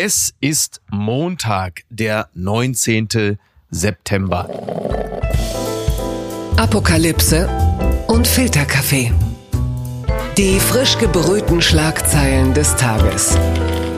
Es 0.00 0.32
ist 0.38 0.80
Montag, 0.92 1.82
der 1.90 2.28
19. 2.34 3.36
September. 3.68 4.48
Apokalypse 6.56 7.48
und 8.06 8.28
Filterkaffee. 8.28 9.12
Die 10.36 10.60
frisch 10.60 10.98
gebrühten 10.98 11.60
Schlagzeilen 11.60 12.54
des 12.54 12.76
Tages. 12.76 13.36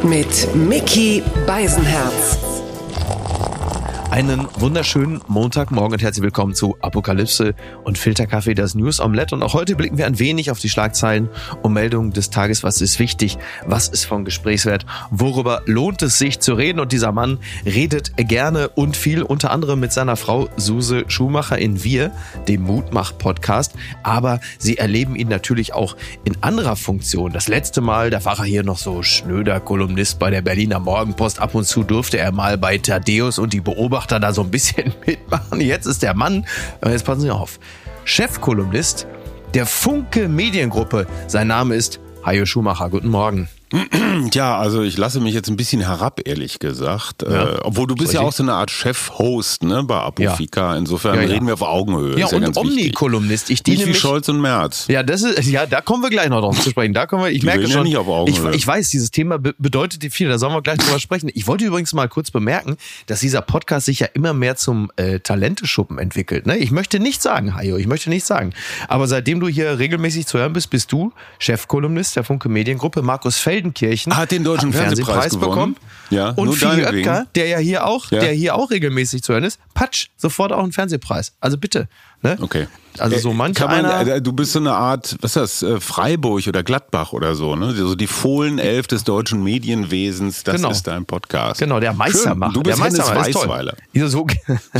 Mit 0.03 0.55
Mickey 0.55 1.23
Beisenherz. 1.47 2.39
Einen 4.11 4.49
wunderschönen 4.59 5.21
Montagmorgen 5.29 5.93
und 5.93 6.03
herzlich 6.03 6.25
willkommen 6.25 6.53
zu 6.53 6.77
Apokalypse 6.81 7.55
und 7.85 7.97
Filterkaffee, 7.97 8.55
das 8.55 8.75
News 8.75 8.99
Omelette. 8.99 9.37
Und 9.37 9.45
auch 9.45 9.55
heute 9.55 9.77
blicken 9.77 9.99
wir 9.99 10.07
ein 10.07 10.19
wenig 10.19 10.51
auf 10.51 10.59
die 10.59 10.69
Schlagzeilen 10.69 11.29
und 11.63 11.73
Meldungen 11.73 12.13
des 12.13 12.29
Tages. 12.29 12.65
Was 12.65 12.81
ist 12.81 12.99
wichtig? 12.99 13.39
Was 13.67 13.87
ist 13.87 14.07
von 14.07 14.25
Gesprächswert? 14.25 14.85
Worüber 15.13 15.63
lohnt 15.67 16.03
es 16.03 16.19
sich 16.19 16.41
zu 16.41 16.55
reden? 16.55 16.81
Und 16.81 16.91
dieser 16.91 17.13
Mann 17.13 17.39
redet 17.65 18.17
gerne 18.17 18.71
und 18.71 18.97
viel, 18.97 19.23
unter 19.23 19.53
anderem 19.53 19.79
mit 19.79 19.93
seiner 19.93 20.17
Frau 20.17 20.49
Suse 20.57 21.05
Schumacher 21.07 21.59
in 21.59 21.85
Wir, 21.85 22.11
dem 22.49 22.63
Mutmach-Podcast. 22.63 23.75
Aber 24.03 24.41
sie 24.59 24.77
erleben 24.77 25.15
ihn 25.15 25.29
natürlich 25.29 25.73
auch 25.73 25.95
in 26.25 26.43
anderer 26.43 26.75
Funktion. 26.75 27.33
Das 27.33 27.47
letzte 27.47 27.81
Mal, 27.81 28.11
da 28.11 28.25
war 28.25 28.41
er 28.41 28.45
hier 28.45 28.65
noch 28.65 28.79
so 28.79 29.05
schnöder 29.05 29.61
Kolumnist 29.61 30.19
bei 30.19 30.31
der 30.31 30.43
Berliner 30.43 30.81
Morgenpost. 30.81 31.39
Ab 31.39 31.55
und 31.55 31.65
zu 31.65 31.85
durfte 31.85 32.19
er 32.19 32.33
mal 32.33 32.59
bei 32.59 32.77
Thaddeus 32.77 33.39
und 33.39 33.53
die 33.53 33.61
Beobachter 33.61 34.00
da 34.07 34.33
so 34.33 34.43
ein 34.43 34.51
bisschen 34.51 34.93
mitmachen. 35.07 35.61
Jetzt 35.61 35.87
ist 35.87 36.03
der 36.03 36.15
Mann, 36.15 36.47
jetzt 36.85 37.05
passen 37.05 37.21
Sie 37.21 37.31
auf, 37.31 37.59
Chefkolumnist 38.05 39.07
der 39.55 39.67
Funke 39.67 40.29
Mediengruppe. 40.29 41.07
Sein 41.27 41.49
Name 41.49 41.75
ist 41.75 42.01
Hajo 42.25 42.47
Schumacher. 42.47 42.89
Guten 42.89 43.09
Morgen. 43.09 43.49
Ja, 44.33 44.59
also 44.59 44.83
ich 44.83 44.97
lasse 44.99 45.21
mich 45.21 45.35
jetzt 45.35 45.49
ein 45.49 45.57
bisschen 45.57 45.81
herab, 45.81 46.21
ehrlich 46.25 46.59
gesagt. 46.59 47.23
Ja. 47.23 47.55
Äh, 47.55 47.59
obwohl 47.63 47.87
du 47.87 47.95
bist 47.95 48.13
ja 48.13 48.21
auch 48.21 48.33
so 48.33 48.43
eine 48.43 48.53
Art 48.53 48.71
Chef-Host 48.71 49.63
ne, 49.63 49.83
bei 49.83 49.97
Apofika. 49.97 50.73
Ja. 50.73 50.79
Insofern 50.79 51.15
ja, 51.15 51.23
reden 51.23 51.47
wir 51.47 51.55
auf 51.55 51.63
Augenhöhe. 51.63 52.19
Ja, 52.19 52.27
und 52.27 52.57
Omni-Kolumnist. 52.57 53.51
Ich 53.51 53.63
diene 53.63 53.87
wie 53.87 53.95
Scholz 53.95 54.29
und 54.29 54.41
Merz. 54.41 54.87
Ja, 54.89 55.03
das 55.03 55.23
ist, 55.23 55.49
ja, 55.49 55.67
da 55.67 55.81
kommen 55.81 56.03
wir 56.03 56.11
gleich 56.11 56.29
noch 56.29 56.41
drauf 56.41 56.61
zu 56.61 56.71
sprechen. 56.71 56.95
Da 56.95 57.07
kommen 57.07 57.25
wir, 57.25 57.31
ich 57.31 57.41
Die 57.41 57.47
merke 57.47 57.69
schon. 57.69 57.85
nicht 57.85 57.97
auf 57.97 58.09
Augenhöhe. 58.09 58.51
Ich, 58.51 58.57
ich 58.57 58.67
weiß, 58.67 58.91
dieses 58.91 59.11
Thema 59.11 59.39
be 59.39 59.55
bedeutet 59.59 60.03
dir 60.03 60.11
viel. 60.11 60.29
Da 60.29 60.39
sollen 60.39 60.53
wir 60.53 60.63
gleich 60.63 60.79
drüber 60.79 60.99
sprechen. 60.99 61.31
Ich 61.35 61.47
wollte 61.47 61.65
übrigens 61.65 61.93
mal 61.93 62.09
kurz 62.09 62.31
bemerken, 62.31 62.77
dass 63.07 63.21
dieser 63.21 63.43
Podcast 63.43 63.87
sich 63.87 64.01
ja 64.01 64.07
immer 64.15 64.33
mehr 64.33 64.57
zum 64.57 64.91
äh, 64.97 65.21
Talenteschuppen 65.21 65.99
entwickelt. 65.99 66.47
Ne? 66.47 66.57
Ich 66.59 66.71
möchte 66.71 67.01
nicht 67.01 67.23
sagen, 67.23 67.55
Hajo, 67.55 67.77
ich 67.77 67.87
möchte 67.87 68.11
nicht 68.11 68.25
sagen. 68.25 68.53
Aber 68.89 69.07
seitdem 69.07 69.41
du 69.41 69.49
hier 69.49 69.79
regelmäßig 69.79 70.27
zu 70.27 70.39
hören 70.39 70.53
bist, 70.53 70.71
bist 70.71 70.93
du 70.93 71.13
Chefkolumnist 71.39 72.17
der 72.17 72.25
Funke 72.25 72.49
Mediengruppe. 72.49 73.03
Markus 73.03 73.39
Feldenkirchen 73.61 74.17
hat 74.17 74.31
den 74.31 74.45
deutschen 74.45 74.73
Fernsehpreis, 74.73 75.15
Fernsehpreis 75.15 75.49
bekommen. 75.49 75.77
Ja, 76.11 76.31
und 76.31 76.53
Fili 76.55 76.85
Oetker, 76.85 77.27
der 77.35 77.47
ja 77.47 77.59
hier 77.59 77.87
auch, 77.87 78.11
ja. 78.11 78.21
der 78.21 78.33
hier 78.33 78.57
auch 78.57 78.71
regelmäßig 78.71 79.23
zu 79.23 79.33
hören 79.33 79.45
ist, 79.45 79.61
patsch, 79.75 80.09
sofort 80.17 80.53
auch 80.53 80.63
einen 80.63 80.73
Fernsehpreis. 80.73 81.35
Also 81.41 81.57
bitte. 81.57 81.89
Ne? 82.23 82.37
Okay. 82.41 82.67
Also 82.99 83.17
so 83.19 83.33
manch 83.33 83.59
man, 83.61 83.71
einer. 83.71 84.07
Äh, 84.07 84.21
du 84.21 84.33
bist 84.33 84.53
so 84.53 84.59
eine 84.59 84.73
Art, 84.73 85.17
was 85.21 85.37
ist 85.37 85.63
das, 85.63 85.63
äh, 85.63 85.81
Freiburg 85.81 86.47
oder 86.47 86.63
Gladbach 86.63 87.13
oder 87.13 87.35
so, 87.35 87.57
ne? 87.57 87.73
So 87.73 87.95
die 87.95 88.07
Fohlenelf 88.07 88.89
des 88.89 89.05
deutschen 89.05 89.43
Medienwesens, 89.43 90.43
das 90.43 90.57
genau. 90.57 90.71
ist 90.71 90.87
dein 90.87 91.07
Podcast. 91.07 91.61
Genau, 91.61 91.81
der 91.81 91.95
Meistermacher. 91.95 92.53
Du 92.53 92.63
bist 92.63 92.79
der 92.79 92.85
Hennes 92.85 93.09
Weißweiler. 93.09 93.75
So, 93.95 94.27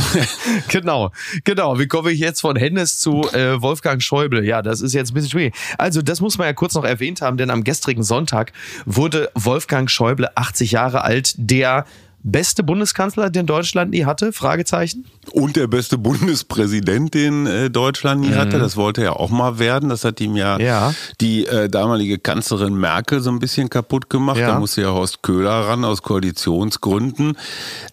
genau, 0.67 1.11
genau. 1.43 1.79
Wie 1.79 1.87
komme 1.87 2.11
ich 2.11 2.19
jetzt 2.19 2.41
von 2.41 2.55
Hennes 2.57 2.99
zu 2.99 3.21
äh, 3.33 3.59
Wolfgang 3.61 4.03
Schäuble? 4.03 4.45
Ja, 4.45 4.61
das 4.61 4.81
ist 4.81 4.93
jetzt 4.93 5.11
ein 5.11 5.13
bisschen 5.15 5.31
schwierig. 5.31 5.55
Also, 5.77 6.01
das 6.01 6.21
muss 6.21 6.37
man 6.37 6.47
ja 6.47 6.53
kurz 6.53 6.75
noch 6.75 6.85
erwähnt 6.85 7.21
haben, 7.21 7.37
denn 7.37 7.49
am 7.49 7.63
gestrigen 7.63 8.03
Sonntag 8.03 8.51
wurde 8.85 9.31
Wolfgang 9.35 9.89
Schäuble 9.89 10.29
80 10.35 10.71
Jahre 10.71 11.03
alt, 11.03 11.33
der 11.37 11.85
beste 12.23 12.63
Bundeskanzler, 12.63 13.29
den 13.29 13.45
Deutschland 13.45 13.91
nie 13.91 14.05
hatte? 14.05 14.33
Fragezeichen. 14.33 15.05
Und 15.31 15.55
der 15.55 15.67
beste 15.67 15.97
Bundespräsident, 15.97 17.13
den 17.13 17.47
äh, 17.47 17.69
Deutschland 17.69 18.21
nie 18.21 18.29
mhm. 18.29 18.35
hatte. 18.35 18.59
Das 18.59 18.77
wollte 18.77 19.03
er 19.03 19.19
auch 19.19 19.29
mal 19.29 19.59
werden. 19.59 19.89
Das 19.89 20.03
hat 20.03 20.19
ihm 20.21 20.35
ja, 20.35 20.59
ja. 20.59 20.93
die 21.19 21.45
äh, 21.45 21.69
damalige 21.69 22.19
Kanzlerin 22.19 22.75
Merkel 22.75 23.21
so 23.21 23.29
ein 23.31 23.39
bisschen 23.39 23.69
kaputt 23.69 24.09
gemacht. 24.09 24.37
Ja. 24.37 24.49
Da 24.49 24.59
musste 24.59 24.81
ja 24.81 24.89
Horst 24.91 25.23
Köhler 25.23 25.67
ran 25.67 25.83
aus 25.85 26.01
Koalitionsgründen. 26.01 27.37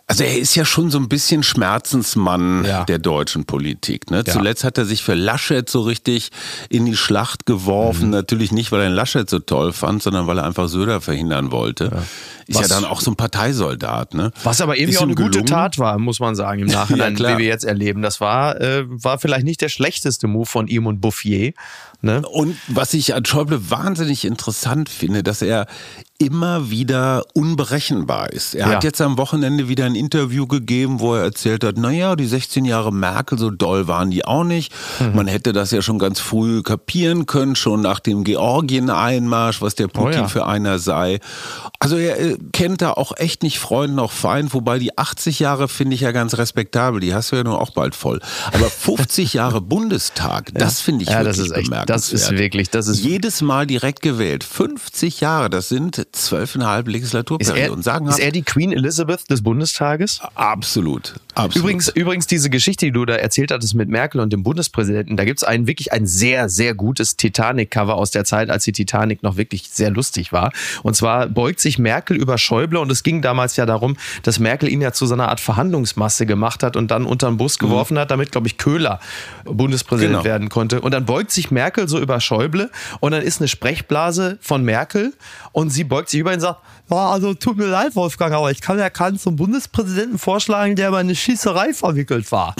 Also 0.07 0.25
er 0.25 0.39
ist 0.39 0.55
ja 0.55 0.65
schon 0.65 0.91
so 0.91 0.99
ein 0.99 1.09
bisschen 1.09 1.43
Schmerzensmann 1.43 2.65
ja. 2.65 2.85
der 2.85 2.99
deutschen 2.99 3.45
Politik. 3.45 4.11
Ne? 4.11 4.25
Zuletzt 4.25 4.65
hat 4.65 4.79
er 4.79 4.85
sich 4.85 5.03
für 5.03 5.15
Laschet 5.15 5.69
so 5.69 5.83
richtig 5.83 6.31
in 6.71 6.87
die 6.87 6.97
Schlacht 6.97 7.47
geworfen. 7.47 8.07
Mhm. 8.07 8.13
Natürlich 8.13 8.53
nicht, 8.53 8.73
weil 8.73 8.83
er 8.83 8.91
Laschet 8.91 9.29
so 9.29 9.39
toll 9.39 9.73
fand, 9.73 10.03
sondern 10.03 10.27
weil 10.27 10.39
er 10.39 10.45
einfach 10.45 10.69
Söder 10.69 11.01
verhindern 11.01 11.51
wollte. 11.53 12.03
Ist 12.47 12.59
Was? 12.59 12.69
ja 12.69 12.77
dann 12.77 12.85
auch 12.87 13.03
so 13.03 13.11
ein 13.11 13.17
Parteisoldat. 13.17 14.15
Ne? 14.19 14.33
Was 14.43 14.61
aber 14.61 14.77
irgendwie 14.77 14.99
auch 14.99 15.03
eine 15.03 15.15
gelungen. 15.15 15.33
gute 15.33 15.45
Tat 15.45 15.79
war, 15.79 15.97
muss 15.99 16.19
man 16.19 16.35
sagen, 16.35 16.63
im 16.63 16.67
Nachhinein, 16.73 17.17
ja, 17.17 17.35
wie 17.35 17.39
wir 17.39 17.47
jetzt 17.47 17.65
erleben. 17.65 18.03
Das 18.03 18.21
war, 18.21 18.61
äh, 18.61 18.85
war 18.89 19.21
vielleicht 19.21 19.45
nicht 19.45 19.61
der 19.61 19.69
schlechteste 19.69 20.27
Move 20.27 20.47
von 20.47 20.67
ihm 20.67 20.87
und 20.87 21.01
Bouffier. 21.01 21.53
Ne? 22.03 22.23
Und 22.29 22.57
was 22.67 22.95
ich 22.95 23.15
an 23.15 23.25
Schäuble 23.25 23.71
wahnsinnig 23.71 24.25
interessant 24.25 24.89
finde, 24.89 25.23
dass 25.23 25.41
er 25.41 25.67
immer 26.21 26.69
wieder 26.69 27.25
unberechenbar 27.33 28.33
ist. 28.33 28.57
Er 28.57 28.67
ja. 28.67 28.75
hat 28.75 28.85
jetzt 28.85 29.01
am 29.01 29.19
Wochenende 29.19 29.69
wieder 29.69 29.85
ein 29.85 29.95
Interview 29.95 30.49
gegeben, 30.49 30.99
wo 30.99 31.15
er 31.15 31.23
erzählt 31.23 31.63
hat, 31.63 31.79
naja, 31.79 32.17
die 32.17 32.27
16 32.27 32.65
Jahre 32.65 32.93
Merkel, 32.93 33.39
so 33.39 33.51
doll 33.51 33.87
waren 33.87 34.11
die 34.11 34.25
auch 34.25 34.43
nicht. 34.43 34.73
Mhm. 34.99 35.15
Man 35.15 35.27
hätte 35.29 35.53
das 35.53 35.71
ja 35.71 35.81
schon 35.81 36.01
ganz 36.01 36.19
früh 36.19 36.63
kapieren 36.63 37.27
können, 37.27 37.55
schon 37.55 37.83
nach 37.83 38.01
dem 38.01 38.25
Georgien-Einmarsch, 38.25 39.63
was 39.63 39.77
der 39.77 39.87
Putin 39.87 40.21
oh 40.21 40.23
ja. 40.23 40.29
für 40.29 40.47
einer 40.47 40.81
sei. 40.81 41.21
Also 41.79 41.97
er 41.97 42.19
äh, 42.19 42.37
kennt 42.53 42.83
da 42.83 42.95
auch 42.95 43.13
echt 43.17 43.45
nicht 43.45 43.61
Freund 43.61 43.95
noch 43.95 44.11
Feind, 44.11 44.53
wobei 44.55 44.81
die 44.81 44.99
80 44.99 45.39
Jahre 45.39 45.69
finde 45.69 45.95
ich 45.95 46.01
ja 46.01 46.11
ganz 46.11 46.37
respektabel, 46.37 46.99
die 47.01 47.15
hast 47.15 47.31
du 47.31 47.37
ja 47.37 47.45
nur 47.45 47.61
auch 47.61 47.71
bald 47.71 47.95
voll. 47.95 48.21
Aber 48.53 48.69
50 48.69 49.35
Jahre 49.35 49.61
Bundestag, 49.69 50.51
das 50.53 50.81
finde 50.81 51.05
ich 51.05 51.11
ja, 51.11 51.21
wirklich 51.21 51.37
das 51.37 51.47
ist 51.47 51.53
echt, 51.53 51.65
bemerkenswert. 51.71 51.91
Das 51.91 52.13
ist 52.13 52.31
wirklich, 52.33 52.71
das 52.71 52.89
ist 52.89 53.05
jedes 53.05 53.41
Mal 53.41 53.69
direkt 53.69 54.03
gewählt. 54.03 54.43
50 54.43 55.21
Jahre, 55.21 55.49
das 55.49 55.69
sind 55.69 56.08
zwölfeinhalb 56.13 56.89
Legislaturperioden. 56.89 57.81
Ist 57.81 57.87
er, 57.87 58.07
ist 58.09 58.19
er 58.19 58.33
die 58.33 58.43
Queen 58.43 58.73
Elizabeth 58.73 59.29
des 59.31 59.43
Bundestages? 59.43 60.21
Absolut. 60.35 61.15
Absolut. 61.39 61.57
Übrigens, 61.57 61.89
übrigens 61.89 62.27
diese 62.27 62.51
Geschichte, 62.51 62.87
die 62.87 62.93
du 62.93 63.05
da 63.05 63.15
erzählt 63.15 63.53
hattest 63.53 63.75
mit 63.75 63.89
Merkel 63.89 64.21
und 64.21 64.33
dem 64.33 64.43
Bundespräsidenten, 64.43 65.17
da 65.17 65.25
gibt 65.25 65.39
es 65.39 65.45
ein 65.45 65.67
wirklich 65.67 65.93
ein 65.93 66.07
sehr, 66.07 66.49
sehr 66.49 66.75
gutes 66.75 67.17
Titanic-Cover 67.17 67.95
aus 67.95 68.11
der 68.11 68.25
Zeit, 68.25 68.51
als 68.51 68.65
die 68.65 68.73
Titanic 68.73 69.23
noch 69.23 69.37
wirklich 69.37 69.69
sehr 69.71 69.91
lustig 69.91 70.33
war. 70.33 70.53
Und 70.83 70.97
zwar 70.97 71.29
beugt 71.29 71.61
sich 71.61 71.79
Merkel 71.79 72.17
über 72.17 72.39
Schäuble 72.39 72.81
und 72.81 72.91
es 72.91 73.03
ging 73.03 73.23
damals 73.23 73.57
ja 73.57 73.67
darum, 73.67 73.97
dass 74.25 74.39
Merkel 74.39 74.69
ihn 74.69 74.81
ja 74.81 74.93
zu 74.93 75.07
so 75.07 75.15
einer 75.15 75.29
Art 75.29 75.41
Verhandlungsmasse 75.41 76.27
gemacht 76.27 76.63
hat 76.63 76.77
und 76.77 76.91
dann 76.91 77.05
unter 77.05 77.29
den 77.29 77.37
Bus 77.37 77.61
mhm. 77.61 77.67
geworfen 77.67 77.95
mhm. 77.95 77.99
hat, 78.01 78.11
damit, 78.11 78.33
glaube 78.33 78.49
ich, 78.49 78.59
Köhler 78.59 78.99
Bundespräsident 79.45 80.15
genau. 80.15 80.25
werden 80.25 80.49
konnte. 80.49 80.81
Und 80.81 80.93
dann 80.93 81.07
beugt 81.07 81.31
sich 81.31 81.51
Merkel 81.51 81.89
so 81.89 82.01
über 82.01 82.21
Schäuble 82.21 82.71
und 83.01 83.13
dann 83.13 83.23
ist 83.23 83.41
eine 83.41 83.49
Sprechblase 83.49 84.39
von 84.41 84.65
Merkel 84.65 85.15
und 85.53 85.71
sie 85.71 85.85
beugt 85.85 86.09
sich 86.09 86.21
über 86.21 86.33
ihn 86.33 86.37
und 86.37 86.41
sagt, 86.41 86.61
ja, 86.91 87.11
also 87.11 87.35
tut 87.35 87.57
mir 87.57 87.67
leid, 87.67 87.95
Wolfgang, 87.97 88.33
aber 88.35 88.51
ich 88.51 88.61
kann 88.61 88.79
ja 88.79 88.91
keinen 88.91 89.19
zum 89.19 89.37
Bundespräsidenten 89.37 90.19
vorschlagen, 90.19 90.77
der 90.77 90.91
bei 90.91 90.99
eine 90.99 91.15
Schießerei 91.15 91.75
verwickelt 91.75 92.31
war. 92.33 92.55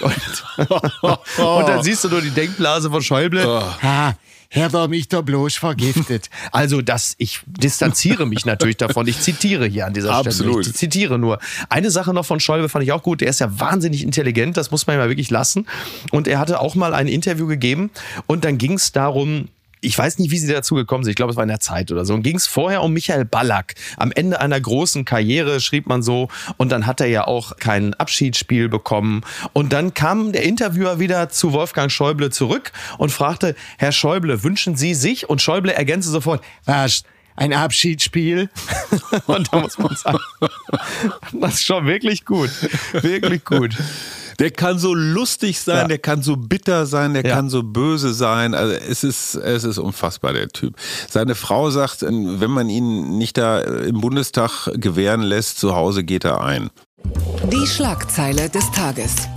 Und, 0.00 0.58
und, 1.38 1.68
dann 1.68 1.82
siehst 1.82 2.04
du 2.04 2.08
nur 2.08 2.20
die 2.20 2.30
Denkblase 2.30 2.90
von 2.90 3.02
Schäuble. 3.02 3.46
Oh. 3.46 3.82
Ha, 3.82 4.14
Hätte 4.54 4.76
er 4.76 4.88
mich 4.88 5.08
da 5.08 5.20
bloß 5.20 5.56
vergiftet. 5.56 6.30
Also 6.52 6.82
das, 6.82 7.14
ich 7.18 7.40
distanziere 7.46 8.26
mich 8.26 8.44
natürlich 8.44 8.76
davon. 8.76 9.08
Ich 9.08 9.18
zitiere 9.18 9.66
hier 9.66 9.86
an 9.86 9.94
dieser 9.94 10.14
Absolut. 10.14 10.62
Stelle. 10.62 10.70
Ich 10.70 10.74
zitiere 10.74 11.18
nur. 11.18 11.40
Eine 11.68 11.90
Sache 11.90 12.14
noch 12.14 12.24
von 12.24 12.38
Schäuble 12.38 12.68
fand 12.68 12.84
ich 12.84 12.92
auch 12.92 13.02
gut. 13.02 13.20
Der 13.20 13.28
ist 13.28 13.40
ja 13.40 13.58
wahnsinnig 13.58 14.04
intelligent. 14.04 14.56
Das 14.56 14.70
muss 14.70 14.86
man 14.86 14.96
ja 14.96 15.08
wirklich 15.08 15.30
lassen. 15.30 15.66
Und 16.12 16.28
er 16.28 16.38
hatte 16.38 16.60
auch 16.60 16.76
mal 16.76 16.94
ein 16.94 17.08
Interview 17.08 17.46
gegeben. 17.46 17.90
Und 18.26 18.44
dann 18.44 18.58
ging 18.58 18.74
es 18.74 18.92
darum, 18.92 19.48
ich 19.84 19.96
weiß 19.96 20.18
nicht, 20.18 20.30
wie 20.30 20.38
sie 20.38 20.52
dazu 20.52 20.74
gekommen 20.74 21.04
sind. 21.04 21.10
Ich 21.10 21.16
glaube, 21.16 21.30
es 21.30 21.36
war 21.36 21.44
in 21.44 21.48
der 21.48 21.60
Zeit 21.60 21.92
oder 21.92 22.04
so. 22.04 22.14
Und 22.14 22.22
ging 22.22 22.36
es 22.36 22.46
vorher 22.46 22.82
um 22.82 22.92
Michael 22.92 23.24
Ballack. 23.24 23.74
Am 23.96 24.12
Ende 24.12 24.40
einer 24.40 24.60
großen 24.60 25.04
Karriere 25.04 25.60
schrieb 25.60 25.86
man 25.86 26.02
so. 26.02 26.28
Und 26.56 26.72
dann 26.72 26.86
hat 26.86 27.00
er 27.00 27.06
ja 27.06 27.26
auch 27.26 27.56
kein 27.56 27.94
Abschiedsspiel 27.94 28.68
bekommen. 28.68 29.22
Und 29.52 29.72
dann 29.72 29.94
kam 29.94 30.32
der 30.32 30.42
Interviewer 30.42 30.98
wieder 30.98 31.28
zu 31.28 31.52
Wolfgang 31.52 31.90
Schäuble 31.90 32.30
zurück 32.30 32.72
und 32.98 33.10
fragte, 33.10 33.54
Herr 33.78 33.92
Schäuble, 33.92 34.42
wünschen 34.42 34.76
Sie 34.76 34.94
sich? 34.94 35.28
Und 35.28 35.42
Schäuble 35.42 35.72
ergänzte 35.72 36.10
sofort, 36.10 36.42
was? 36.64 37.04
Ein 37.36 37.52
Abschiedsspiel. 37.52 38.48
und 39.26 39.52
da 39.52 39.60
muss 39.60 39.76
man 39.78 39.94
sagen, 39.96 40.18
das 41.32 41.54
ist 41.54 41.64
schon 41.64 41.86
wirklich 41.86 42.24
gut. 42.24 42.50
Wirklich 42.92 43.44
gut. 43.44 43.76
Der 44.38 44.50
kann 44.50 44.78
so 44.78 44.94
lustig 44.94 45.60
sein, 45.60 45.76
ja. 45.76 45.88
der 45.88 45.98
kann 45.98 46.22
so 46.22 46.36
bitter 46.36 46.86
sein, 46.86 47.14
der 47.14 47.24
ja. 47.24 47.34
kann 47.34 47.48
so 47.50 47.62
böse 47.62 48.12
sein. 48.12 48.54
Also 48.54 48.74
es 48.74 49.04
ist, 49.04 49.34
es 49.34 49.64
ist 49.64 49.78
unfassbar, 49.78 50.32
der 50.32 50.48
Typ. 50.48 50.76
Seine 51.08 51.34
Frau 51.34 51.70
sagt, 51.70 52.02
wenn 52.02 52.50
man 52.50 52.68
ihn 52.68 53.18
nicht 53.18 53.36
da 53.36 53.60
im 53.60 54.00
Bundestag 54.00 54.70
gewähren 54.74 55.22
lässt, 55.22 55.58
zu 55.58 55.74
Hause 55.74 56.04
geht 56.04 56.24
er 56.24 56.42
ein. 56.42 56.70
Die 57.52 57.66
Schlagzeile 57.66 58.48
des 58.48 58.70
Tages. 58.70 59.28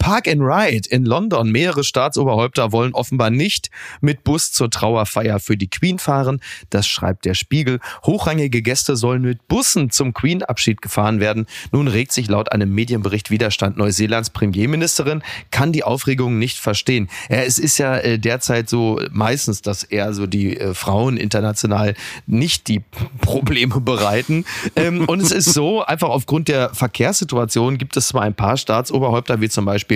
Park 0.00 0.26
and 0.26 0.40
Ride 0.40 0.88
in 0.88 1.04
London. 1.04 1.52
Mehrere 1.52 1.84
Staatsoberhäupter 1.84 2.72
wollen 2.72 2.94
offenbar 2.94 3.28
nicht 3.28 3.70
mit 4.00 4.24
Bus 4.24 4.50
zur 4.50 4.70
Trauerfeier 4.70 5.38
für 5.38 5.58
die 5.58 5.68
Queen 5.68 5.98
fahren. 5.98 6.40
Das 6.70 6.88
schreibt 6.88 7.26
der 7.26 7.34
Spiegel. 7.34 7.80
Hochrangige 8.04 8.62
Gäste 8.62 8.96
sollen 8.96 9.22
mit 9.22 9.46
Bussen 9.46 9.90
zum 9.90 10.14
Queen-Abschied 10.14 10.80
gefahren 10.80 11.20
werden. 11.20 11.46
Nun 11.70 11.86
regt 11.86 12.12
sich 12.12 12.28
laut 12.28 12.50
einem 12.50 12.74
Medienbericht 12.74 13.30
Widerstand. 13.30 13.76
Neuseelands 13.76 14.30
Premierministerin 14.30 15.22
kann 15.50 15.70
die 15.70 15.84
Aufregung 15.84 16.38
nicht 16.38 16.56
verstehen. 16.56 17.10
Ja, 17.28 17.42
es 17.42 17.58
ist 17.58 17.76
ja 17.76 17.98
äh, 17.98 18.18
derzeit 18.18 18.70
so 18.70 19.00
meistens, 19.10 19.60
dass 19.60 19.84
eher 19.84 20.14
so 20.14 20.26
die 20.26 20.56
äh, 20.56 20.72
Frauen 20.72 21.18
international 21.18 21.94
nicht 22.26 22.68
die 22.68 22.80
Probleme 23.20 23.80
bereiten. 23.82 24.46
Ähm, 24.76 25.04
und 25.04 25.20
es 25.20 25.30
ist 25.30 25.52
so, 25.52 25.84
einfach 25.84 26.08
aufgrund 26.08 26.48
der 26.48 26.74
Verkehrssituation 26.74 27.76
gibt 27.76 27.98
es 27.98 28.08
zwar 28.08 28.22
ein 28.22 28.34
paar 28.34 28.56
Staatsoberhäupter, 28.56 29.42
wie 29.42 29.50
zum 29.50 29.66
Beispiel 29.66 29.89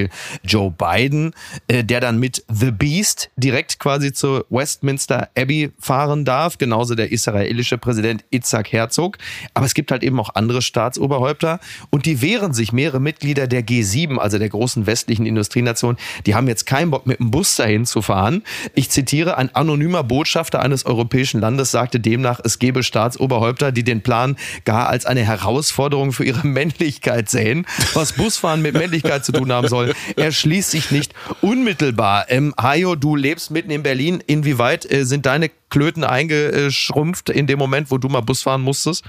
Joe 0.44 0.70
Biden, 0.70 1.34
äh, 1.68 1.84
der 1.84 2.00
dann 2.00 2.18
mit 2.18 2.44
The 2.48 2.70
Beast 2.70 3.30
direkt 3.36 3.78
quasi 3.78 4.12
zur 4.12 4.46
Westminster 4.50 5.28
Abbey 5.36 5.72
fahren 5.78 6.24
darf, 6.24 6.58
genauso 6.58 6.94
der 6.94 7.12
israelische 7.12 7.78
Präsident 7.78 8.24
Itzhak 8.30 8.72
Herzog. 8.72 9.18
Aber 9.54 9.66
es 9.66 9.74
gibt 9.74 9.90
halt 9.90 10.02
eben 10.02 10.18
auch 10.20 10.34
andere 10.34 10.62
Staatsoberhäupter 10.62 11.60
und 11.90 12.06
die 12.06 12.22
wehren 12.22 12.52
sich. 12.52 12.72
Mehrere 12.72 13.00
Mitglieder 13.00 13.46
der 13.46 13.64
G7, 13.64 14.18
also 14.18 14.38
der 14.38 14.48
großen 14.48 14.86
westlichen 14.86 15.26
Industrienation, 15.26 15.96
die 16.26 16.34
haben 16.34 16.48
jetzt 16.48 16.66
keinen 16.66 16.90
Bock 16.90 17.06
mit 17.06 17.20
dem 17.20 17.30
Bus 17.30 17.56
dahin 17.56 17.86
zu 17.86 18.02
fahren. 18.02 18.42
Ich 18.74 18.90
zitiere, 18.90 19.36
ein 19.36 19.54
anonymer 19.54 20.02
Botschafter 20.02 20.60
eines 20.60 20.86
europäischen 20.86 21.40
Landes 21.40 21.70
sagte 21.70 22.00
demnach, 22.00 22.40
es 22.42 22.58
gebe 22.58 22.82
Staatsoberhäupter, 22.82 23.72
die 23.72 23.84
den 23.84 24.02
Plan 24.02 24.36
gar 24.64 24.88
als 24.88 25.06
eine 25.06 25.22
Herausforderung 25.22 26.12
für 26.12 26.24
ihre 26.24 26.46
Männlichkeit 26.46 27.28
sehen. 27.28 27.66
Was 27.94 28.12
Busfahren 28.12 28.62
mit 28.62 28.74
Männlichkeit 28.74 29.24
zu 29.24 29.32
tun 29.32 29.52
haben 29.52 29.68
soll, 29.68 29.83
erschließt 30.16 30.70
sich 30.70 30.90
nicht 30.90 31.14
unmittelbar. 31.40 32.26
Ähm, 32.28 32.54
Hajo, 32.60 32.94
du 32.94 33.16
lebst 33.16 33.50
mitten 33.50 33.70
in 33.70 33.82
Berlin. 33.82 34.22
Inwieweit 34.26 34.90
äh, 34.90 35.04
sind 35.04 35.26
deine 35.26 35.50
Klöten 35.70 36.04
eingeschrumpft 36.04 37.30
in 37.30 37.46
dem 37.46 37.58
Moment, 37.58 37.90
wo 37.90 37.98
du 37.98 38.08
mal 38.08 38.20
Bus 38.20 38.42
fahren 38.42 38.62
musstest? 38.62 39.04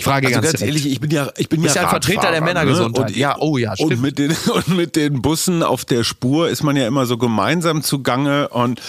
Ich 0.00 0.04
frage 0.04 0.28
also 0.28 0.40
ganz, 0.40 0.52
ganz 0.52 0.62
ehrlich, 0.62 0.86
ich 0.86 0.98
bin 0.98 1.10
ja, 1.10 1.30
ich 1.36 1.50
bin 1.50 1.62
ja, 1.62 1.74
ein 1.74 1.88
Vertreter 1.90 2.30
der 2.30 2.40
Männergesundheit. 2.40 3.08
Ne? 3.08 3.12
Und, 3.12 3.16
ja, 3.16 3.36
oh 3.38 3.58
ja, 3.58 3.74
stimmt. 3.74 3.92
Und 3.92 4.00
mit, 4.00 4.18
den, 4.18 4.34
und 4.54 4.68
mit 4.68 4.96
den 4.96 5.20
Bussen 5.20 5.62
auf 5.62 5.84
der 5.84 6.04
Spur 6.04 6.48
ist 6.48 6.62
man 6.62 6.74
ja 6.74 6.86
immer 6.86 7.04
so 7.04 7.18
gemeinsam 7.18 7.82
zugange 7.82 8.48
und 8.48 8.80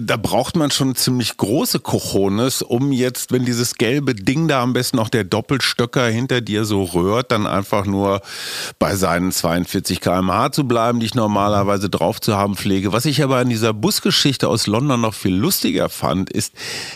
da 0.00 0.16
braucht 0.16 0.56
man 0.56 0.70
schon 0.70 0.94
ziemlich 0.94 1.36
große 1.36 1.80
Cojones, 1.80 2.62
um 2.62 2.90
jetzt, 2.90 3.32
wenn 3.32 3.44
dieses 3.44 3.74
gelbe 3.74 4.14
Ding 4.14 4.48
da 4.48 4.62
am 4.62 4.72
besten 4.72 4.96
noch 4.96 5.10
der 5.10 5.24
Doppelstöcker 5.24 6.06
hinter 6.06 6.40
dir 6.40 6.64
so 6.64 6.84
rührt, 6.84 7.32
dann 7.32 7.46
einfach 7.46 7.84
nur 7.84 8.22
bei 8.78 8.96
seinen 8.96 9.32
42 9.32 10.00
km/h 10.00 10.52
zu 10.52 10.66
bleiben, 10.66 11.00
die 11.00 11.06
ich 11.06 11.14
normalerweise 11.14 11.90
drauf 11.90 12.18
zu 12.18 12.34
haben 12.34 12.56
pflege. 12.56 12.94
Was 12.94 13.04
ich 13.04 13.22
aber 13.22 13.42
in 13.42 13.50
dieser 13.50 13.74
Busgeschichte 13.74 14.48
aus 14.48 14.66
London 14.66 15.02
noch 15.02 15.12
viel 15.12 15.36
lustiger 15.36 15.90
fand, 15.90 16.30
ist, 16.30 16.54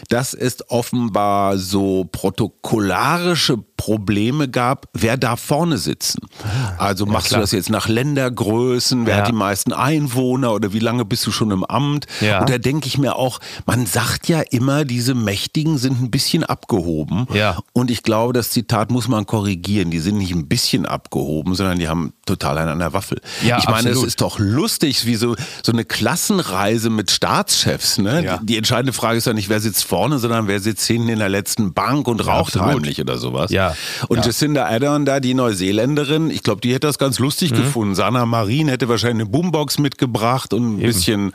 dass 0.09 0.33
es 0.33 0.65
offenbar 0.71 1.59
so 1.59 2.09
protokollarisch 2.11 3.50
наши 3.51 3.65
Probleme 3.81 4.47
gab, 4.47 4.89
wer 4.93 5.17
darf 5.17 5.41
vorne 5.41 5.79
sitzen. 5.79 6.21
Ah, 6.45 6.75
also 6.77 7.07
machst 7.07 7.31
ja, 7.31 7.39
du 7.39 7.41
das 7.41 7.53
jetzt 7.53 7.71
nach 7.71 7.89
Ländergrößen, 7.89 9.07
wer 9.07 9.15
ja. 9.15 9.23
hat 9.23 9.29
die 9.29 9.33
meisten 9.33 9.73
Einwohner 9.73 10.53
oder 10.53 10.75
wie 10.75 10.81
lange 10.81 11.07
bist 11.07 11.27
du 11.27 11.33
schon 11.33 11.51
im 11.51 11.65
Amt? 11.65 12.05
Ja. 12.21 12.41
Und 12.41 12.51
da 12.51 12.59
denke 12.59 12.89
ich 12.89 12.99
mir 12.99 13.17
auch, 13.17 13.41
man 13.65 13.87
sagt 13.87 14.29
ja 14.29 14.43
immer, 14.51 14.85
diese 14.85 15.15
Mächtigen 15.15 15.79
sind 15.79 16.03
ein 16.03 16.11
bisschen 16.11 16.45
abgehoben. 16.45 17.27
Ja. 17.33 17.57
Und 17.73 17.91
ich 17.91 18.03
glaube, 18.03 18.35
das 18.35 18.51
Zitat 18.51 18.91
muss 18.91 19.09
man 19.09 19.25
korrigieren. 19.25 19.91
Die 19.91 20.01
sind 20.01 20.19
nicht 20.19 20.35
ein 20.35 20.47
bisschen 20.47 20.85
abgehoben, 20.85 21.55
sondern 21.55 21.79
die 21.79 21.89
haben 21.89 22.13
total 22.27 22.59
einen 22.59 22.69
an 22.69 22.81
der 22.81 22.93
Waffel. 22.93 23.23
Ja, 23.43 23.57
ich 23.57 23.65
meine, 23.65 23.89
absolut. 23.89 23.97
es 23.97 24.05
ist 24.09 24.21
doch 24.21 24.39
lustig, 24.39 25.07
wie 25.07 25.17
so, 25.17 25.37
so 25.63 25.73
eine 25.73 25.87
Klassenreise 25.87 26.91
mit 26.91 27.11
Staatschefs. 27.11 27.97
Ne? 27.97 28.25
Ja. 28.25 28.37
Die, 28.37 28.47
die 28.47 28.57
entscheidende 28.59 28.93
Frage 28.93 29.17
ist 29.17 29.27
ja 29.27 29.33
nicht, 29.33 29.49
wer 29.49 29.61
sitzt 29.61 29.85
vorne, 29.85 30.19
sondern 30.19 30.49
wer 30.49 30.61
sitzt 30.61 30.87
hinten 30.87 31.09
in 31.09 31.19
der 31.19 31.31
letzten 31.31 31.73
Bank 31.73 32.07
und 32.09 32.27
raucht 32.27 32.57
ja, 32.57 32.67
heimlich 32.67 33.01
oder 33.01 33.17
sowas 33.17 33.31
sowas. 33.31 33.51
Ja. 33.71 34.07
Und 34.09 34.19
ja. 34.19 34.25
Jacinda 34.25 34.67
Ardern 34.67 35.05
da, 35.05 35.21
die 35.21 35.35
Neuseeländerin, 35.35 36.31
ich 36.31 36.43
glaube, 36.43 36.61
die 36.61 36.73
hätte 36.73 36.87
das 36.87 36.99
ganz 36.99 37.19
lustig 37.19 37.53
mhm. 37.53 37.57
gefunden. 37.57 37.95
Sana 37.95 38.27
Marin 38.27 38.69
hätte 38.69 38.89
wahrscheinlich 38.89 39.27
eine 39.27 39.31
Boombox 39.31 39.79
mitgebracht 39.79 40.53
und 40.53 40.75
ein 40.75 40.79
Eben. 40.79 40.87
bisschen 40.87 41.33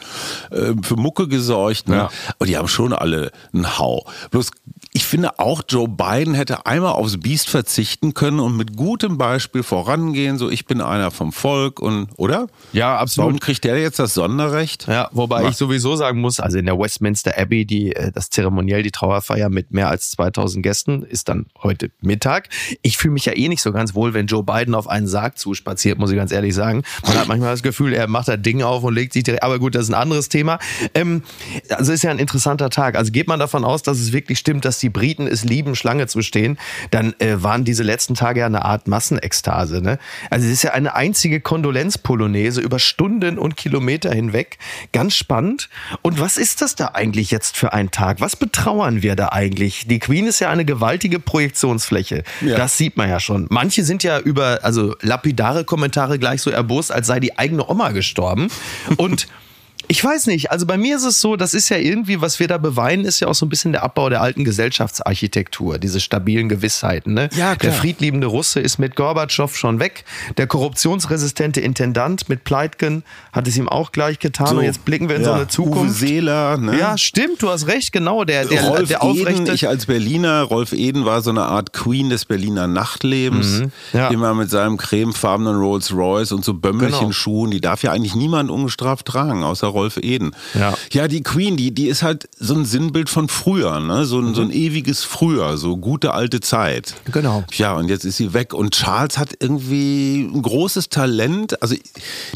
äh, 0.52 0.74
für 0.82 0.96
Mucke 0.96 1.28
gesorgt. 1.28 1.88
Ne? 1.90 1.96
Ja. 1.96 2.10
Und 2.38 2.50
die 2.50 2.58
haben 2.58 2.68
schon 2.68 2.94
alle 2.94 3.32
einen 3.54 3.78
Hau. 3.78 4.06
Bloß 4.32 4.52
ich 4.96 5.04
finde 5.04 5.40
auch, 5.40 5.62
Joe 5.68 5.90
Biden 5.90 6.36
hätte 6.36 6.66
einmal 6.66 6.94
aufs 6.94 7.20
Biest 7.20 7.50
verzichten 7.50 8.14
können 8.14 8.40
und 8.40 8.56
mit 8.56 8.78
gutem 8.78 9.18
Beispiel 9.18 9.62
vorangehen, 9.62 10.38
so 10.38 10.50
ich 10.50 10.68
bin 10.68 10.80
einer 10.80 11.12
vom 11.12 11.34
Volk 11.34 11.82
und, 11.82 12.08
oder? 12.16 12.48
Ja, 12.72 12.96
absolut. 12.96 13.28
Warum 13.28 13.40
kriegt 13.42 13.66
der 13.66 13.78
jetzt 13.78 14.00
das 14.00 14.14
Sonderrecht? 14.14 14.88
Ja, 14.88 15.10
wobei 15.12 15.42
Mach. 15.42 15.50
ich 15.50 15.58
sowieso 15.58 15.98
sagen 15.98 16.22
muss, 16.22 16.40
also 16.40 16.58
in 16.58 16.66
der 16.66 16.80
Westminster 16.80 17.38
Abbey, 17.38 17.66
die, 17.66 17.94
äh, 17.94 18.14
das 18.14 18.30
Zeremoniell, 18.30 18.84
die 18.84 18.92
Trauerfeier 18.92 19.50
mit 19.50 19.74
mehr 19.74 19.90
als 19.90 20.12
2000 20.12 20.64
Gästen 20.64 21.04
ist 21.04 21.28
dann 21.28 21.48
heute 21.62 21.92
Mittag. 22.00 22.48
Ich 22.82 22.98
fühle 22.98 23.16
mich 23.16 23.26
ja 23.26 23.36
eh 23.36 23.50
nicht 23.50 23.62
so 23.62 23.74
ganz 23.74 23.96
wohl, 23.96 24.14
wenn 24.14 24.28
Joe 24.28 24.44
Biden 24.44 24.74
auf 24.74 24.88
einen 24.88 25.08
Sarg 25.08 25.38
zuspaziert, 25.38 26.00
muss 26.00 26.10
ich 26.10 26.16
ganz 26.16 26.32
ehrlich 26.32 26.56
sagen. 26.56 26.84
Man 27.06 27.18
hat 27.18 27.28
manchmal 27.28 27.52
das 27.52 27.64
Gefühl, 27.64 27.92
er 27.92 28.08
macht 28.08 28.30
das 28.30 28.42
Ding 28.42 28.64
auf 28.64 28.82
und 28.84 28.96
legt 28.96 29.12
sich 29.12 29.24
direkt, 29.24 29.44
aber 29.44 29.60
gut, 29.60 29.76
das 29.76 29.84
ist 29.84 29.90
ein 29.90 30.02
anderes 30.02 30.30
Thema. 30.30 30.58
Ähm, 30.94 31.22
also 31.68 31.92
ist 31.92 32.04
ja 32.04 32.12
ein 32.12 32.20
interessanter 32.20 32.70
Tag. 32.70 32.96
Also 32.96 33.12
geht 33.12 33.28
man 33.28 33.42
davon 33.42 33.66
aus, 33.66 33.84
dass 33.84 34.00
es 34.00 34.14
wirklich 34.14 34.40
stimmt, 34.40 34.64
dass 34.64 34.80
die 34.80 34.85
die 34.86 34.90
Briten 34.92 35.26
es 35.26 35.44
lieben, 35.44 35.76
Schlange 35.76 36.06
zu 36.06 36.22
stehen, 36.22 36.60
dann 36.92 37.16
äh, 37.18 37.42
waren 37.42 37.66
diese 37.66 37.82
letzten 37.82 38.14
Tage 38.14 38.42
ja 38.42 38.46
eine 38.46 38.64
Art 38.64 38.88
Massenekstase. 38.88 39.82
Ne? 39.82 39.98
Also 40.30 40.46
es 40.46 40.54
ist 40.54 40.64
ja 40.64 40.74
eine 40.74 40.94
einzige 40.94 41.42
Kondolenzpolonaise 41.42 42.62
über 42.62 42.78
Stunden 42.78 43.40
und 43.40 43.58
Kilometer 43.58 44.14
hinweg. 44.14 44.60
Ganz 44.92 45.16
spannend. 45.16 45.70
Und 46.04 46.20
was 46.20 46.38
ist 46.38 46.62
das 46.62 46.76
da 46.76 46.92
eigentlich 46.94 47.32
jetzt 47.32 47.58
für 47.58 47.74
ein 47.74 47.90
Tag? 47.90 48.22
Was 48.22 48.36
betrauern 48.36 49.02
wir 49.02 49.16
da 49.16 49.30
eigentlich? 49.30 49.88
Die 49.88 49.98
Queen 49.98 50.28
ist 50.28 50.40
ja 50.40 50.52
eine 50.52 50.66
gewaltige 50.66 51.20
Projektionsfläche. 51.20 52.24
Ja. 52.42 52.58
Das 52.58 52.78
sieht 52.78 52.96
man 52.96 53.10
ja 53.10 53.20
schon. 53.20 53.48
Manche 53.50 53.84
sind 53.84 54.04
ja 54.04 54.20
über 54.20 54.60
also 54.62 54.96
lapidare 55.02 55.64
Kommentare 55.64 56.20
gleich 56.20 56.44
so 56.44 56.52
erbost, 56.52 56.92
als 56.92 57.08
sei 57.08 57.20
die 57.20 57.40
eigene 57.40 57.68
Oma 57.68 57.90
gestorben. 57.90 58.50
Und 58.98 59.28
ich 59.88 60.04
weiß 60.04 60.28
nicht. 60.28 60.52
Also 60.52 60.66
bei 60.66 60.78
mir 60.78 60.96
ist 60.96 61.04
es 61.04 61.22
so, 61.22 61.36
das 61.36 61.54
ist 61.54 61.70
ja 61.70 61.78
irgendwie, 61.78 62.22
was 62.22 62.40
wir 62.40 62.48
da 62.48 62.58
beweinen, 62.58 63.06
ist 63.06 63.20
ja 63.20 63.28
auch 63.28 63.36
so 63.36 63.46
ein 63.46 63.50
bisschen 63.50 63.72
der 63.72 63.84
Abbau 63.84 64.10
der 64.10 64.22
alten 64.22 64.44
Gesellschaftsarchitektur, 64.44 65.78
diese 65.78 66.00
stabilen 66.00 66.50
Gewissheiten. 66.50 67.14
Ne? 67.14 67.30
Ja, 67.36 67.56
klar. 67.56 67.72
Der 67.72 67.74
friedliebende 67.74 68.28
Russe 68.28 68.60
ist 68.60 68.80
mit 68.80 68.96
Gorbatschow 68.96 69.56
schon 69.56 69.80
weg. 69.80 70.06
Der 70.38 70.48
korruptionsresistente 70.48 71.62
Intendant 71.62 72.30
mit 72.30 72.44
Pleitgen 72.44 73.04
hat 73.32 73.48
es 73.48 73.58
ihm 73.58 73.70
auch 73.70 73.92
gleich 73.92 74.20
getan. 74.20 74.48
So, 74.48 74.58
und 74.58 74.64
jetzt 74.64 74.86
blicken 74.86 75.10
wir 75.10 75.18
in 75.18 75.22
ja, 75.24 75.28
so 75.28 75.34
eine 75.34 75.48
Zukunft. 75.48 76.02
Uwe 76.02 76.08
Seeler, 76.08 76.58
ne? 76.58 76.80
Ja, 76.80 76.98
stimmt, 76.98 77.42
du 77.42 77.50
hast 77.50 77.68
recht, 77.68 77.92
genau. 77.92 78.24
Der, 78.24 78.46
der, 78.46 78.64
Rolf 78.64 78.88
der 78.88 79.04
aufrechte. 79.04 79.44
Eden, 79.44 79.54
ich 79.54 79.68
als 79.68 79.86
Berliner, 79.86 80.44
Rolf 80.44 80.74
Eden 80.74 81.06
war 81.06 81.22
so 81.22 81.30
eine 81.30 81.44
Art 81.44 81.74
Queen 81.74 82.10
des 82.10 82.26
Berliner 82.26 82.68
Nachtlebens. 82.68 83.60
Mhm, 83.60 83.72
ja. 83.94 84.08
Immer 84.10 84.34
mit 84.34 84.50
seinem 84.50 84.78
cremefarbenen 84.78 85.56
Rolls 85.56 85.94
Royce 85.94 86.32
und 86.32 86.44
so 86.44 86.54
Bömmelchen-Schuhen. 86.54 87.52
Genau. 87.52 87.56
Die 87.56 87.62
darf 87.62 87.84
ja 87.84 87.92
eigentlich 87.92 88.16
niemand 88.16 88.50
ungestraft 88.50 89.06
tragen, 89.06 89.44
außer 89.44 89.68
Rolf 89.76 89.98
Eden. 89.98 90.32
Ja. 90.54 90.74
ja, 90.92 91.08
die 91.08 91.22
Queen, 91.22 91.58
die, 91.58 91.72
die 91.72 91.88
ist 91.88 92.02
halt 92.02 92.28
so 92.40 92.56
ein 92.56 92.66
Sinnbild 92.66 93.10
von 93.10 93.28
früher, 93.28 93.80
ne? 93.80 94.06
so, 94.06 94.20
ein, 94.20 94.30
mhm. 94.30 94.36
so 94.36 94.42
ein 94.42 94.52
ewiges 94.52 95.04
Früher, 95.04 95.58
so 95.58 95.78
gute 95.78 96.14
alte 96.14 96.40
Zeit. 96.40 96.96
Genau. 97.12 97.44
Ja, 97.54 97.74
und 97.74 97.90
jetzt 97.90 98.06
ist 98.06 98.18
sie 98.18 98.34
weg. 98.34 98.54
Und 98.54 98.74
Charles 98.74 99.18
hat 99.18 99.34
irgendwie 99.40 100.24
ein 100.24 100.42
großes 100.42 100.90
Talent. 100.90 101.62
Also 101.62 101.76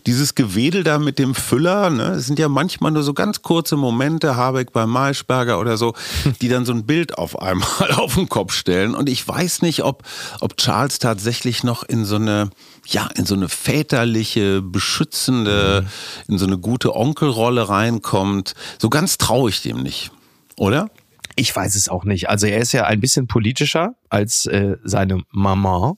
dieses 0.05 0.36
Gewedel 0.36 0.84
da 0.84 1.00
mit 1.00 1.17
dem 1.17 1.34
Füller, 1.34 1.89
ne? 1.89 2.12
es 2.12 2.27
sind 2.27 2.38
ja 2.38 2.50
manchmal 2.50 2.91
nur 2.91 3.03
so 3.03 3.13
ganz 3.13 3.41
kurze 3.41 3.77
Momente, 3.77 4.36
Habeck 4.36 4.74
bei 4.74 4.86
Maischberger 4.86 5.60
oder 5.60 5.77
so, 5.77 5.93
die 6.41 6.50
dann 6.50 6.65
so 6.65 6.74
ein 6.74 6.86
Bild 6.86 7.17
auf 7.17 7.41
einmal 7.41 7.91
auf 7.96 8.15
den 8.15 8.29
Kopf 8.29 8.53
stellen. 8.53 8.93
Und 8.93 9.10
ich 9.10 9.25
weiß 9.27 9.62
nicht, 9.62 9.84
ob, 9.84 10.03
ob 10.41 10.58
Charles 10.58 11.00
tatsächlich 11.00 11.63
noch 11.63 11.84
in 11.84 12.05
so 12.05 12.17
eine 12.17 12.50
ja, 12.91 13.08
in 13.15 13.25
so 13.25 13.36
eine 13.36 13.50
väterliche, 13.50 14.62
beschützende, 14.62 15.86
mhm. 16.27 16.34
in 16.34 16.39
so 16.39 16.46
eine 16.46 16.58
gute 16.58 16.96
Onkelrolle 17.30 17.70
reinkommt. 17.70 18.56
So 18.80 18.90
ganz 18.90 19.18
traue 19.18 19.50
ich 19.50 19.62
dem 19.62 19.84
nicht, 19.84 20.12
oder? 20.58 20.90
Ich 21.39 21.55
weiß 21.55 21.75
es 21.75 21.88
auch 21.88 22.03
nicht. 22.03 22.27
Also 22.27 22.48
er 22.48 22.58
ist 22.58 22.74
ja 22.74 22.84
ein 22.84 23.00
bisschen 23.00 23.27
politischer 23.27 23.96
als 24.10 24.46
äh, 24.46 24.75
seine 24.84 25.24
Mama. 25.31 25.96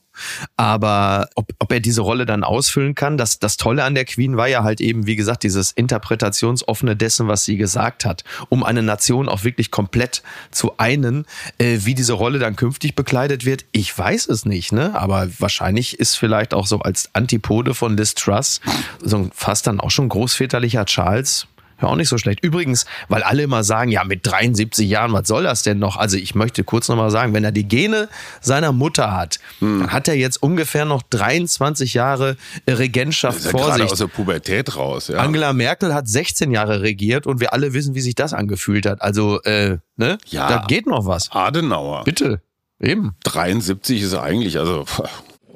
Aber 0.56 1.30
ob, 1.34 1.52
ob 1.58 1.72
er 1.72 1.80
diese 1.80 2.02
Rolle 2.02 2.26
dann 2.26 2.44
ausfüllen 2.44 2.94
kann, 2.94 3.16
das, 3.16 3.40
das 3.40 3.56
Tolle 3.56 3.82
an 3.82 3.96
der 3.96 4.04
Queen 4.04 4.36
war 4.36 4.46
ja 4.46 4.62
halt 4.62 4.80
eben, 4.80 5.08
wie 5.08 5.16
gesagt, 5.16 5.42
dieses 5.42 5.72
Interpretationsoffene 5.72 6.94
dessen, 6.94 7.26
was 7.26 7.44
sie 7.44 7.56
gesagt 7.56 8.04
hat, 8.04 8.22
um 8.50 8.62
eine 8.62 8.84
Nation 8.84 9.28
auch 9.28 9.42
wirklich 9.42 9.72
komplett 9.72 10.22
zu 10.52 10.78
einen. 10.78 11.26
Äh, 11.58 11.80
wie 11.80 11.96
diese 11.96 12.12
Rolle 12.12 12.38
dann 12.38 12.54
künftig 12.54 12.94
bekleidet 12.94 13.44
wird, 13.44 13.64
ich 13.72 13.98
weiß 13.98 14.28
es 14.28 14.44
nicht, 14.44 14.70
ne? 14.70 14.94
Aber 14.94 15.28
wahrscheinlich 15.40 15.98
ist 15.98 16.14
vielleicht 16.14 16.54
auch 16.54 16.68
so 16.68 16.78
als 16.78 17.10
Antipode 17.14 17.74
von 17.74 17.96
Liz 17.96 18.14
Truss 18.14 18.60
so 19.02 19.28
fast 19.34 19.66
dann 19.66 19.80
auch 19.80 19.90
schon 19.90 20.08
großväterlicher 20.08 20.84
Charles 20.84 21.48
Ja, 21.82 21.88
auch 21.88 21.96
nicht 21.96 22.08
so 22.08 22.16
schlecht. 22.16 22.44
Übrigens, 22.44 22.86
weil 23.08 23.22
alle 23.22 23.42
immer 23.42 23.64
sagen, 23.64 23.90
ja, 23.90 24.04
mit 24.04 24.20
73 24.24 24.88
Jahren, 24.88 25.12
was 25.12 25.26
soll 25.26 25.42
das 25.42 25.62
denn 25.62 25.78
noch? 25.78 25.96
Also 25.96 26.16
ich 26.16 26.34
möchte 26.34 26.64
kurz 26.64 26.88
nochmal 26.88 27.10
sagen, 27.10 27.34
wenn 27.34 27.44
er 27.44 27.52
die 27.52 27.66
Gene 27.66 28.08
seiner 28.40 28.72
Mutter 28.72 29.14
hat, 29.14 29.40
hm. 29.58 29.80
dann 29.80 29.92
hat 29.92 30.08
er 30.08 30.14
jetzt 30.14 30.42
ungefähr 30.42 30.84
noch 30.84 31.02
23 31.02 31.94
Jahre 31.94 32.36
Regentschaft 32.68 33.38
ist 33.38 33.44
ja 33.46 33.50
vor 33.50 33.74
sich. 33.74 33.90
aus 33.90 33.98
der 33.98 34.06
Pubertät 34.06 34.76
raus. 34.76 35.08
Ja. 35.08 35.18
Angela 35.18 35.52
Merkel 35.52 35.92
hat 35.92 36.08
16 36.08 36.52
Jahre 36.52 36.82
regiert 36.82 37.26
und 37.26 37.40
wir 37.40 37.52
alle 37.52 37.72
wissen, 37.72 37.94
wie 37.94 38.00
sich 38.00 38.14
das 38.14 38.32
angefühlt 38.32 38.86
hat. 38.86 39.02
Also, 39.02 39.42
äh, 39.42 39.78
ne? 39.96 40.18
Ja. 40.26 40.48
Da 40.48 40.64
geht 40.66 40.86
noch 40.86 41.06
was. 41.06 41.30
Adenauer. 41.32 42.04
Bitte. 42.04 42.40
Eben. 42.80 43.14
73 43.24 44.02
ist 44.02 44.14
eigentlich, 44.14 44.58
also. 44.58 44.84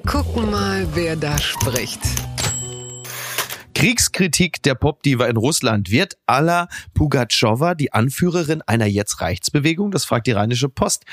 Gucken 0.07 0.51
mal, 0.51 0.87
wer 0.95 1.17
da 1.17 1.39
spricht. 1.39 2.01
Kriegskritik 3.77 4.63
der 4.63 4.75
Popdiva 4.75 5.27
in 5.27 5.37
Russland. 5.37 5.91
Wird 5.91 6.17
Alla 6.25 6.69
Pugatschowa 6.95 7.75
die 7.75 7.93
Anführerin 7.93 8.63
einer 8.63 8.87
Jetzt-Rechtsbewegung? 8.87 9.91
Das 9.91 10.07
fragt 10.07 10.27
die 10.27 10.33
Rheinische 10.33 10.71
Post. 10.71 11.05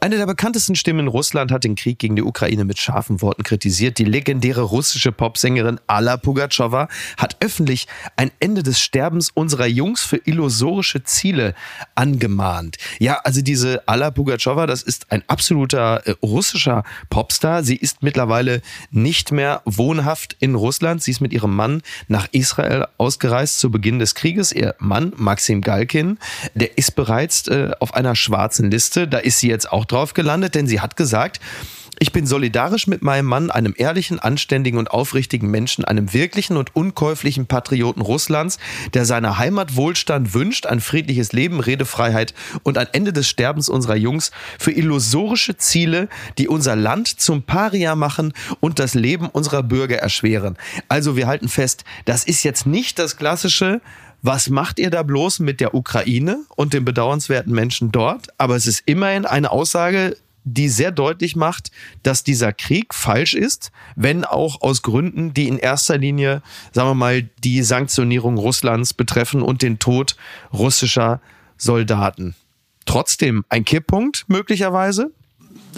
Eine 0.00 0.18
der 0.18 0.26
bekanntesten 0.26 0.74
Stimmen 0.74 1.00
in 1.00 1.08
Russland 1.08 1.50
hat 1.50 1.64
den 1.64 1.74
Krieg 1.74 1.98
gegen 1.98 2.16
die 2.16 2.22
Ukraine 2.22 2.64
mit 2.64 2.78
scharfen 2.78 3.22
Worten 3.22 3.42
kritisiert. 3.42 3.98
Die 3.98 4.04
legendäre 4.04 4.60
russische 4.62 5.10
Popsängerin 5.10 5.80
Alla 5.86 6.16
Pugatschowa 6.18 6.88
hat 7.16 7.36
öffentlich 7.40 7.86
ein 8.16 8.30
Ende 8.38 8.62
des 8.62 8.80
Sterbens 8.80 9.30
unserer 9.32 9.66
Jungs 9.66 10.02
für 10.02 10.18
illusorische 10.24 11.02
Ziele 11.04 11.54
angemahnt. 11.94 12.76
Ja, 12.98 13.20
also 13.24 13.40
diese 13.40 13.88
Alla 13.88 14.10
Pugatschowa, 14.10 14.66
das 14.66 14.82
ist 14.82 15.10
ein 15.10 15.22
absoluter 15.28 16.06
äh, 16.06 16.14
russischer 16.22 16.84
Popstar. 17.08 17.62
Sie 17.62 17.76
ist 17.76 18.02
mittlerweile 18.02 18.60
nicht 18.90 19.32
mehr 19.32 19.62
wohnhaft 19.64 20.36
in 20.40 20.54
Russland. 20.54 21.02
Sie 21.02 21.10
ist 21.12 21.20
mit 21.20 21.32
ihrem 21.32 21.56
Mann 21.56 21.82
nach 22.08 22.28
Israel 22.32 22.86
ausgereist 22.98 23.60
zu 23.60 23.70
Beginn 23.70 23.98
des 23.98 24.14
Krieges. 24.14 24.52
Ihr 24.52 24.74
Mann, 24.78 25.14
Maxim 25.16 25.62
Galkin, 25.62 26.18
der 26.54 26.76
ist 26.76 26.96
bereits 26.96 27.48
äh, 27.48 27.70
auf 27.80 27.94
einer 27.94 28.14
schwarzen 28.14 28.70
Liste. 28.70 29.08
Da 29.08 29.18
ist 29.18 29.40
sie 29.40 29.48
jetzt 29.48 29.72
auch 29.72 29.85
drauf 29.86 30.14
gelandet, 30.14 30.54
denn 30.54 30.66
sie 30.66 30.80
hat 30.80 30.96
gesagt, 30.96 31.40
ich 31.98 32.12
bin 32.12 32.26
solidarisch 32.26 32.86
mit 32.86 33.00
meinem 33.00 33.24
Mann, 33.24 33.50
einem 33.50 33.72
ehrlichen, 33.74 34.18
anständigen 34.18 34.78
und 34.78 34.90
aufrichtigen 34.90 35.50
Menschen, 35.50 35.84
einem 35.84 36.12
wirklichen 36.12 36.58
und 36.58 36.76
unkäuflichen 36.76 37.46
Patrioten 37.46 38.02
Russlands, 38.02 38.58
der 38.92 39.06
seiner 39.06 39.38
Heimat 39.38 39.76
Wohlstand 39.76 40.34
wünscht, 40.34 40.66
ein 40.66 40.80
friedliches 40.80 41.32
Leben, 41.32 41.58
Redefreiheit 41.58 42.34
und 42.62 42.76
ein 42.76 42.88
Ende 42.92 43.14
des 43.14 43.28
Sterbens 43.28 43.70
unserer 43.70 43.96
Jungs 43.96 44.30
für 44.58 44.72
illusorische 44.72 45.56
Ziele, 45.56 46.10
die 46.36 46.48
unser 46.48 46.76
Land 46.76 47.08
zum 47.08 47.44
Paria 47.44 47.94
machen 47.94 48.34
und 48.60 48.78
das 48.78 48.92
Leben 48.92 49.28
unserer 49.30 49.62
Bürger 49.62 49.96
erschweren. 49.96 50.58
Also 50.88 51.16
wir 51.16 51.26
halten 51.26 51.48
fest, 51.48 51.84
das 52.04 52.24
ist 52.24 52.42
jetzt 52.42 52.66
nicht 52.66 52.98
das 52.98 53.16
klassische 53.16 53.80
was 54.22 54.50
macht 54.50 54.78
ihr 54.78 54.90
da 54.90 55.02
bloß 55.02 55.40
mit 55.40 55.60
der 55.60 55.74
Ukraine 55.74 56.44
und 56.56 56.72
den 56.72 56.84
bedauernswerten 56.84 57.52
Menschen 57.52 57.92
dort? 57.92 58.28
Aber 58.38 58.56
es 58.56 58.66
ist 58.66 58.82
immerhin 58.86 59.24
eine 59.24 59.50
Aussage, 59.50 60.16
die 60.46 60.68
sehr 60.68 60.92
deutlich 60.92 61.34
macht, 61.34 61.70
dass 62.02 62.22
dieser 62.22 62.52
Krieg 62.52 62.94
falsch 62.94 63.34
ist, 63.34 63.72
wenn 63.96 64.24
auch 64.24 64.62
aus 64.62 64.82
Gründen, 64.82 65.34
die 65.34 65.48
in 65.48 65.58
erster 65.58 65.98
Linie, 65.98 66.40
sagen 66.72 66.90
wir 66.90 66.94
mal, 66.94 67.28
die 67.42 67.62
Sanktionierung 67.62 68.38
Russlands 68.38 68.94
betreffen 68.94 69.42
und 69.42 69.62
den 69.62 69.80
Tod 69.80 70.16
russischer 70.52 71.20
Soldaten. 71.58 72.36
Trotzdem 72.84 73.44
ein 73.48 73.64
Kipppunkt 73.64 74.26
möglicherweise, 74.28 75.10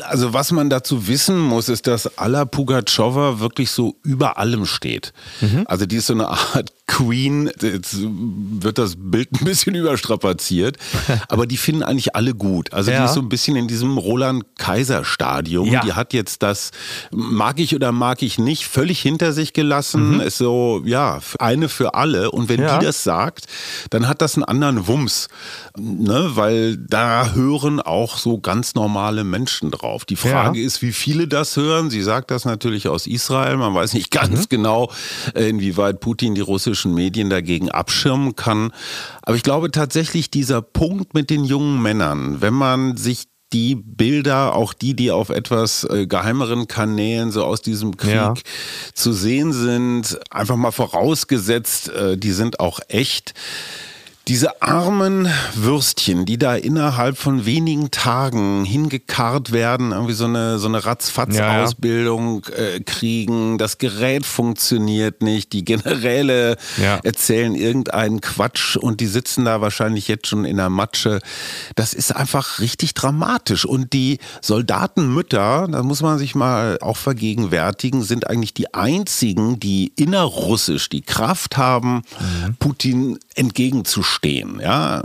also 0.02 0.33
was 0.33 0.52
man 0.52 0.71
dazu 0.71 1.09
wissen 1.09 1.38
muss, 1.38 1.69
ist, 1.69 1.87
dass 1.87 2.19
Alla 2.19 2.45
Pugatschowa 2.45 3.40
wirklich 3.40 3.71
so 3.71 3.97
über 4.02 4.38
allem 4.38 4.67
steht. 4.67 5.12
Mhm. 5.40 5.64
Also 5.67 5.87
die 5.87 5.97
ist 5.97 6.07
so 6.07 6.14
eine 6.14 6.28
Art 6.28 6.73
Queen, 6.87 7.50
jetzt 7.61 7.99
wird 8.00 8.78
das 8.78 8.95
Bild 8.97 9.28
ein 9.33 9.45
bisschen 9.45 9.75
überstrapaziert, 9.75 10.78
aber 11.28 11.47
die 11.47 11.59
finden 11.59 11.83
eigentlich 11.83 12.17
alle 12.17 12.35
gut. 12.35 12.73
Also 12.73 12.90
ja. 12.90 12.99
die 12.99 13.05
ist 13.05 13.14
so 13.14 13.21
ein 13.21 13.28
bisschen 13.28 13.57
in 13.57 13.69
diesem 13.69 13.99
Roland-Kaiser-Stadium. 13.99 15.71
Ja. 15.71 15.83
Die 15.83 15.93
hat 15.93 16.14
jetzt 16.14 16.43
das, 16.43 16.71
mag 17.11 17.61
ich 17.61 17.75
oder 17.75 17.93
mag 17.93 18.23
ich 18.23 18.38
nicht, 18.38 18.67
völlig 18.67 19.00
hinter 19.00 19.33
sich 19.33 19.52
gelassen. 19.52 20.14
Mhm. 20.14 20.21
Ist 20.23 20.38
so, 20.38 20.83
ja, 20.85 21.21
eine 21.38 21.69
für 21.69 21.95
alle. 21.95 22.31
Und 22.31 22.49
wenn 22.49 22.62
ja. 22.62 22.78
die 22.78 22.87
das 22.87 23.05
sagt, 23.05 23.45
dann 23.90 24.09
hat 24.09 24.23
das 24.23 24.37
einen 24.37 24.45
anderen 24.45 24.87
Wumms. 24.88 25.28
Ne? 25.78 26.30
Weil 26.35 26.76
da 26.76 27.32
hören 27.35 27.80
auch 27.80 28.18
so 28.18 28.38
ganz 28.38 28.75
normale 28.75 29.25
Menschen 29.25 29.70
drauf. 29.70 30.04
Die 30.04 30.16
Frage 30.16 30.61
ist, 30.61 30.82
wie 30.82 30.92
viele 30.92 31.28
das 31.28 31.56
hören. 31.56 31.90
Sie 31.90 32.02
sagt 32.02 32.30
das 32.30 32.44
natürlich 32.44 32.88
aus 32.88 33.06
Israel. 33.06 33.56
Man 33.56 33.75
weiß 33.75 33.94
nicht 33.94 34.11
ganz 34.11 34.42
mhm. 34.42 34.49
genau, 34.49 34.92
inwieweit 35.35 36.00
Putin 36.00 36.35
die 36.35 36.40
russische 36.40 36.68
russischen 36.68 36.94
Medien 36.94 37.30
dagegen 37.30 37.70
abschirmen 37.70 38.37
kann. 38.37 38.73
Aber 39.23 39.37
ich 39.37 39.42
glaube 39.42 39.70
tatsächlich 39.70 40.30
dieser 40.30 40.62
Punkt 40.62 41.14
mit 41.14 41.30
den 41.30 41.44
jungen 41.44 41.80
Männern, 41.80 42.40
wenn 42.40 42.54
man 42.54 42.97
sich 42.97 43.25
die 43.52 43.75
Bilder, 43.75 44.54
auch 44.54 44.75
die, 44.75 44.94
die 44.94 45.11
auf 45.11 45.30
etwas 45.30 45.85
äh, 45.85 46.06
geheimeren 46.06 46.68
Kanälen 46.68 47.30
so 47.30 47.44
aus 47.44 47.62
diesem 47.62 47.97
Krieg 47.97 48.12
ja. 48.12 48.35
zu 48.92 49.12
sehen 49.12 49.54
sind, 49.54 50.18
einfach 50.30 50.56
mal 50.56 50.70
vorausgesetzt, 50.70 51.88
äh, 51.88 52.18
die 52.18 52.32
sind 52.32 52.61
auch 52.61 52.80
echt 52.88 53.32
diese 54.28 54.61
armen 54.61 55.26
Würstchen, 55.54 56.26
die 56.26 56.37
da 56.37 56.54
innerhalb 56.54 57.16
von 57.16 57.47
wenigen 57.47 57.90
Tagen 57.90 58.64
hingekarrt 58.66 59.52
werden, 59.52 59.92
irgendwie 59.92 60.12
so 60.12 60.26
eine, 60.26 60.58
so 60.58 60.68
eine 60.68 60.85
Ratzfatz-Ausbildung 60.85 62.42
ja, 62.50 62.62
ja. 62.62 62.68
äh, 62.75 62.80
kriegen, 62.80 63.56
das 63.56 63.78
Gerät 63.78 64.26
funktioniert 64.26 65.23
nicht, 65.23 65.54
die 65.54 65.64
Generäle 65.64 66.58
ja. 66.76 66.97
erzählen 67.02 67.54
irgendeinen 67.54 68.20
Quatsch 68.20 68.76
und 68.76 69.00
die 69.00 69.06
sitzen 69.06 69.47
da 69.47 69.62
wahrscheinlich 69.62 70.08
jetzt 70.08 70.26
schon 70.26 70.44
in 70.44 70.58
der 70.58 70.68
Matsche. 70.68 71.20
Das 71.75 71.94
ist 71.94 72.14
einfach 72.14 72.58
richtig 72.58 72.92
dramatisch. 72.92 73.64
Und 73.64 73.94
die 73.94 74.18
Soldatenmütter, 74.42 75.68
da 75.70 75.82
muss 75.82 76.02
man 76.02 76.18
sich 76.18 76.35
mal 76.35 76.78
auch 76.82 76.99
vergegenwärtigen, 76.99 78.02
sind 78.02 78.28
eigentlich 78.28 78.52
die 78.52 78.75
einzigen, 78.75 79.58
die 79.58 79.92
innerrussisch 79.97 80.90
die 80.90 81.02
Kraft 81.02 81.56
haben, 81.56 82.02
mhm. 82.47 82.56
Putin 82.58 83.18
entgegenzustehen. 83.35 84.17
Ja, 84.60 85.02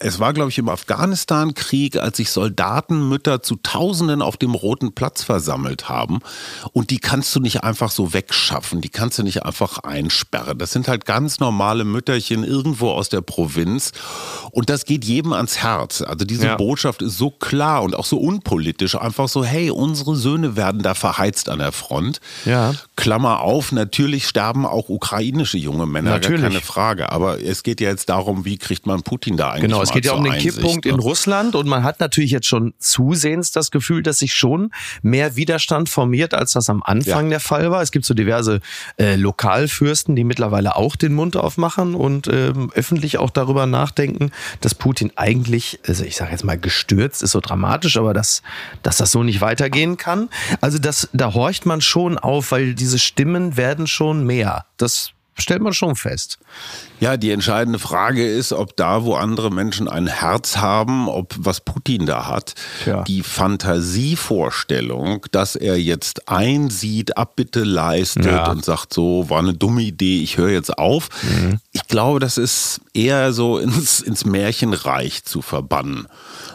es 0.00 0.20
war, 0.20 0.32
glaube 0.32 0.50
ich, 0.50 0.58
im 0.58 0.68
Afghanistan-Krieg, 0.68 1.96
als 1.96 2.18
sich 2.18 2.30
Soldatenmütter 2.30 3.42
zu 3.42 3.56
Tausenden 3.56 4.22
auf 4.22 4.36
dem 4.36 4.54
Roten 4.54 4.94
Platz 4.94 5.24
versammelt 5.24 5.88
haben. 5.88 6.20
Und 6.72 6.90
die 6.90 7.00
kannst 7.00 7.34
du 7.34 7.40
nicht 7.40 7.64
einfach 7.64 7.90
so 7.90 8.12
wegschaffen, 8.12 8.80
die 8.80 8.90
kannst 8.90 9.18
du 9.18 9.24
nicht 9.24 9.44
einfach 9.44 9.78
einsperren. 9.78 10.56
Das 10.56 10.70
sind 10.70 10.86
halt 10.86 11.04
ganz 11.04 11.40
normale 11.40 11.84
Mütterchen 11.84 12.44
irgendwo 12.44 12.90
aus 12.90 13.08
der 13.08 13.22
Provinz. 13.22 13.90
Und 14.52 14.70
das 14.70 14.84
geht 14.84 15.04
jedem 15.04 15.32
ans 15.32 15.58
Herz. 15.58 16.00
Also 16.00 16.24
diese 16.24 16.46
ja. 16.46 16.56
Botschaft 16.56 17.02
ist 17.02 17.18
so 17.18 17.30
klar 17.30 17.82
und 17.82 17.96
auch 17.96 18.06
so 18.06 18.18
unpolitisch. 18.18 18.94
Einfach 18.94 19.28
so, 19.28 19.44
hey, 19.44 19.70
unsere 19.70 20.14
Söhne 20.14 20.54
werden 20.54 20.82
da 20.82 20.94
verheizt 20.94 21.48
an 21.48 21.58
der 21.58 21.72
Front. 21.72 22.20
Ja. 22.44 22.72
Klammer 22.98 23.42
auf, 23.42 23.70
natürlich 23.70 24.26
sterben 24.26 24.66
auch 24.66 24.88
ukrainische 24.88 25.56
junge 25.56 25.86
Männer, 25.86 26.10
natürlich. 26.10 26.42
keine 26.42 26.60
Frage. 26.60 27.12
Aber 27.12 27.40
es 27.40 27.62
geht 27.62 27.80
ja 27.80 27.90
jetzt 27.90 28.08
darum, 28.08 28.44
wie 28.44 28.58
kriegt 28.58 28.86
man 28.86 29.04
Putin 29.04 29.36
da 29.36 29.50
eigentlich 29.50 29.62
genau 29.62 29.80
es 29.82 29.92
geht 29.92 30.04
ja 30.04 30.14
um 30.14 30.24
den 30.24 30.32
Einsicht, 30.32 30.56
Kipppunkt 30.56 30.84
ne? 30.84 30.90
in 30.90 30.98
Russland 30.98 31.54
und 31.54 31.68
man 31.68 31.84
hat 31.84 32.00
natürlich 32.00 32.32
jetzt 32.32 32.48
schon 32.48 32.74
zusehends 32.80 33.52
das 33.52 33.70
Gefühl, 33.70 34.02
dass 34.02 34.18
sich 34.18 34.34
schon 34.34 34.72
mehr 35.00 35.36
Widerstand 35.36 35.88
formiert, 35.88 36.34
als 36.34 36.54
das 36.54 36.68
am 36.68 36.82
Anfang 36.82 37.26
ja. 37.26 37.30
der 37.30 37.40
Fall 37.40 37.70
war. 37.70 37.82
Es 37.82 37.92
gibt 37.92 38.04
so 38.04 38.14
diverse 38.14 38.60
äh, 38.98 39.14
Lokalfürsten, 39.14 40.16
die 40.16 40.24
mittlerweile 40.24 40.74
auch 40.74 40.96
den 40.96 41.14
Mund 41.14 41.36
aufmachen 41.36 41.94
und 41.94 42.26
ähm, 42.26 42.72
öffentlich 42.74 43.18
auch 43.18 43.30
darüber 43.30 43.66
nachdenken, 43.66 44.32
dass 44.60 44.74
Putin 44.74 45.12
eigentlich, 45.14 45.78
also 45.86 46.02
ich 46.02 46.16
sage 46.16 46.32
jetzt 46.32 46.44
mal 46.44 46.58
gestürzt, 46.58 47.22
ist 47.22 47.30
so 47.30 47.38
dramatisch, 47.38 47.96
aber 47.96 48.12
dass, 48.12 48.42
dass 48.82 48.96
das 48.96 49.12
so 49.12 49.22
nicht 49.22 49.40
weitergehen 49.40 49.98
kann. 49.98 50.30
Also 50.60 50.78
das, 50.78 51.08
da 51.12 51.32
horcht 51.32 51.64
man 51.64 51.80
schon 51.80 52.18
auf, 52.18 52.50
weil 52.50 52.74
diese 52.88 52.98
Stimmen 52.98 53.58
werden 53.58 53.86
schon 53.86 54.24
mehr. 54.24 54.64
Das 54.78 55.12
stellt 55.34 55.60
man 55.60 55.74
schon 55.74 55.94
fest. 55.94 56.38
Ja, 57.00 57.16
die 57.16 57.30
entscheidende 57.30 57.78
Frage 57.78 58.26
ist, 58.26 58.52
ob 58.52 58.76
da, 58.76 59.04
wo 59.04 59.14
andere 59.14 59.50
Menschen 59.50 59.88
ein 59.88 60.06
Herz 60.06 60.56
haben, 60.56 61.08
ob 61.08 61.34
was 61.38 61.60
Putin 61.60 62.06
da 62.06 62.26
hat, 62.26 62.54
ja. 62.86 63.02
die 63.04 63.22
Fantasievorstellung, 63.22 65.26
dass 65.30 65.56
er 65.56 65.78
jetzt 65.78 66.28
einsieht, 66.28 67.16
Abbitte 67.16 67.64
leistet 67.64 68.26
ja. 68.26 68.50
und 68.50 68.64
sagt, 68.64 68.94
so 68.94 69.30
war 69.30 69.38
eine 69.38 69.54
dumme 69.54 69.82
Idee, 69.82 70.22
ich 70.22 70.36
höre 70.36 70.50
jetzt 70.50 70.78
auf. 70.78 71.08
Mhm. 71.22 71.60
Ich 71.72 71.86
glaube, 71.86 72.20
das 72.20 72.38
ist 72.38 72.80
eher 72.94 73.32
so 73.32 73.58
ins, 73.58 74.00
ins 74.00 74.24
Märchenreich 74.24 75.24
zu 75.24 75.42
verbannen. 75.42 76.08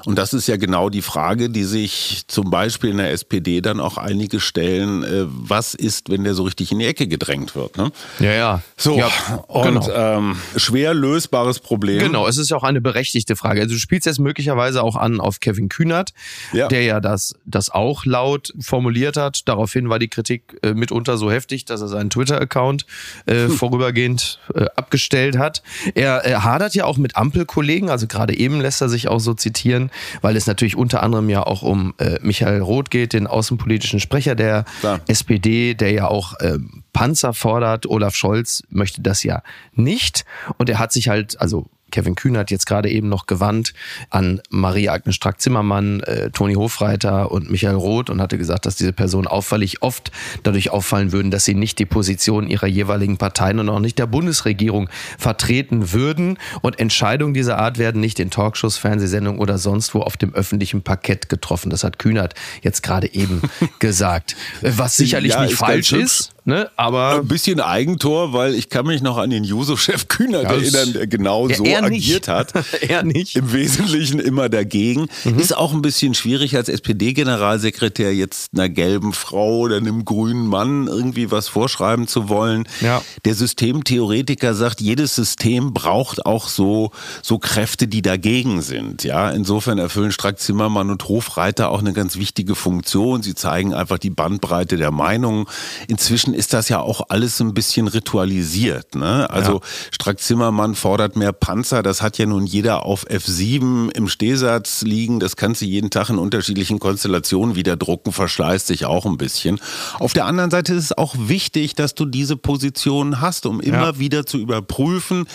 Und 0.05 0.17
das 0.17 0.33
ist 0.33 0.47
ja 0.47 0.57
genau 0.57 0.89
die 0.89 1.01
Frage, 1.01 1.49
die 1.49 1.63
sich 1.63 2.23
zum 2.27 2.49
Beispiel 2.49 2.89
in 2.89 2.97
der 2.97 3.11
SPD 3.11 3.61
dann 3.61 3.79
auch 3.79 3.97
einige 3.97 4.39
stellen. 4.39 5.03
Äh, 5.03 5.25
was 5.27 5.73
ist, 5.73 6.09
wenn 6.09 6.23
der 6.23 6.33
so 6.33 6.43
richtig 6.43 6.71
in 6.71 6.79
die 6.79 6.85
Ecke 6.85 7.07
gedrängt 7.07 7.55
wird? 7.55 7.77
Ne? 7.77 7.91
Ja, 8.19 8.31
ja. 8.31 8.61
So, 8.75 8.97
ja, 8.97 9.09
und 9.47 9.85
genau. 9.85 9.91
ähm, 9.91 10.32
schwer 10.55 10.93
lösbares 10.93 11.59
Problem. 11.59 11.99
Genau, 11.99 12.27
es 12.27 12.37
ist 12.37 12.49
ja 12.49 12.57
auch 12.57 12.63
eine 12.63 12.81
berechtigte 12.81 13.35
Frage. 13.35 13.61
Also 13.61 13.73
du 13.73 13.79
spielst 13.79 14.05
jetzt 14.05 14.19
möglicherweise 14.19 14.83
auch 14.83 14.95
an 14.95 15.19
auf 15.19 15.39
Kevin 15.39 15.69
Kühnert, 15.69 16.13
ja. 16.51 16.67
der 16.67 16.83
ja 16.83 16.99
das, 16.99 17.35
das 17.45 17.69
auch 17.69 18.05
laut 18.05 18.53
formuliert 18.59 19.17
hat. 19.17 19.47
Daraufhin 19.47 19.89
war 19.89 19.99
die 19.99 20.07
Kritik 20.07 20.57
äh, 20.61 20.73
mitunter 20.73 21.17
so 21.17 21.31
heftig, 21.31 21.65
dass 21.65 21.81
er 21.81 21.87
seinen 21.87 22.09
Twitter-Account 22.09 22.85
äh, 23.25 23.45
hm. 23.45 23.51
vorübergehend 23.51 24.39
äh, 24.53 24.65
abgestellt 24.75 25.37
hat. 25.37 25.63
Er 25.95 26.25
äh, 26.25 26.35
hadert 26.35 26.75
ja 26.75 26.85
auch 26.85 26.97
mit 26.97 27.15
Ampelkollegen, 27.15 27.89
also 27.89 28.07
gerade 28.07 28.35
eben 28.37 28.61
lässt 28.61 28.81
er 28.81 28.89
sich 28.89 29.07
auch 29.07 29.19
so 29.19 29.33
zitieren, 29.33 29.91
weil 30.21 30.35
es 30.35 30.47
natürlich 30.47 30.75
unter 30.75 31.03
anderem 31.03 31.29
ja 31.29 31.43
auch 31.43 31.61
um 31.61 31.93
äh, 31.97 32.19
Michael 32.21 32.61
Roth 32.61 32.89
geht, 32.89 33.13
den 33.13 33.27
außenpolitischen 33.27 33.99
Sprecher 33.99 34.35
der 34.35 34.65
Klar. 34.79 34.99
SPD, 35.07 35.73
der 35.73 35.91
ja 35.91 36.07
auch 36.07 36.39
äh, 36.39 36.57
Panzer 36.93 37.33
fordert. 37.33 37.87
Olaf 37.87 38.15
Scholz 38.15 38.63
möchte 38.69 39.01
das 39.01 39.23
ja 39.23 39.41
nicht. 39.73 40.22
Und 40.57 40.69
er 40.69 40.79
hat 40.79 40.91
sich 40.91 41.09
halt, 41.09 41.39
also 41.39 41.67
Kevin 41.93 42.15
Kühn 42.15 42.35
hat 42.37 42.49
jetzt 42.49 42.65
gerade 42.65 42.89
eben 42.89 43.07
noch 43.07 43.27
gewandt 43.27 43.73
an 44.09 44.41
Marie-Agnes 44.49 45.15
Strack-Zimmermann, 45.15 46.01
äh, 46.01 46.31
Toni 46.31 46.55
Hofreiter 46.55 47.31
und 47.31 47.51
Michael 47.51 47.75
Roth 47.75 48.09
und 48.09 48.19
hatte 48.19 48.39
gesagt, 48.39 48.65
dass 48.65 48.75
diese 48.75 48.93
Personen 48.93 49.27
auffällig 49.27 49.83
oft 49.83 50.11
dadurch 50.41 50.71
auffallen 50.71 51.11
würden, 51.11 51.29
dass 51.29 51.45
sie 51.45 51.53
nicht 51.53 51.77
die 51.77 51.85
Position 51.85 52.47
ihrer 52.47 52.65
jeweiligen 52.65 53.17
Parteien 53.17 53.59
und 53.59 53.69
auch 53.69 53.79
nicht 53.79 53.99
der 53.99 54.07
Bundesregierung 54.07 54.89
vertreten 55.19 55.93
würden. 55.93 56.39
Und 56.61 56.79
Entscheidungen 56.79 57.35
dieser 57.35 57.59
Art 57.59 57.77
werden 57.77 58.01
nicht 58.01 58.19
in 58.19 58.31
Talkshows, 58.31 58.77
Fernsehsendungen 58.77 59.39
oder 59.39 59.59
sonst 59.59 59.93
wo 59.93 60.01
auf 60.01 60.17
dem 60.17 60.33
öffentlichen 60.33 60.81
Parkett 60.81 61.29
getroffen. 61.29 61.69
Das 61.69 61.83
hat 61.83 61.99
Kühnert 61.99 62.33
jetzt 62.63 62.81
gerade 62.81 63.13
eben 63.13 63.43
gesagt. 63.79 64.35
Was 64.61 64.97
sicherlich 64.97 65.33
ja, 65.33 65.43
nicht 65.43 65.55
falsch 65.55 65.93
ist. 65.93 66.32
Ne? 66.45 66.69
Aber 66.75 67.15
ein 67.15 67.27
bisschen 67.27 67.61
Eigentor, 67.61 68.33
weil 68.33 68.53
ich 68.53 68.67
kann 68.69 68.85
mich 68.85 69.01
noch 69.01 69.17
an 69.17 69.29
den 69.29 69.45
Juso-Chef 69.45 70.09
Kühnert 70.09 70.43
ja, 70.43 70.51
erinnern, 70.51 70.91
der 70.91 71.07
genau 71.07 71.47
ja, 71.47 71.55
so 71.55 71.63
agiert 71.63 72.27
hat. 72.27 72.51
er 72.81 73.03
nicht. 73.03 73.37
Im 73.37 73.53
Wesentlichen 73.53 74.19
immer 74.19 74.49
dagegen. 74.49 75.07
Mhm. 75.23 75.39
Ist 75.39 75.55
auch 75.55 75.73
ein 75.73 75.81
bisschen 75.81 76.13
schwierig 76.13 76.57
als 76.57 76.67
SPD-Generalsekretär 76.67 78.13
jetzt 78.13 78.51
einer 78.53 78.67
gelben 78.67 79.13
Frau 79.13 79.59
oder 79.59 79.77
einem 79.77 80.03
grünen 80.03 80.45
Mann 80.47 80.87
irgendwie 80.87 81.31
was 81.31 81.47
vorschreiben 81.47 82.07
zu 82.09 82.27
wollen. 82.27 82.67
Ja. 82.81 83.01
Der 83.23 83.35
Systemtheoretiker 83.35 84.53
sagt, 84.53 84.81
jedes 84.81 85.15
System 85.15 85.73
braucht 85.73 86.25
auch 86.25 86.49
so, 86.49 86.91
so 87.21 87.39
Kräfte, 87.39 87.87
die 87.87 88.01
dagegen 88.01 88.61
sind. 88.61 89.05
Ja, 89.05 89.29
insofern 89.29 89.77
erfüllen 89.77 90.11
Strack 90.11 90.39
Zimmermann 90.39 90.89
und 90.89 91.07
Hofreiter 91.07 91.69
auch 91.69 91.79
eine 91.79 91.93
ganz 91.93 92.17
wichtige 92.17 92.55
Funktion. 92.55 93.23
Sie 93.23 93.33
zeigen 93.33 93.73
einfach 93.73 93.97
die 93.97 94.09
Bandbreite 94.09 94.75
der 94.75 94.91
Meinungen. 94.91 95.45
Inzwischen 95.87 96.32
inzwischen 96.33 96.43
ist 96.43 96.53
das 96.53 96.69
ja 96.69 96.79
auch 96.79 97.09
alles 97.09 97.39
ein 97.39 97.53
bisschen 97.53 97.87
ritualisiert. 97.87 98.95
Ne? 98.95 99.29
Also 99.29 99.53
ja. 99.53 99.59
Strack-Zimmermann 99.91 100.75
fordert 100.75 101.15
mehr 101.15 101.31
Panzer. 101.31 101.83
Das 101.83 102.01
hat 102.01 102.17
ja 102.17 102.25
nun 102.25 102.45
jeder 102.45 102.85
auf 102.85 103.05
F7 103.07 103.91
im 103.95 104.07
Stehsatz 104.07 104.81
liegen. 104.81 105.19
Das 105.19 105.35
kannst 105.35 105.61
du 105.61 105.65
jeden 105.65 105.89
Tag 105.89 106.09
in 106.09 106.17
unterschiedlichen 106.17 106.79
Konstellationen 106.79 107.55
wieder 107.55 107.75
drucken. 107.75 108.11
Verschleißt 108.11 108.67
sich 108.67 108.85
auch 108.85 109.05
ein 109.05 109.17
bisschen. 109.17 109.59
Auf 109.99 110.13
der 110.13 110.25
anderen 110.25 110.51
Seite 110.51 110.73
ist 110.73 110.85
es 110.85 110.97
auch 110.97 111.15
wichtig, 111.17 111.75
dass 111.75 111.95
du 111.95 112.05
diese 112.05 112.37
Position 112.37 113.21
hast, 113.21 113.45
um 113.45 113.59
immer 113.61 113.93
ja. 113.93 113.99
wieder 113.99 114.25
zu 114.25 114.37
überprüfen, 114.37 115.27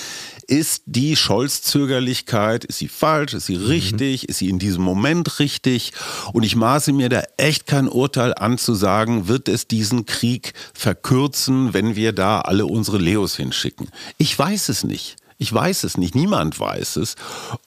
ist 0.48 0.82
die 0.86 1.14
Scholz-Zögerlichkeit, 1.14 2.64
ist 2.64 2.78
sie 2.78 2.88
falsch, 2.88 3.34
ist 3.34 3.46
sie 3.46 3.58
mhm. 3.58 3.66
richtig, 3.66 4.22
mhm. 4.22 4.28
ist 4.30 4.38
sie 4.38 4.48
in 4.48 4.58
diesem 4.58 4.82
Moment 4.82 5.38
richtig? 5.38 5.92
Und 6.32 6.42
ich 6.42 6.56
maße 6.56 6.92
mir 6.92 7.08
da 7.08 7.22
echt 7.36 7.66
kein 7.66 7.86
Urteil 7.86 8.34
an 8.34 8.58
zu 8.58 8.74
sagen, 8.74 9.28
wird 9.28 9.48
es 9.48 9.68
diesen 9.68 10.06
Krieg 10.06 10.54
verkürzen, 10.74 11.74
wenn 11.74 11.94
wir 11.94 12.12
da 12.12 12.40
alle 12.40 12.66
unsere 12.66 12.98
Leos 12.98 13.36
hinschicken? 13.36 13.88
Ich 14.16 14.36
weiß 14.36 14.70
es 14.70 14.82
nicht. 14.82 15.16
Ich 15.40 15.52
weiß 15.52 15.84
es 15.84 15.96
nicht, 15.96 16.16
niemand 16.16 16.58
weiß 16.58 16.96
es. 16.96 17.14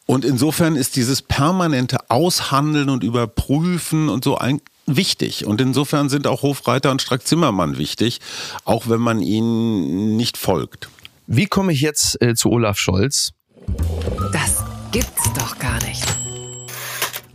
Und 0.06 0.26
insofern 0.26 0.76
ist 0.76 0.98
dieses 0.98 1.22
permanente 1.22 2.10
Aushandeln 2.10 2.90
und 2.90 3.02
Überprüfen 3.02 4.10
und 4.10 4.26
so 4.26 4.38
ein, 4.38 4.60
wichtig. 4.88 5.46
Und 5.46 5.62
insofern 5.62 6.10
sind 6.10 6.28
auch 6.28 6.42
Hofreiter 6.42 6.92
und 6.92 7.02
Strack-Zimmermann 7.02 7.78
wichtig, 7.78 8.20
auch 8.66 8.90
wenn 8.90 9.00
man 9.00 9.22
ihnen 9.22 10.18
nicht 10.18 10.38
folgt. 10.38 10.90
Wie 11.28 11.46
komme 11.46 11.74
ich 11.74 11.82
jetzt 11.82 12.22
äh, 12.22 12.36
zu 12.36 12.52
Olaf 12.52 12.78
Scholz? 12.78 13.34
Das 14.34 14.64
gibt's 14.92 15.32
doch 15.34 15.58
gar 15.60 15.82
nicht. 15.84 16.06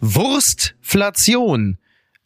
Wurstflation. 0.01 1.79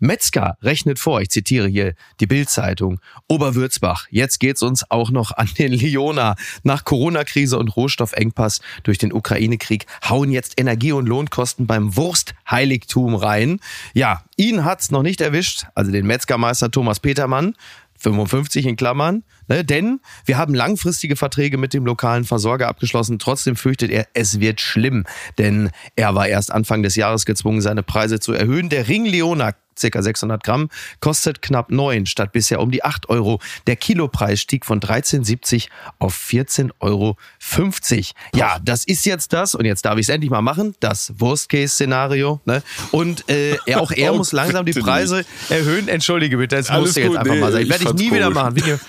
Metzger 0.02 0.56
rechnet 0.62 0.98
vor, 0.98 1.20
ich 1.20 1.28
zitiere 1.28 1.68
hier 1.68 1.92
die 2.20 2.26
Bildzeitung, 2.26 3.00
Oberwürzbach, 3.28 4.06
jetzt 4.10 4.40
geht's 4.40 4.62
uns 4.62 4.90
auch 4.90 5.10
noch 5.10 5.30
an 5.32 5.50
den 5.58 5.72
Liona. 5.72 6.36
Nach 6.62 6.84
Corona-Krise 6.84 7.58
und 7.58 7.68
Rohstoffengpass 7.76 8.60
durch 8.82 8.96
den 8.96 9.12
Ukraine-Krieg 9.12 9.84
hauen 10.08 10.30
jetzt 10.30 10.58
Energie- 10.58 10.92
und 10.92 11.06
Lohnkosten 11.06 11.66
beim 11.66 11.96
Wurstheiligtum 11.96 13.14
rein. 13.14 13.60
Ja, 13.92 14.24
ihn 14.36 14.64
hat's 14.64 14.90
noch 14.90 15.02
nicht 15.02 15.20
erwischt, 15.20 15.66
also 15.74 15.92
den 15.92 16.06
Metzgermeister 16.06 16.70
Thomas 16.70 16.98
Petermann. 16.98 17.54
55 18.00 18.66
in 18.66 18.76
Klammern, 18.76 19.22
ne? 19.48 19.64
denn 19.64 20.00
wir 20.24 20.38
haben 20.38 20.54
langfristige 20.54 21.16
Verträge 21.16 21.58
mit 21.58 21.74
dem 21.74 21.84
lokalen 21.84 22.24
Versorger 22.24 22.68
abgeschlossen. 22.68 23.18
Trotzdem 23.18 23.56
fürchtet 23.56 23.90
er, 23.90 24.06
es 24.14 24.40
wird 24.40 24.60
schlimm, 24.60 25.04
denn 25.38 25.70
er 25.96 26.14
war 26.14 26.26
erst 26.26 26.50
Anfang 26.50 26.82
des 26.82 26.96
Jahres 26.96 27.26
gezwungen, 27.26 27.60
seine 27.60 27.82
Preise 27.82 28.18
zu 28.18 28.32
erhöhen. 28.32 28.70
Der 28.70 28.88
Ring 28.88 29.04
Leona 29.04 29.54
ca. 29.80 30.02
600 30.02 30.42
Gramm, 30.42 30.68
kostet 31.00 31.42
knapp 31.42 31.70
9 31.70 32.06
statt 32.06 32.32
bisher 32.32 32.60
um 32.60 32.70
die 32.70 32.84
8 32.84 33.08
Euro. 33.08 33.40
Der 33.66 33.76
Kilopreis 33.76 34.40
stieg 34.40 34.66
von 34.66 34.80
13,70 34.80 35.68
auf 35.98 36.16
14,50 36.16 36.70
Euro. 36.80 37.16
Ja, 38.34 38.58
das 38.62 38.84
ist 38.84 39.06
jetzt 39.06 39.32
das, 39.32 39.54
und 39.54 39.64
jetzt 39.64 39.84
darf 39.84 39.98
ich 39.98 40.06
es 40.06 40.08
endlich 40.08 40.30
mal 40.30 40.42
machen, 40.42 40.74
das 40.80 41.12
Worst-Case-Szenario. 41.18 42.40
Ne? 42.44 42.62
Und 42.90 43.28
äh, 43.28 43.56
auch 43.74 43.90
er 43.92 44.14
oh, 44.14 44.18
muss 44.18 44.32
langsam 44.32 44.64
die 44.66 44.72
Preise 44.72 45.24
erhöhen. 45.48 45.88
Entschuldige 45.88 46.36
bitte, 46.36 46.56
das 46.56 46.70
musst 46.70 46.96
du 46.96 47.00
jetzt 47.00 47.16
einfach 47.16 47.34
nee, 47.34 47.40
mal 47.40 47.52
sagen. 47.52 47.68
Werde 47.68 47.84
ich 47.84 47.94
nie 47.94 48.12
wieder 48.12 48.30
machen. 48.30 48.56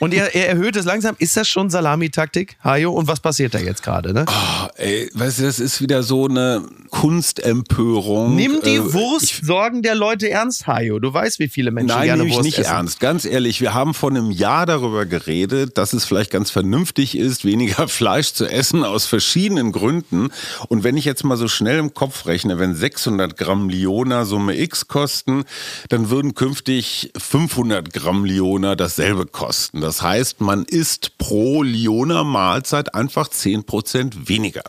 Und 0.00 0.14
er, 0.14 0.34
er, 0.34 0.48
erhöht 0.48 0.76
es 0.76 0.84
langsam. 0.84 1.16
Ist 1.18 1.36
das 1.36 1.48
schon 1.48 1.70
Salamitaktik, 1.70 2.56
Hajo? 2.62 2.92
Und 2.92 3.08
was 3.08 3.20
passiert 3.20 3.54
da 3.54 3.58
jetzt 3.58 3.82
gerade? 3.82 4.12
Ne? 4.12 4.24
Oh, 4.28 4.68
ey, 4.76 5.10
weißt 5.14 5.38
du, 5.38 5.42
das 5.44 5.58
ist 5.58 5.80
wieder 5.80 6.02
so 6.02 6.26
eine 6.26 6.62
Kunstempörung. 6.90 8.34
Nimm 8.34 8.60
die 8.64 8.76
äh, 8.76 8.92
Wurstsorgen 8.92 9.82
der 9.82 9.94
Leute 9.94 10.26
ernst, 10.36 10.66
Hajo. 10.66 10.98
Du 10.98 11.12
weißt, 11.12 11.38
wie 11.38 11.48
viele 11.48 11.70
Menschen 11.70 11.96
Nein, 11.96 12.06
gerne 12.06 12.22
nehme 12.24 12.34
ich 12.34 12.42
nicht 12.42 12.58
essen. 12.58 12.70
ernst. 12.70 13.00
Ganz 13.00 13.24
ehrlich, 13.24 13.60
wir 13.60 13.74
haben 13.74 13.94
vor 13.94 14.10
einem 14.10 14.30
Jahr 14.30 14.66
darüber 14.66 15.06
geredet, 15.06 15.78
dass 15.78 15.92
es 15.92 16.04
vielleicht 16.04 16.30
ganz 16.30 16.50
vernünftig 16.50 17.16
ist, 17.16 17.44
weniger 17.44 17.88
Fleisch 17.96 18.32
zu 18.32 18.46
essen 18.46 18.84
aus 18.84 19.06
verschiedenen 19.06 19.72
Gründen. 19.72 20.28
Und 20.68 20.84
wenn 20.84 20.96
ich 20.96 21.04
jetzt 21.04 21.24
mal 21.24 21.36
so 21.36 21.48
schnell 21.48 21.78
im 21.78 21.94
Kopf 21.94 22.26
rechne, 22.26 22.58
wenn 22.58 22.74
600 22.74 23.36
Gramm 23.36 23.68
Liona 23.68 24.24
Summe 24.24 24.58
X 24.58 24.88
kosten, 24.88 25.44
dann 25.88 26.10
würden 26.10 26.34
künftig 26.34 27.10
500 27.16 27.92
Gramm 27.92 28.24
Liona 28.24 28.76
dasselbe 28.76 29.26
kosten. 29.26 29.80
Das 29.80 30.02
heißt, 30.02 30.40
man 30.40 30.64
isst 30.64 31.16
pro 31.18 31.62
Liona 31.62 32.24
Mahlzeit 32.24 32.94
einfach 32.94 33.28
10 33.28 33.64
Prozent 33.64 34.28
weniger. 34.28 34.64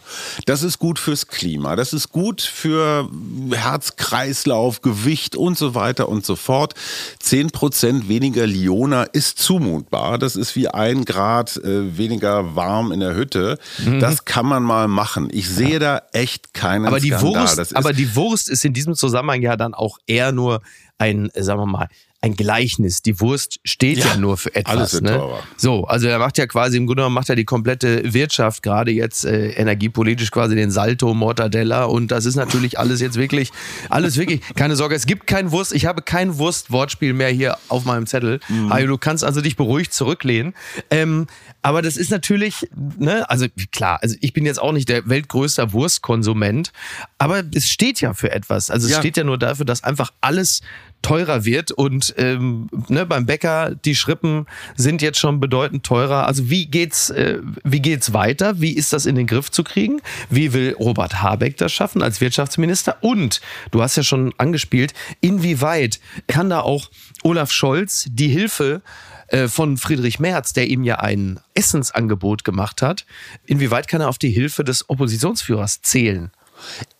Das 0.45 0.63
ist 0.63 0.79
gut 0.79 0.99
fürs 0.99 1.27
Klima. 1.27 1.75
Das 1.75 1.93
ist 1.93 2.09
gut 2.09 2.41
für 2.41 3.09
Herz-Kreislauf, 3.51 4.81
Gewicht 4.81 5.35
und 5.35 5.46
und 5.47 5.57
so 5.57 5.73
weiter 5.73 6.09
und 6.09 6.25
so 6.25 6.35
fort. 6.35 6.75
Zehn 7.19 7.49
Prozent 7.49 8.07
weniger 8.07 8.45
Liona 8.45 9.03
ist 9.03 9.39
zumutbar. 9.39 10.17
Das 10.17 10.35
ist 10.35 10.55
wie 10.55 10.67
ein 10.67 11.05
Grad 11.05 11.57
äh, 11.57 11.97
weniger 11.97 12.55
warm 12.55 12.91
in 12.91 12.99
der 12.99 13.15
Hütte. 13.15 13.57
Mhm. 13.83 13.99
Das 13.99 14.25
kann 14.25 14.45
man 14.45 14.63
mal 14.63 14.87
machen. 14.87 15.29
Ich 15.31 15.49
sehe 15.49 15.73
ja. 15.73 15.79
da 15.79 16.01
echt 16.11 16.53
keinen 16.53 16.85
aber 16.85 16.99
die 16.99 17.09
Skandal. 17.09 17.57
Wurst, 17.57 17.75
aber 17.75 17.93
die 17.93 18.15
Wurst 18.15 18.49
ist 18.49 18.63
in 18.65 18.73
diesem 18.73 18.93
Zusammenhang 18.93 19.41
ja 19.41 19.55
dann 19.55 19.73
auch 19.73 19.97
eher 20.05 20.31
nur 20.31 20.61
ein, 20.97 21.31
sagen 21.35 21.59
wir 21.59 21.65
mal, 21.65 21.87
ein 22.21 22.35
Gleichnis. 22.35 23.03
Die 23.03 23.19
Wurst 23.19 23.59
steht 23.63 23.99
ja, 23.99 24.07
ja 24.07 24.17
nur 24.17 24.37
für 24.37 24.53
etwas. 24.55 24.75
Alles 24.75 25.01
ne? 25.01 25.17
Teurer. 25.17 25.43
So, 25.55 25.85
also 25.85 26.07
er 26.07 26.17
macht 26.17 26.37
ja 26.37 26.47
quasi 26.47 26.77
im 26.77 26.87
Grunde 26.87 27.01
genommen 27.01 27.13
macht 27.13 27.29
er 27.29 27.35
die 27.35 27.45
komplette 27.45 28.13
Wirtschaft 28.13 28.63
gerade 28.63 28.91
jetzt 28.91 29.23
äh, 29.23 29.49
energiepolitisch 29.51 30.31
quasi 30.31 30.55
den 30.55 30.71
Salto 30.71 31.13
Mortadella 31.13 31.85
und 31.85 32.09
das 32.09 32.25
ist 32.25 32.35
natürlich 32.35 32.79
alles 32.79 33.01
jetzt 33.01 33.17
wirklich 33.17 33.51
alles 33.89 34.17
wirklich 34.17 34.41
keine 34.55 34.75
Sorge. 34.75 34.95
Es 34.95 35.05
gibt 35.05 35.27
kein 35.27 35.51
Wurst. 35.51 35.73
Ich 35.73 35.85
habe 35.85 36.01
kein 36.01 36.37
Wurst-Wortspiel 36.37 37.13
mehr 37.13 37.29
hier 37.29 37.57
auf 37.69 37.85
meinem 37.85 38.07
Zettel. 38.07 38.39
Mhm. 38.49 38.71
Also 38.71 38.87
du 38.87 38.97
kannst 38.97 39.23
also 39.23 39.41
dich 39.41 39.55
beruhigt 39.55 39.93
zurücklehnen. 39.93 40.55
Ähm, 40.89 41.27
aber 41.61 41.81
das 41.81 41.97
ist 41.97 42.11
natürlich, 42.11 42.67
ne, 42.97 43.29
also 43.29 43.47
klar, 43.71 43.99
also 44.01 44.15
ich 44.21 44.33
bin 44.33 44.45
jetzt 44.45 44.59
auch 44.59 44.71
nicht 44.71 44.89
der 44.89 45.07
weltgrößte 45.09 45.73
Wurstkonsument, 45.73 46.71
aber 47.17 47.43
es 47.53 47.69
steht 47.69 47.99
ja 47.99 48.13
für 48.13 48.31
etwas. 48.31 48.71
Also 48.71 48.87
es 48.87 48.93
ja. 48.93 48.99
steht 48.99 49.17
ja 49.17 49.23
nur 49.23 49.37
dafür, 49.37 49.65
dass 49.65 49.83
einfach 49.83 50.13
alles 50.21 50.61
teurer 51.01 51.45
wird 51.45 51.71
und 51.71 52.13
ähm, 52.17 52.67
ne, 52.89 53.05
beim 53.05 53.25
Bäcker 53.25 53.75
die 53.75 53.95
Schrippen 53.95 54.45
sind 54.75 55.01
jetzt 55.01 55.19
schon 55.19 55.39
bedeutend 55.39 55.85
teurer. 55.85 56.25
Also 56.25 56.49
wie 56.49 56.65
geht's 56.65 57.09
äh, 57.09 57.39
wie 57.63 57.81
geht's 57.81 58.13
weiter? 58.13 58.59
Wie 58.59 58.73
ist 58.73 58.93
das 58.93 59.05
in 59.05 59.15
den 59.15 59.27
Griff 59.27 59.51
zu 59.51 59.63
kriegen? 59.63 60.01
Wie 60.29 60.53
will 60.53 60.75
Robert 60.79 61.21
Habeck 61.21 61.57
das 61.57 61.71
schaffen 61.71 62.01
als 62.01 62.19
Wirtschaftsminister? 62.19 62.97
Und 63.01 63.41
du 63.71 63.81
hast 63.81 63.95
ja 63.95 64.03
schon 64.03 64.33
angespielt, 64.37 64.93
inwieweit 65.21 65.99
kann 66.27 66.49
da 66.49 66.61
auch 66.61 66.89
Olaf 67.23 67.51
Scholz 67.51 68.07
die 68.09 68.29
Hilfe 68.29 68.81
äh, 69.27 69.47
von 69.47 69.77
Friedrich 69.77 70.19
Merz, 70.19 70.53
der 70.53 70.67
ihm 70.67 70.83
ja 70.83 70.99
ein 70.99 71.39
Essensangebot 71.53 72.43
gemacht 72.43 72.81
hat, 72.81 73.05
inwieweit 73.45 73.87
kann 73.87 74.01
er 74.01 74.09
auf 74.09 74.17
die 74.17 74.29
Hilfe 74.29 74.63
des 74.63 74.89
Oppositionsführers 74.89 75.81
zählen? 75.81 76.31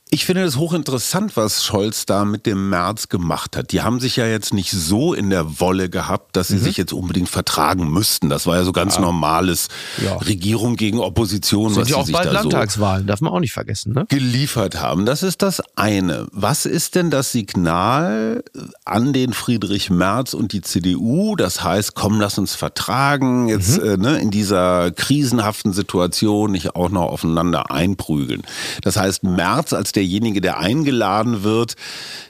Ich 0.10 0.26
finde 0.26 0.44
es 0.44 0.56
hochinteressant, 0.56 1.36
was 1.36 1.66
Scholz 1.66 2.06
da 2.06 2.24
mit 2.24 2.46
dem 2.46 2.70
März 2.70 3.10
gemacht 3.10 3.58
hat. 3.58 3.74
Die 3.74 3.82
haben 3.82 4.00
sich 4.00 4.16
ja 4.16 4.26
jetzt 4.26 4.54
nicht 4.54 4.72
so 4.72 5.14
in 5.14 5.30
der 5.30 5.60
Wolle 5.60 5.90
gehabt, 5.90 6.38
dass 6.38 6.48
sie 6.48 6.56
mhm. 6.56 6.64
sich 6.64 6.78
jetzt 6.78 6.94
unbedingt 6.94 7.28
vertragen 7.28 7.92
müssten. 7.92 8.30
Das 8.30 8.48
war 8.48 8.56
ja 8.56 8.64
so 8.64 8.72
ganz 8.72 8.96
ja. 8.96 9.02
normales 9.02 9.68
ja. 10.02 10.16
Regierung 10.16 10.78
gegen 10.78 11.00
Opposition, 11.00 11.74
Sind 11.74 11.82
was 11.82 11.88
sie 11.90 11.94
auch 11.96 12.06
sich 12.06 12.14
bald 12.16 12.28
da 12.28 12.32
Landtagswahlen, 12.32 13.06
darf 13.06 13.20
man 13.20 13.34
auch 13.34 13.42
nicht 13.42 13.52
vergessen, 13.52 13.94
ne? 13.94 14.06
geliefert 14.08 14.80
haben. 14.80 15.06
Das 15.06 15.24
ist 15.24 15.42
das 15.42 15.62
eine. 15.76 16.28
Was 16.32 16.66
ist 16.66 16.96
denn 16.96 17.12
das 17.12 17.34
Signal 17.34 18.46
an 18.86 19.12
den 19.12 19.34
Friedrich 19.34 19.90
Merz 19.90 20.34
und 20.34 20.54
die 20.54 20.62
CDU? 20.62 21.36
Das 21.36 21.64
heißt, 21.64 21.96
komm, 21.96 22.22
lass 22.22 22.38
uns 22.38 22.56
vertragen, 22.56 23.50
jetzt 23.50 23.82
mhm. 23.82 23.90
äh, 23.90 23.98
ne, 23.98 24.20
in 24.20 24.32
dieser 24.32 24.92
krisenhaften 24.92 25.74
Situation 25.74 26.54
nicht 26.54 26.78
auch 26.78 26.90
noch 26.90 27.08
aufeinander 27.08 27.72
einprügeln. 27.72 28.44
Das 28.84 28.96
heißt, 28.96 29.24
Merz 29.24 29.74
als 29.74 29.97
derjenige, 29.98 30.40
der 30.40 30.60
eingeladen 30.60 31.44
wird, 31.44 31.76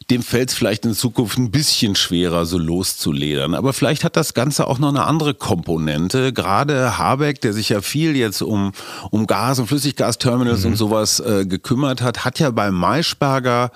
dem 0.09 0.23
fällt 0.23 0.49
es 0.49 0.55
vielleicht 0.55 0.85
in 0.85 0.93
Zukunft 0.93 1.37
ein 1.37 1.51
bisschen 1.51 1.95
schwerer, 1.95 2.45
so 2.45 2.57
loszuledern. 2.57 3.53
Aber 3.53 3.73
vielleicht 3.73 4.05
hat 4.05 4.15
das 4.15 4.33
Ganze 4.33 4.67
auch 4.67 4.79
noch 4.79 4.87
eine 4.87 5.03
andere 5.03 5.33
Komponente. 5.33 6.31
Gerade 6.31 6.97
Habeck, 6.97 7.41
der 7.41 7.51
sich 7.51 7.69
ja 7.69 7.81
viel 7.81 8.15
jetzt 8.15 8.41
um, 8.41 8.71
um 9.11 9.27
Gas- 9.27 9.59
und 9.59 9.67
Flüssiggasterminals 9.67 10.61
mhm. 10.61 10.71
und 10.71 10.75
sowas 10.77 11.19
äh, 11.19 11.45
gekümmert 11.45 12.01
hat, 12.01 12.23
hat 12.23 12.39
ja 12.39 12.51
bei 12.51 12.71
Maischberger, 12.71 13.71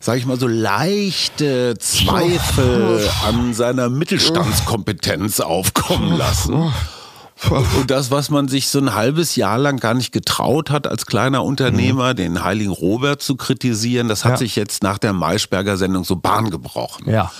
sage 0.00 0.18
ich 0.18 0.26
mal, 0.26 0.38
so 0.38 0.46
leichte 0.46 1.76
Zweifel 1.78 3.08
an 3.26 3.54
seiner 3.54 3.88
Mittelstandskompetenz 3.88 5.40
aufkommen 5.40 6.16
lassen. 6.16 6.70
Und 7.50 7.90
das, 7.90 8.10
was 8.10 8.30
man 8.30 8.48
sich 8.48 8.68
so 8.68 8.78
ein 8.78 8.94
halbes 8.94 9.36
Jahr 9.36 9.58
lang 9.58 9.78
gar 9.78 9.94
nicht 9.94 10.12
getraut 10.12 10.70
hat, 10.70 10.86
als 10.86 11.06
kleiner 11.06 11.44
Unternehmer, 11.44 12.12
mhm. 12.12 12.16
den 12.16 12.44
heiligen 12.44 12.70
Robert 12.70 13.22
zu 13.22 13.36
kritisieren, 13.36 14.08
das 14.08 14.24
hat 14.24 14.32
ja. 14.32 14.36
sich 14.38 14.56
jetzt 14.56 14.82
nach 14.82 14.98
der 14.98 15.12
Maischberger 15.12 15.76
Sendung 15.76 16.04
so 16.04 16.16
Bahn 16.16 16.50
gebrochen. 16.50 17.10
Ja. 17.10 17.32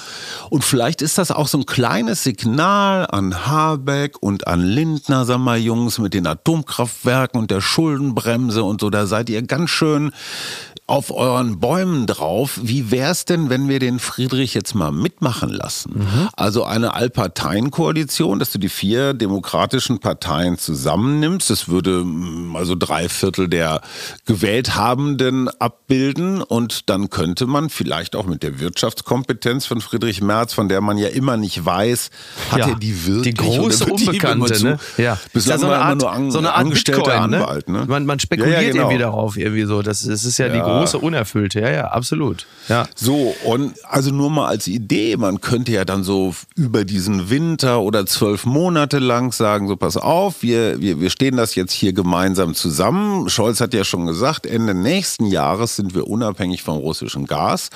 Und 0.49 0.65
vielleicht 0.65 1.03
ist 1.03 1.19
das 1.19 1.31
auch 1.31 1.49
so 1.49 1.59
ein 1.59 1.67
kleines 1.67 2.25
Signal 2.25 3.07
an 3.07 3.47
Habeck 3.47 4.17
und 4.21 4.47
an 4.47 4.63
Lindner, 4.63 5.25
sag 5.25 5.39
mal 5.39 5.59
Jungs, 5.59 5.99
mit 5.99 6.15
den 6.15 6.27
Atomkraftwerken 6.27 7.41
und 7.41 7.51
der 7.51 7.61
Schuldenbremse 7.61 8.65
und 8.65 8.81
so, 8.81 8.91
da 8.91 9.07
seid 9.07 9.29
ihr 9.29 9.43
ganz 9.43 9.71
schön 9.71 10.13
auf 10.91 11.13
euren 11.13 11.61
Bäumen 11.61 12.07
drauf. 12.07 12.59
Wie 12.63 12.91
wär's 12.91 13.25
denn, 13.25 13.49
wenn 13.49 13.69
wir 13.69 13.79
den 13.79 14.01
Friedrich 14.01 14.55
jetzt 14.55 14.75
mal 14.75 14.91
mitmachen 14.91 15.49
lassen? 15.49 16.01
Mhm. 16.01 16.29
Also 16.37 16.65
eine 16.65 16.95
Allparteienkoalition, 16.95 18.41
dass 18.41 18.51
du 18.51 18.59
die 18.59 18.69
vier 18.69 19.15
demokratischen 19.15 19.90
Parteien 19.99 20.59
zusammennimmst. 20.59 21.49
Das 21.51 21.69
würde 21.69 22.05
mm, 22.05 22.55
also 22.57 22.75
drei 22.77 23.09
Viertel 23.09 23.49
der 23.49 23.81
gewählt 24.27 24.77
Habenden 24.77 25.49
abbilden 25.49 26.43
und 26.43 26.91
dann 26.91 27.11
könnte 27.11 27.47
man 27.47 27.71
vielleicht 27.71 28.15
auch 28.15 28.27
mit 28.27 28.43
der 28.43 28.61
Wirtschaftskompetenz 28.61 29.67
von 29.67 29.81
Friedrich 29.81 30.21
Merz, 30.21 30.53
von 30.53 30.69
der 30.69 30.81
man 30.81 30.99
ja 30.99 31.09
immer 31.09 31.37
nicht 31.37 31.65
weiß, 31.65 32.11
hat 32.51 32.59
ja, 32.59 32.69
er 32.69 32.75
die 32.75 33.07
wirklich 33.07 33.35
die 33.35 33.43
große 33.43 33.87
Unbekannte, 33.87 34.63
ne? 34.63 34.79
Ja. 34.99 35.19
Bislang 35.33 35.61
ja, 35.61 35.67
so 35.67 35.67
eine 35.67 35.83
Art, 35.83 36.03
immer 36.03 36.03
nur 36.03 36.13
an, 36.13 36.31
so 36.31 36.39
eine 36.39 36.51
Art 36.51 36.59
angestellter 36.59 37.03
Bitcoin, 37.03 37.31
ne? 37.31 37.37
Anwalt, 37.39 37.69
ne? 37.69 37.85
Man, 37.87 38.07
man 38.07 38.19
spekuliert 38.21 38.55
ja, 38.55 38.61
ja, 38.61 38.71
genau. 38.71 38.83
irgendwie 38.85 38.99
darauf 38.99 39.37
irgendwie 39.37 39.65
so. 39.65 39.83
Das, 39.83 40.03
das 40.03 40.25
ist 40.25 40.39
ja, 40.39 40.49
die 40.49 40.61
große 40.61 40.91
große 40.91 40.99
Unerfüllte, 40.99 41.61
ja, 41.61 41.71
ja, 41.71 41.85
absolut. 41.89 42.47
Ja. 42.69 42.87
So, 42.95 43.35
und 43.45 43.75
also 43.85 44.11
nur 44.11 44.31
mal 44.31 44.49
als 44.49 44.67
Idee, 44.67 45.17
man 45.17 45.41
könnte 45.41 45.73
ja 45.73 45.85
dann 45.85 46.05
so 46.05 46.35
über 46.55 46.85
diesen 46.85 47.31
Winter 47.31 47.81
oder 47.81 48.07
zwölf 48.07 48.45
Monate 48.45 48.99
lang 48.99 49.33
sagen, 49.33 49.69
so 49.69 49.77
pass 49.81 49.97
auf, 49.97 50.43
wir, 50.43 50.81
wir, 50.81 51.01
wir 51.01 51.11
stehen 51.11 51.37
das 51.37 51.57
jetzt 51.57 51.73
hier 51.73 51.93
gemeinsam 51.93 52.55
zusammen. 52.55 53.29
Scholz 53.29 53.61
hat 53.61 53.75
ja 53.75 53.83
schon 53.83 54.07
gesagt, 54.07 54.47
Ende 54.47 54.75
nächsten 54.75 55.27
Jahres 55.27 55.75
sind 55.75 55.95
wir 55.95 56.07
unabhängig 56.07 56.63
vom 56.63 56.77
russischen 56.77 57.27
Gas. 57.27 57.71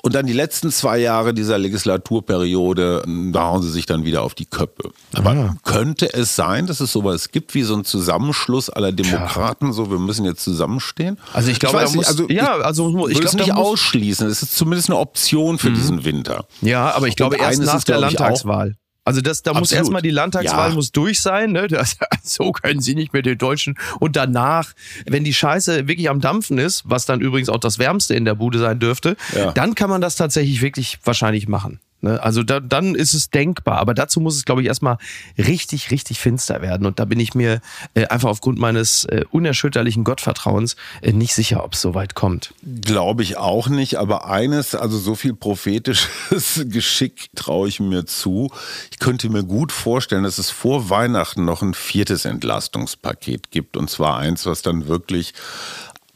Und 0.00 0.14
dann 0.14 0.26
die 0.26 0.32
letzten 0.32 0.70
zwei 0.70 0.98
Jahre 0.98 1.34
dieser 1.34 1.58
Legislaturperiode, 1.58 3.02
da 3.32 3.48
hauen 3.48 3.62
sie 3.62 3.70
sich 3.70 3.84
dann 3.84 4.04
wieder 4.04 4.22
auf 4.22 4.34
die 4.34 4.46
Köpfe. 4.46 4.90
Aber 5.12 5.34
ja. 5.34 5.56
könnte 5.64 6.12
es 6.12 6.36
sein, 6.36 6.68
dass 6.68 6.78
es 6.80 6.92
sowas 6.92 7.30
gibt 7.30 7.54
wie 7.54 7.62
so 7.62 7.74
ein 7.74 7.84
Zusammenschluss 7.84 8.70
aller 8.70 8.92
Demokraten, 8.92 9.66
ja. 9.66 9.72
so 9.72 9.90
wir 9.90 9.98
müssen 9.98 10.24
jetzt 10.24 10.44
zusammenstehen? 10.44 11.18
Also 11.32 11.50
ich 11.50 11.58
glaube, 11.58 11.82
ich 11.84 11.94
muss, 11.94 12.06
also 12.06 12.28
ja, 12.28 12.58
also 12.58 13.08
ich, 13.08 13.16
ich 13.16 13.20
glaube 13.20 13.38
nicht 13.38 13.54
ausschließen. 13.54 14.28
Es 14.28 14.42
ist 14.42 14.56
zumindest 14.56 14.88
eine 14.88 14.98
Option 14.98 15.58
für 15.58 15.70
mhm. 15.70 15.74
diesen 15.74 16.04
Winter. 16.04 16.46
Ja, 16.60 16.94
aber 16.94 17.08
ich 17.08 17.16
glaube 17.16 17.36
erst 17.36 17.62
nach 17.62 17.82
der 17.82 17.98
Landtagswahl. 17.98 18.76
Also 19.08 19.22
das, 19.22 19.42
da 19.42 19.52
Absolut. 19.52 19.62
muss 19.62 19.72
erstmal 19.72 20.02
die 20.02 20.10
Landtagswahl 20.10 20.68
ja. 20.68 20.74
muss 20.74 20.92
durch 20.92 21.20
sein. 21.20 21.52
Ne? 21.52 21.66
Das, 21.66 21.96
so 22.22 22.52
können 22.52 22.80
sie 22.80 22.94
nicht 22.94 23.14
mit 23.14 23.24
den 23.24 23.38
Deutschen. 23.38 23.78
Und 24.00 24.16
danach, 24.16 24.74
wenn 25.06 25.24
die 25.24 25.32
Scheiße 25.32 25.88
wirklich 25.88 26.10
am 26.10 26.20
Dampfen 26.20 26.58
ist, 26.58 26.82
was 26.84 27.06
dann 27.06 27.20
übrigens 27.20 27.48
auch 27.48 27.58
das 27.58 27.78
Wärmste 27.78 28.14
in 28.14 28.26
der 28.26 28.34
Bude 28.34 28.58
sein 28.58 28.78
dürfte, 28.78 29.16
ja. 29.34 29.52
dann 29.52 29.74
kann 29.74 29.88
man 29.88 30.02
das 30.02 30.16
tatsächlich 30.16 30.60
wirklich 30.60 30.98
wahrscheinlich 31.04 31.48
machen. 31.48 31.80
Ne? 32.00 32.22
Also 32.22 32.42
da, 32.42 32.60
dann 32.60 32.94
ist 32.94 33.14
es 33.14 33.30
denkbar. 33.30 33.78
Aber 33.78 33.94
dazu 33.94 34.20
muss 34.20 34.36
es, 34.36 34.44
glaube 34.44 34.62
ich, 34.62 34.68
erstmal 34.68 34.98
richtig, 35.36 35.90
richtig 35.90 36.20
finster 36.20 36.62
werden. 36.62 36.86
Und 36.86 36.98
da 36.98 37.04
bin 37.04 37.20
ich 37.20 37.34
mir 37.34 37.60
äh, 37.94 38.06
einfach 38.06 38.28
aufgrund 38.28 38.58
meines 38.58 39.04
äh, 39.06 39.24
unerschütterlichen 39.30 40.04
Gottvertrauens 40.04 40.76
äh, 41.02 41.12
nicht 41.12 41.34
sicher, 41.34 41.64
ob 41.64 41.74
es 41.74 41.80
so 41.80 41.94
weit 41.94 42.14
kommt. 42.14 42.54
Glaube 42.62 43.22
ich 43.22 43.36
auch 43.36 43.68
nicht. 43.68 43.96
Aber 43.96 44.26
eines, 44.26 44.74
also 44.74 44.98
so 44.98 45.14
viel 45.14 45.34
prophetisches 45.34 46.64
Geschick 46.68 47.30
traue 47.34 47.68
ich 47.68 47.80
mir 47.80 48.06
zu. 48.06 48.50
Ich 48.90 48.98
könnte 48.98 49.28
mir 49.28 49.44
gut 49.44 49.72
vorstellen, 49.72 50.22
dass 50.22 50.38
es 50.38 50.50
vor 50.50 50.90
Weihnachten 50.90 51.44
noch 51.44 51.62
ein 51.62 51.74
viertes 51.74 52.24
Entlastungspaket 52.24 53.50
gibt. 53.50 53.76
Und 53.76 53.90
zwar 53.90 54.18
eins, 54.18 54.46
was 54.46 54.62
dann 54.62 54.86
wirklich 54.86 55.34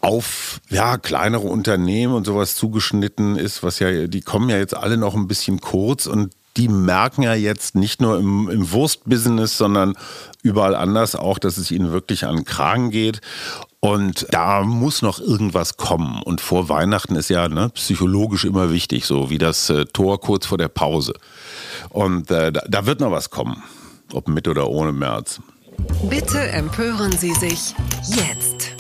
auf 0.03 0.61
ja, 0.69 0.99
kleinere 0.99 1.47
Unternehmen 1.47 2.13
und 2.13 2.27
sowas 2.27 2.57
zugeschnitten 2.57 3.37
ist, 3.37 3.63
was 3.63 3.79
ja, 3.79 4.09
die 4.09 4.21
kommen 4.21 4.51
ja 4.51 4.59
jetzt 4.59 4.77
alle 4.77 4.97
noch 4.97 5.15
ein 5.15 5.29
bisschen 5.29 5.61
kurz 5.61 6.07
und 6.07 6.35
die 6.57 6.69
merken 6.69 7.23
ja 7.23 7.35
jetzt 7.35 7.77
nicht 7.77 8.03
nur 8.03 8.19
im, 8.19 8.51
im 8.51 8.73
Wurstbusiness, 8.73 9.57
sondern 9.57 9.95
überall 10.43 10.75
anders 10.75 11.15
auch, 11.15 11.39
dass 11.39 11.57
es 11.57 11.71
ihnen 11.71 11.93
wirklich 11.93 12.27
an 12.27 12.37
den 12.37 12.45
Kragen 12.45 12.91
geht. 12.91 13.21
Und 13.81 14.27
da 14.31 14.63
muss 14.63 15.03
noch 15.03 15.19
irgendwas 15.19 15.77
kommen. 15.77 16.21
Und 16.23 16.41
vor 16.41 16.69
Weihnachten 16.69 17.17
ist 17.17 17.31
ja 17.31 17.49
ne, 17.49 17.71
psychologisch 17.71 18.45
immer 18.45 18.71
wichtig, 18.71 19.07
so 19.07 19.31
wie 19.31 19.39
das 19.39 19.71
äh, 19.71 19.87
Tor 19.87 20.21
kurz 20.21 20.47
vor 20.47 20.59
der 20.59 20.69
Pause. 20.69 21.15
Und 21.89 22.31
äh, 22.31 22.53
da, 22.53 22.63
da 22.69 22.87
wird 22.87 23.01
noch 23.01 23.13
was 23.13 23.31
kommen, 23.31 23.63
ob 24.13 24.29
mit 24.29 24.47
oder 24.47 24.69
ohne 24.69 24.93
März. 24.93 25.41
Bitte 26.09 26.39
empören 26.51 27.13
Sie 27.13 27.33
sich 27.33 27.75
jetzt. 28.09 28.72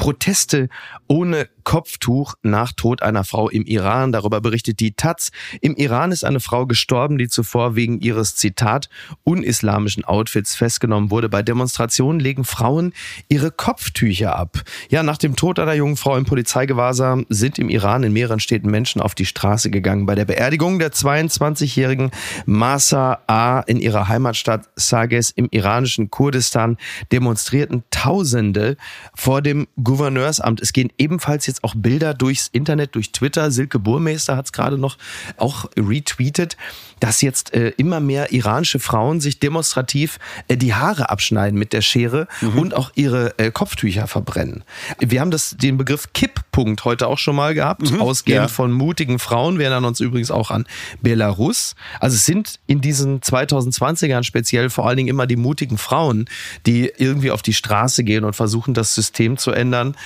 Proteste 0.00 0.70
ohne 1.08 1.50
Kopftuch 1.70 2.34
nach 2.42 2.72
Tod 2.72 3.00
einer 3.00 3.22
Frau 3.22 3.48
im 3.48 3.64
Iran. 3.64 4.10
Darüber 4.10 4.40
berichtet 4.40 4.80
die 4.80 4.90
Taz. 4.90 5.30
Im 5.60 5.76
Iran 5.76 6.10
ist 6.10 6.24
eine 6.24 6.40
Frau 6.40 6.66
gestorben, 6.66 7.16
die 7.16 7.28
zuvor 7.28 7.76
wegen 7.76 8.00
ihres 8.00 8.34
Zitat 8.34 8.88
unislamischen 9.22 10.04
Outfits 10.04 10.56
festgenommen 10.56 11.12
wurde. 11.12 11.28
Bei 11.28 11.44
Demonstrationen 11.44 12.18
legen 12.18 12.42
Frauen 12.42 12.92
ihre 13.28 13.52
Kopftücher 13.52 14.34
ab. 14.34 14.64
Ja, 14.88 15.04
nach 15.04 15.16
dem 15.16 15.36
Tod 15.36 15.60
einer 15.60 15.74
jungen 15.74 15.96
Frau 15.96 16.16
im 16.16 16.24
Polizeigewahrsam 16.24 17.24
sind 17.28 17.60
im 17.60 17.68
Iran 17.68 18.02
in 18.02 18.12
mehreren 18.12 18.40
Städten 18.40 18.68
Menschen 18.68 19.00
auf 19.00 19.14
die 19.14 19.26
Straße 19.26 19.70
gegangen. 19.70 20.06
Bei 20.06 20.16
der 20.16 20.24
Beerdigung 20.24 20.80
der 20.80 20.90
22-jährigen 20.90 22.10
Masa 22.46 23.20
A 23.28 23.60
in 23.60 23.78
ihrer 23.78 24.08
Heimatstadt 24.08 24.68
Sages 24.74 25.30
im 25.30 25.46
iranischen 25.52 26.10
Kurdistan 26.10 26.78
demonstrierten 27.12 27.84
Tausende 27.92 28.76
vor 29.14 29.40
dem 29.40 29.68
Gouverneursamt. 29.80 30.60
Es 30.60 30.72
gehen 30.72 30.90
ebenfalls 30.98 31.46
jetzt 31.46 31.59
auch 31.62 31.74
Bilder 31.76 32.14
durchs 32.14 32.48
Internet, 32.48 32.94
durch 32.94 33.12
Twitter. 33.12 33.50
Silke 33.50 33.78
Burmeister 33.78 34.36
hat 34.36 34.46
es 34.46 34.52
gerade 34.52 34.78
noch 34.78 34.96
auch 35.36 35.66
retweetet, 35.76 36.56
dass 37.00 37.22
jetzt 37.22 37.54
äh, 37.54 37.70
immer 37.76 38.00
mehr 38.00 38.32
iranische 38.32 38.78
Frauen 38.78 39.20
sich 39.20 39.40
demonstrativ 39.40 40.18
äh, 40.48 40.56
die 40.56 40.74
Haare 40.74 41.10
abschneiden 41.10 41.58
mit 41.58 41.72
der 41.72 41.80
Schere 41.80 42.28
mhm. 42.40 42.58
und 42.58 42.74
auch 42.74 42.92
ihre 42.94 43.38
äh, 43.38 43.50
Kopftücher 43.50 44.06
verbrennen. 44.06 44.64
Wir 44.98 45.20
haben 45.20 45.30
das, 45.30 45.56
den 45.56 45.78
Begriff 45.78 46.12
Kipppunkt 46.12 46.84
heute 46.84 47.08
auch 47.08 47.18
schon 47.18 47.36
mal 47.36 47.54
gehabt, 47.54 47.90
mhm. 47.90 48.00
ausgehend 48.00 48.42
ja. 48.42 48.48
von 48.48 48.72
mutigen 48.72 49.18
Frauen. 49.18 49.58
Wir 49.58 49.66
erinnern 49.66 49.86
uns 49.86 50.00
übrigens 50.00 50.30
auch 50.30 50.50
an 50.50 50.66
Belarus. 51.00 51.74
Also 51.98 52.16
es 52.16 52.26
sind 52.26 52.60
in 52.66 52.80
diesen 52.80 53.20
2020ern 53.20 54.22
speziell 54.22 54.70
vor 54.70 54.86
allen 54.86 54.98
Dingen 54.98 55.08
immer 55.08 55.26
die 55.26 55.36
mutigen 55.36 55.78
Frauen, 55.78 56.26
die 56.66 56.92
irgendwie 56.96 57.30
auf 57.30 57.42
die 57.42 57.54
Straße 57.54 58.04
gehen 58.04 58.24
und 58.24 58.36
versuchen, 58.36 58.74
das 58.74 58.94
System 58.94 59.38
zu 59.38 59.52
ändern. 59.52 59.96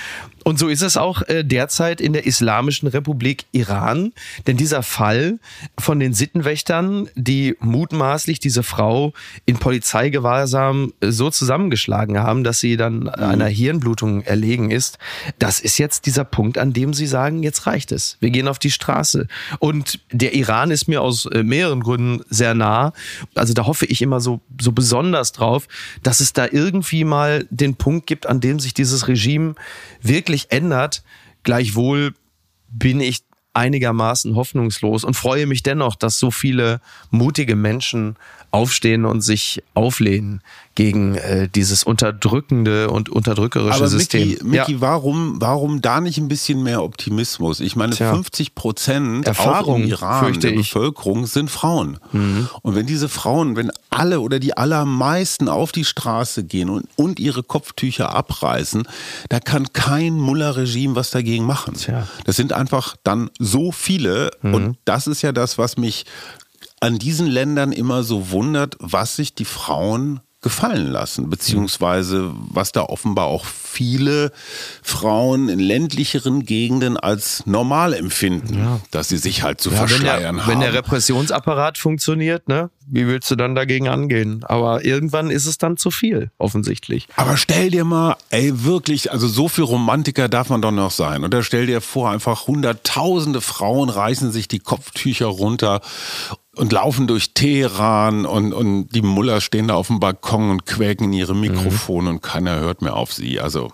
Und 0.43 0.59
so 0.59 0.67
ist 0.67 0.83
es 0.83 0.95
auch 0.95 1.23
äh, 1.23 1.34
derzeit 1.43 2.01
in 2.01 2.13
der 2.13 2.25
Islamischen 2.25 2.87
Republik 2.87 3.45
Iran. 3.51 4.13
Denn 4.47 4.57
dieser 4.57 4.83
Fall 4.83 5.39
von 5.77 5.99
den 5.99 6.13
Sittenwächtern, 6.13 7.09
die 7.15 7.55
mutmaßlich 7.59 8.39
diese 8.39 8.63
Frau 8.63 9.13
in 9.45 9.57
Polizeigewahrsam 9.57 10.93
so 11.01 11.29
zusammengeschlagen 11.29 12.19
haben, 12.19 12.43
dass 12.43 12.59
sie 12.59 12.77
dann 12.77 12.99
mhm. 12.99 13.09
einer 13.09 13.47
Hirnblutung 13.47 14.21
erlegen 14.21 14.71
ist, 14.71 14.97
das 15.39 15.59
ist 15.59 15.77
jetzt 15.77 16.05
dieser 16.05 16.23
Punkt, 16.23 16.57
an 16.57 16.73
dem 16.73 16.93
sie 16.93 17.07
sagen, 17.07 17.43
jetzt 17.43 17.67
reicht 17.67 17.91
es. 17.91 18.17
Wir 18.19 18.29
gehen 18.29 18.47
auf 18.47 18.59
die 18.59 18.71
Straße. 18.71 19.27
Und 19.59 19.99
der 20.11 20.33
Iran 20.33 20.71
ist 20.71 20.87
mir 20.87 21.01
aus 21.01 21.25
äh, 21.25 21.43
mehreren 21.43 21.81
Gründen 21.81 22.21
sehr 22.29 22.53
nah. 22.53 22.93
Also 23.35 23.53
da 23.53 23.65
hoffe 23.65 23.85
ich 23.85 24.01
immer 24.01 24.19
so, 24.19 24.41
so 24.59 24.71
besonders 24.71 25.31
drauf, 25.31 25.67
dass 26.03 26.19
es 26.19 26.33
da 26.33 26.47
irgendwie 26.51 27.03
mal 27.03 27.47
den 27.49 27.75
Punkt 27.75 28.07
gibt, 28.07 28.27
an 28.27 28.39
dem 28.39 28.59
sich 28.59 28.73
dieses 28.73 29.07
Regime 29.07 29.55
wirklich 30.01 30.47
ändert. 30.51 31.03
Gleichwohl 31.45 32.13
bin 32.67 32.99
ich 32.99 33.19
einigermaßen 33.55 34.35
hoffnungslos 34.35 35.05
und 35.05 35.13
freue 35.13 35.47
mich 35.47 35.63
dennoch, 35.63 35.95
dass 35.95 36.19
so 36.19 36.29
viele 36.29 36.81
mutige 37.09 37.55
Menschen 37.55 38.17
aufstehen 38.51 39.05
und 39.05 39.21
sich 39.21 39.63
auflehnen 39.73 40.41
gegen 40.75 41.15
äh, 41.15 41.47
dieses 41.47 41.83
unterdrückende 41.83 42.89
und 42.89 43.09
unterdrückerische 43.09 43.77
Aber 43.77 43.87
System. 43.87 44.29
Micky, 44.29 44.43
Micky 44.43 44.71
ja. 44.73 44.81
warum, 44.81 45.39
warum 45.39 45.81
da 45.81 46.01
nicht 46.01 46.17
ein 46.17 46.27
bisschen 46.27 46.63
mehr 46.63 46.83
Optimismus? 46.83 47.61
Ich 47.61 47.75
meine, 47.75 47.95
Tja. 47.95 48.13
50 48.13 48.55
Prozent 48.55 49.25
Erfahrung, 49.25 49.83
im 49.83 49.89
Iran 49.89 50.39
der. 50.39 50.51
Bevölkerung 50.51 51.25
sind 51.25 51.49
Frauen. 51.49 51.97
Mhm. 52.11 52.49
Und 52.61 52.75
wenn 52.75 52.85
diese 52.85 53.07
Frauen, 53.07 53.55
wenn 53.55 53.71
alle 53.95 54.19
oder 54.19 54.39
die 54.39 54.57
allermeisten 54.57 55.47
auf 55.47 55.71
die 55.71 55.85
Straße 55.85 56.43
gehen 56.43 56.69
und, 56.69 56.87
und 56.95 57.19
ihre 57.19 57.43
Kopftücher 57.43 58.13
abreißen, 58.13 58.87
da 59.29 59.39
kann 59.39 59.71
kein 59.73 60.15
Mullah-Regime 60.19 60.95
was 60.95 61.11
dagegen 61.11 61.45
machen. 61.45 61.75
Tja. 61.75 62.07
Das 62.25 62.35
sind 62.35 62.53
einfach 62.53 62.97
dann 63.03 63.29
so 63.39 63.71
viele. 63.71 64.31
Mhm. 64.41 64.53
Und 64.53 64.77
das 64.85 65.07
ist 65.07 65.21
ja 65.21 65.31
das, 65.31 65.57
was 65.57 65.77
mich 65.77 66.05
an 66.81 66.99
diesen 66.99 67.27
Ländern 67.27 67.71
immer 67.71 68.03
so 68.03 68.31
wundert, 68.31 68.75
was 68.79 69.15
sich 69.15 69.33
die 69.33 69.45
Frauen 69.45 70.19
gefallen 70.45 70.91
lassen, 70.91 71.27
beziehungsweise 71.27 72.31
was 72.35 72.71
da 72.71 72.83
offenbar 72.83 73.25
auch 73.25 73.45
viele 73.45 74.31
Frauen 74.83 75.49
in 75.49 75.57
ländlicheren 75.57 76.45
Gegenden 76.45 76.97
als 76.97 77.47
normal 77.47 77.95
empfinden, 77.95 78.59
ja. 78.59 78.79
dass 78.91 79.09
sie 79.09 79.17
sich 79.17 79.41
halt 79.41 79.59
zu 79.59 79.71
ja, 79.71 79.77
verschleiern 79.77 80.05
wenn 80.05 80.19
der, 80.19 80.27
haben. 80.27 80.51
Wenn 80.51 80.59
der 80.59 80.73
Repressionsapparat 80.73 81.79
funktioniert, 81.79 82.47
ne, 82.47 82.69
wie 82.85 83.07
willst 83.07 83.31
du 83.31 83.35
dann 83.35 83.55
dagegen 83.55 83.87
angehen? 83.87 84.43
Aber 84.43 84.85
irgendwann 84.85 85.31
ist 85.31 85.47
es 85.47 85.57
dann 85.57 85.77
zu 85.77 85.89
viel, 85.89 86.29
offensichtlich. 86.37 87.07
Aber 87.15 87.37
stell 87.37 87.71
dir 87.71 87.83
mal, 87.83 88.15
ey, 88.29 88.63
wirklich, 88.63 89.11
also 89.11 89.27
so 89.27 89.47
viel 89.47 89.63
Romantiker 89.63 90.29
darf 90.29 90.49
man 90.49 90.61
doch 90.61 90.69
noch 90.69 90.91
sein. 90.91 91.23
Und 91.23 91.33
da 91.33 91.41
stell 91.41 91.65
dir 91.65 91.81
vor, 91.81 92.11
einfach 92.11 92.45
hunderttausende 92.45 93.41
Frauen 93.41 93.89
reißen 93.89 94.31
sich 94.31 94.47
die 94.47 94.59
Kopftücher 94.59 95.25
runter 95.25 95.81
und 96.55 96.71
laufen 96.71 97.07
durch 97.07 97.33
Teheran 97.33 98.25
und, 98.25 98.53
und 98.53 98.89
die 98.89 99.01
Muller 99.01 99.41
stehen 99.41 99.67
da 99.67 99.75
auf 99.75 99.87
dem 99.87 99.99
Balkon 99.99 100.51
und 100.51 100.65
quäken 100.65 101.05
in 101.05 101.13
ihre 101.13 101.35
Mikrofone 101.35 102.09
mhm. 102.09 102.15
und 102.15 102.21
keiner 102.21 102.59
hört 102.59 102.81
mehr 102.81 102.95
auf 102.95 103.13
sie. 103.13 103.39
Also, 103.39 103.71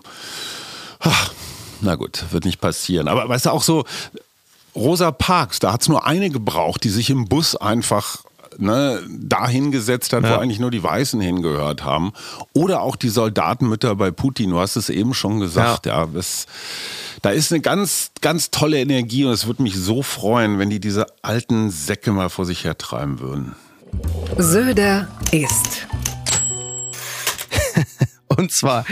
ach, 1.00 1.32
na 1.80 1.94
gut, 1.94 2.24
wird 2.30 2.44
nicht 2.44 2.60
passieren. 2.60 3.08
Aber 3.08 3.28
weißt 3.28 3.46
du, 3.46 3.50
auch 3.50 3.62
so 3.62 3.84
Rosa 4.74 5.10
Parks, 5.10 5.58
da 5.58 5.72
hat 5.72 5.82
es 5.82 5.88
nur 5.88 6.06
eine 6.06 6.30
gebraucht, 6.30 6.84
die 6.84 6.88
sich 6.88 7.10
im 7.10 7.26
Bus 7.26 7.56
einfach 7.56 8.24
ne, 8.58 9.00
da 9.08 9.48
hingesetzt 9.48 10.12
hat, 10.12 10.24
ja. 10.24 10.30
wo 10.30 10.40
eigentlich 10.40 10.60
nur 10.60 10.70
die 10.70 10.82
Weißen 10.82 11.20
hingehört 11.20 11.84
haben. 11.84 12.12
Oder 12.52 12.82
auch 12.82 12.96
die 12.96 13.08
Soldatenmütter 13.08 13.94
bei 13.96 14.10
Putin, 14.10 14.50
du 14.50 14.58
hast 14.58 14.76
es 14.76 14.88
eben 14.88 15.14
schon 15.14 15.40
gesagt, 15.40 15.86
ja, 15.86 16.02
ja 16.02 16.08
das 16.12 16.46
da 17.22 17.30
ist 17.30 17.52
eine 17.52 17.60
ganz, 17.60 18.10
ganz 18.20 18.50
tolle 18.50 18.80
Energie 18.80 19.24
und 19.24 19.32
es 19.32 19.46
würde 19.46 19.62
mich 19.62 19.76
so 19.76 20.02
freuen, 20.02 20.58
wenn 20.58 20.70
die 20.70 20.80
diese 20.80 21.06
alten 21.22 21.70
Säcke 21.70 22.10
mal 22.10 22.28
vor 22.28 22.44
sich 22.44 22.64
hertreiben 22.64 23.20
würden. 23.20 23.54
Söder 24.38 25.06
ist. 25.30 25.86
und 28.26 28.50
zwar 28.50 28.84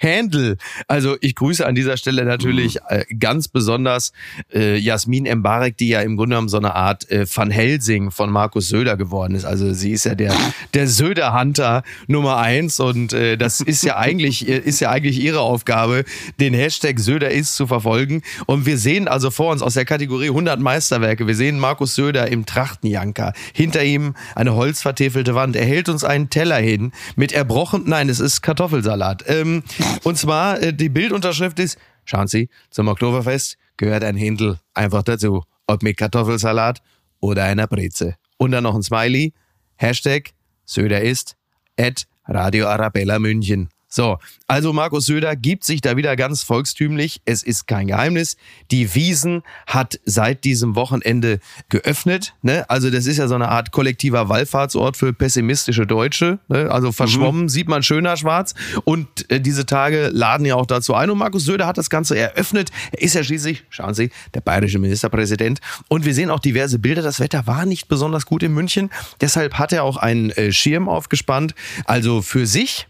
Handle. 0.00 0.56
Also 0.86 1.16
ich 1.20 1.34
grüße 1.34 1.66
an 1.66 1.74
dieser 1.74 1.96
Stelle 1.96 2.24
natürlich 2.24 2.76
mhm. 2.76 2.80
äh, 2.88 3.14
ganz 3.14 3.48
besonders 3.48 4.12
äh, 4.52 4.76
Jasmin 4.76 5.26
Embarek, 5.26 5.76
die 5.76 5.88
ja 5.88 6.00
im 6.00 6.16
Grunde 6.16 6.34
genommen 6.34 6.48
so 6.48 6.56
eine 6.56 6.74
Art 6.74 7.10
äh, 7.10 7.26
Van 7.32 7.50
Helsing 7.50 8.10
von 8.10 8.30
Markus 8.30 8.68
Söder 8.68 8.96
geworden 8.96 9.34
ist. 9.34 9.44
Also 9.44 9.72
sie 9.72 9.92
ist 9.92 10.04
ja 10.04 10.14
der, 10.14 10.34
der 10.74 10.86
Söder-Hunter 10.86 11.82
Nummer 12.06 12.38
eins 12.38 12.80
und 12.80 13.12
äh, 13.12 13.36
das 13.36 13.60
ist 13.60 13.84
ja 13.84 13.96
eigentlich, 13.98 14.48
äh, 14.48 14.58
ist 14.58 14.80
ja 14.80 14.90
eigentlich 14.90 15.20
ihre 15.20 15.40
Aufgabe, 15.40 16.04
den 16.40 16.54
Hashtag 16.54 16.98
Söder 17.00 17.30
ist 17.30 17.56
zu 17.56 17.66
verfolgen. 17.66 18.22
Und 18.46 18.66
wir 18.66 18.78
sehen 18.78 19.08
also 19.08 19.30
vor 19.30 19.52
uns 19.52 19.62
aus 19.62 19.74
der 19.74 19.84
Kategorie 19.84 20.28
100 20.28 20.60
Meisterwerke, 20.60 21.26
wir 21.26 21.34
sehen 21.34 21.58
Markus 21.58 21.94
Söder 21.94 22.28
im 22.28 22.46
Trachtenjanker. 22.46 23.32
Hinter 23.52 23.84
ihm 23.84 24.14
eine 24.34 24.54
holzvertäfelte 24.54 25.34
Wand. 25.34 25.56
Er 25.56 25.64
hält 25.64 25.88
uns 25.88 26.04
einen 26.04 26.30
Teller 26.30 26.58
hin 26.58 26.92
mit 27.16 27.32
erbrochen, 27.32 27.84
nein, 27.86 28.08
es 28.08 28.20
ist 28.20 28.42
Kartoffelsalat. 28.42 29.24
Ähm, 29.26 29.62
und 30.04 30.16
zwar, 30.16 30.60
äh, 30.62 30.72
die 30.72 30.88
Bildunterschrift 30.88 31.58
ist, 31.58 31.78
schauen 32.04 32.28
Sie, 32.28 32.48
zum 32.70 32.88
Oktoberfest 32.88 33.56
gehört 33.76 34.04
ein 34.04 34.16
Händel 34.16 34.58
einfach 34.74 35.02
dazu. 35.02 35.44
Ob 35.66 35.82
mit 35.82 35.96
Kartoffelsalat 35.96 36.80
oder 37.20 37.44
einer 37.44 37.66
Breze. 37.66 38.16
Und 38.38 38.52
dann 38.52 38.64
noch 38.64 38.74
ein 38.74 38.82
Smiley. 38.82 39.32
Hashtag 39.76 40.30
Söder 40.64 41.02
ist 41.02 41.36
at 41.78 42.06
Radio 42.26 42.66
Arabella 42.66 43.18
München. 43.18 43.68
So, 43.90 44.18
also 44.46 44.74
Markus 44.74 45.06
Söder 45.06 45.34
gibt 45.34 45.64
sich 45.64 45.80
da 45.80 45.96
wieder 45.96 46.14
ganz 46.14 46.42
volkstümlich. 46.42 47.22
Es 47.24 47.42
ist 47.42 47.66
kein 47.66 47.86
Geheimnis. 47.86 48.36
Die 48.70 48.94
Wiesen 48.94 49.42
hat 49.66 49.98
seit 50.04 50.44
diesem 50.44 50.74
Wochenende 50.76 51.40
geöffnet. 51.70 52.34
Ne? 52.42 52.68
Also 52.68 52.90
das 52.90 53.06
ist 53.06 53.16
ja 53.16 53.28
so 53.28 53.34
eine 53.34 53.48
Art 53.48 53.72
kollektiver 53.72 54.28
Wallfahrtsort 54.28 54.98
für 54.98 55.14
pessimistische 55.14 55.86
Deutsche. 55.86 56.38
Ne? 56.48 56.70
Also 56.70 56.92
verschwommen 56.92 57.42
mhm. 57.42 57.48
sieht 57.48 57.68
man 57.68 57.82
schöner 57.82 58.18
schwarz. 58.18 58.54
Und 58.84 59.30
äh, 59.30 59.40
diese 59.40 59.64
Tage 59.64 60.10
laden 60.12 60.44
ja 60.44 60.56
auch 60.56 60.66
dazu 60.66 60.94
ein. 60.94 61.08
Und 61.08 61.16
Markus 61.16 61.44
Söder 61.44 61.66
hat 61.66 61.78
das 61.78 61.88
Ganze 61.88 62.18
eröffnet. 62.18 62.70
Er 62.92 63.00
ist 63.00 63.14
ja 63.14 63.24
schließlich, 63.24 63.64
schauen 63.70 63.94
Sie, 63.94 64.10
der 64.34 64.42
bayerische 64.42 64.78
Ministerpräsident. 64.78 65.60
Und 65.88 66.04
wir 66.04 66.12
sehen 66.12 66.30
auch 66.30 66.40
diverse 66.40 66.78
Bilder. 66.78 67.00
Das 67.00 67.20
Wetter 67.20 67.46
war 67.46 67.64
nicht 67.64 67.88
besonders 67.88 68.26
gut 68.26 68.42
in 68.42 68.52
München. 68.52 68.90
Deshalb 69.22 69.54
hat 69.54 69.72
er 69.72 69.84
auch 69.84 69.96
einen 69.96 70.28
äh, 70.32 70.52
Schirm 70.52 70.90
aufgespannt. 70.90 71.54
Also 71.86 72.20
für 72.20 72.46
sich 72.46 72.86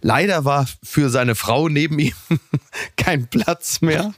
Leider 0.00 0.44
war 0.44 0.66
für 0.82 1.10
seine 1.10 1.34
Frau 1.34 1.68
neben 1.68 1.98
ihm 1.98 2.12
kein 2.96 3.26
Platz 3.26 3.80
mehr. 3.80 4.12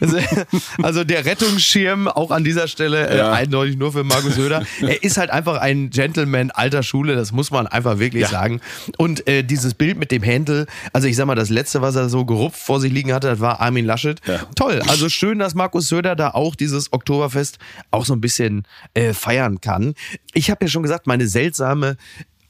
also 0.82 1.04
der 1.04 1.24
Rettungsschirm 1.24 2.08
auch 2.08 2.30
an 2.30 2.44
dieser 2.44 2.68
Stelle 2.68 3.08
äh, 3.08 3.18
ja. 3.18 3.32
eindeutig 3.32 3.76
nur 3.76 3.92
für 3.92 4.04
Markus 4.04 4.34
Söder. 4.34 4.64
Er 4.80 5.02
ist 5.02 5.16
halt 5.16 5.30
einfach 5.30 5.60
ein 5.60 5.90
Gentleman 5.90 6.50
alter 6.50 6.82
Schule, 6.82 7.14
das 7.14 7.32
muss 7.32 7.50
man 7.50 7.66
einfach 7.66 7.98
wirklich 7.98 8.22
ja. 8.22 8.28
sagen. 8.28 8.60
Und 8.96 9.26
äh, 9.28 9.42
dieses 9.42 9.74
Bild 9.74 9.98
mit 9.98 10.10
dem 10.10 10.22
Händel, 10.22 10.66
also 10.92 11.08
ich 11.08 11.16
sag 11.16 11.26
mal, 11.26 11.34
das 11.34 11.50
letzte, 11.50 11.82
was 11.82 11.94
er 11.96 12.08
so 12.08 12.24
gerupft 12.24 12.58
vor 12.58 12.80
sich 12.80 12.92
liegen 12.92 13.12
hatte, 13.12 13.28
das 13.28 13.40
war 13.40 13.60
Armin 13.60 13.84
Laschet. 13.84 14.20
Ja. 14.26 14.40
Toll. 14.54 14.80
Also 14.88 15.08
schön, 15.08 15.38
dass 15.38 15.54
Markus 15.54 15.88
Söder 15.88 16.16
da 16.16 16.30
auch 16.30 16.54
dieses 16.54 16.92
Oktoberfest 16.92 17.58
auch 17.90 18.04
so 18.04 18.14
ein 18.14 18.20
bisschen 18.20 18.64
äh, 18.94 19.12
feiern 19.12 19.60
kann. 19.60 19.94
Ich 20.32 20.50
habe 20.50 20.64
ja 20.64 20.70
schon 20.70 20.82
gesagt, 20.82 21.06
meine 21.06 21.26
seltsame 21.26 21.96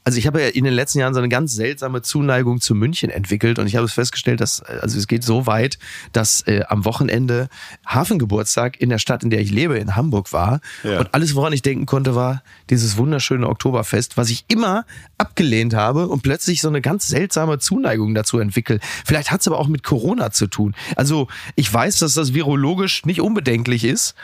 also 0.09 0.17
ich 0.17 0.25
habe 0.25 0.41
ja 0.41 0.47
in 0.47 0.63
den 0.63 0.73
letzten 0.73 0.97
Jahren 0.97 1.13
so 1.13 1.19
eine 1.19 1.29
ganz 1.29 1.53
seltsame 1.53 2.01
Zuneigung 2.01 2.61
zu 2.61 2.73
München 2.73 3.11
entwickelt 3.11 3.59
und 3.59 3.67
ich 3.67 3.75
habe 3.75 3.85
es 3.85 3.93
festgestellt, 3.93 4.41
dass 4.41 4.59
also 4.63 4.97
es 4.97 5.05
geht 5.05 5.23
so 5.23 5.45
weit, 5.45 5.77
dass 6.13 6.41
äh, 6.47 6.63
am 6.67 6.83
Wochenende 6.83 7.47
Hafengeburtstag 7.85 8.81
in 8.81 8.89
der 8.89 8.97
Stadt, 8.97 9.23
in 9.23 9.29
der 9.29 9.39
ich 9.39 9.51
lebe, 9.51 9.77
in 9.77 9.95
Hamburg 9.95 10.33
war 10.33 10.61
ja. 10.83 10.99
und 10.99 11.13
alles, 11.13 11.35
woran 11.35 11.53
ich 11.53 11.61
denken 11.61 11.85
konnte, 11.85 12.15
war 12.15 12.41
dieses 12.71 12.97
wunderschöne 12.97 13.47
Oktoberfest, 13.47 14.17
was 14.17 14.31
ich 14.31 14.45
immer 14.47 14.83
abgelehnt 15.19 15.75
habe 15.75 16.07
und 16.07 16.23
plötzlich 16.23 16.59
so 16.59 16.69
eine 16.69 16.81
ganz 16.81 17.07
seltsame 17.07 17.59
Zuneigung 17.59 18.15
dazu 18.15 18.39
entwickelt. 18.39 18.81
Vielleicht 19.05 19.29
hat 19.29 19.41
es 19.41 19.47
aber 19.47 19.59
auch 19.59 19.67
mit 19.67 19.83
Corona 19.83 20.31
zu 20.31 20.47
tun. 20.47 20.73
Also 20.95 21.27
ich 21.53 21.71
weiß, 21.71 21.99
dass 21.99 22.15
das 22.15 22.33
virologisch 22.33 23.05
nicht 23.05 23.21
unbedenklich 23.21 23.83
ist. 23.83 24.15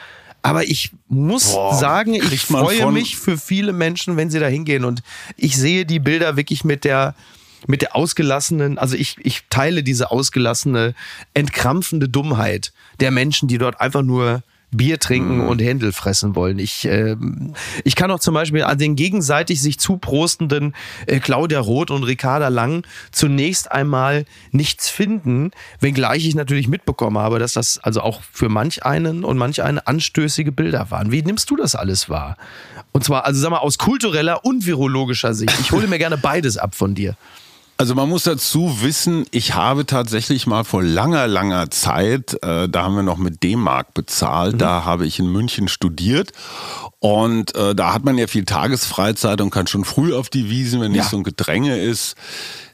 Aber 0.46 0.64
ich 0.64 0.92
muss 1.08 1.52
Boah, 1.52 1.74
sagen, 1.74 2.14
ich 2.14 2.42
freue 2.42 2.92
mich 2.92 3.16
für 3.16 3.36
viele 3.36 3.72
Menschen, 3.72 4.16
wenn 4.16 4.30
sie 4.30 4.38
da 4.38 4.46
hingehen. 4.46 4.84
Und 4.84 5.02
ich 5.36 5.56
sehe 5.56 5.84
die 5.84 5.98
Bilder 5.98 6.36
wirklich 6.36 6.62
mit 6.62 6.84
der, 6.84 7.16
mit 7.66 7.82
der 7.82 7.96
ausgelassenen, 7.96 8.78
also 8.78 8.94
ich, 8.94 9.16
ich 9.22 9.42
teile 9.50 9.82
diese 9.82 10.12
ausgelassene, 10.12 10.94
entkrampfende 11.34 12.08
Dummheit 12.08 12.72
der 13.00 13.10
Menschen, 13.10 13.48
die 13.48 13.58
dort 13.58 13.80
einfach 13.80 14.02
nur 14.02 14.44
Bier 14.72 14.98
trinken 14.98 15.38
mhm. 15.38 15.48
und 15.48 15.62
Händel 15.62 15.92
fressen 15.92 16.34
wollen. 16.34 16.58
Ich, 16.58 16.86
äh, 16.86 17.16
ich 17.84 17.94
kann 17.94 18.10
auch 18.10 18.18
zum 18.18 18.34
Beispiel 18.34 18.64
an 18.64 18.78
den 18.78 18.96
gegenseitig 18.96 19.62
sich 19.62 19.78
zuprostenden 19.78 20.74
äh, 21.06 21.20
Claudia 21.20 21.60
Roth 21.60 21.90
und 21.90 22.02
Ricarda 22.02 22.48
Lang 22.48 22.86
zunächst 23.12 23.70
einmal 23.70 24.24
nichts 24.50 24.88
finden, 24.88 25.52
wenngleich 25.80 26.26
ich 26.26 26.34
natürlich 26.34 26.68
mitbekommen 26.68 27.18
habe, 27.18 27.38
dass 27.38 27.52
das 27.52 27.78
also 27.78 28.00
auch 28.00 28.22
für 28.32 28.48
manch 28.48 28.84
einen 28.84 29.24
und 29.24 29.38
manch 29.38 29.62
eine 29.62 29.86
anstößige 29.86 30.52
Bilder 30.52 30.90
waren. 30.90 31.12
Wie 31.12 31.22
nimmst 31.22 31.48
du 31.50 31.56
das 31.56 31.74
alles 31.74 32.10
wahr? 32.10 32.36
Und 32.92 33.04
zwar, 33.04 33.24
also 33.24 33.40
sag 33.40 33.50
mal, 33.50 33.58
aus 33.58 33.78
kultureller 33.78 34.44
und 34.44 34.66
virologischer 34.66 35.34
Sicht. 35.34 35.58
Ich 35.60 35.70
hole 35.70 35.86
mir 35.86 35.98
gerne 35.98 36.16
beides 36.16 36.58
ab 36.58 36.74
von 36.74 36.94
dir. 36.94 37.16
Also 37.78 37.94
man 37.94 38.08
muss 38.08 38.22
dazu 38.22 38.80
wissen, 38.80 39.26
ich 39.32 39.54
habe 39.54 39.84
tatsächlich 39.84 40.46
mal 40.46 40.64
vor 40.64 40.82
langer, 40.82 41.26
langer 41.26 41.70
Zeit, 41.70 42.42
äh, 42.42 42.68
da 42.70 42.84
haben 42.84 42.96
wir 42.96 43.02
noch 43.02 43.18
mit 43.18 43.42
D-Mark 43.42 43.92
bezahlt, 43.92 44.54
mhm. 44.54 44.58
da 44.58 44.84
habe 44.84 45.06
ich 45.06 45.18
in 45.18 45.30
München 45.30 45.68
studiert 45.68 46.32
und 47.00 47.54
äh, 47.54 47.74
da 47.74 47.92
hat 47.92 48.02
man 48.02 48.16
ja 48.16 48.28
viel 48.28 48.46
Tagesfreizeit 48.46 49.42
und 49.42 49.50
kann 49.50 49.66
schon 49.66 49.84
früh 49.84 50.14
auf 50.14 50.30
die 50.30 50.48
Wiesen, 50.48 50.80
wenn 50.80 50.94
ja. 50.94 51.02
nicht 51.02 51.10
so 51.10 51.18
ein 51.18 51.24
Gedränge 51.24 51.78
ist. 51.78 52.14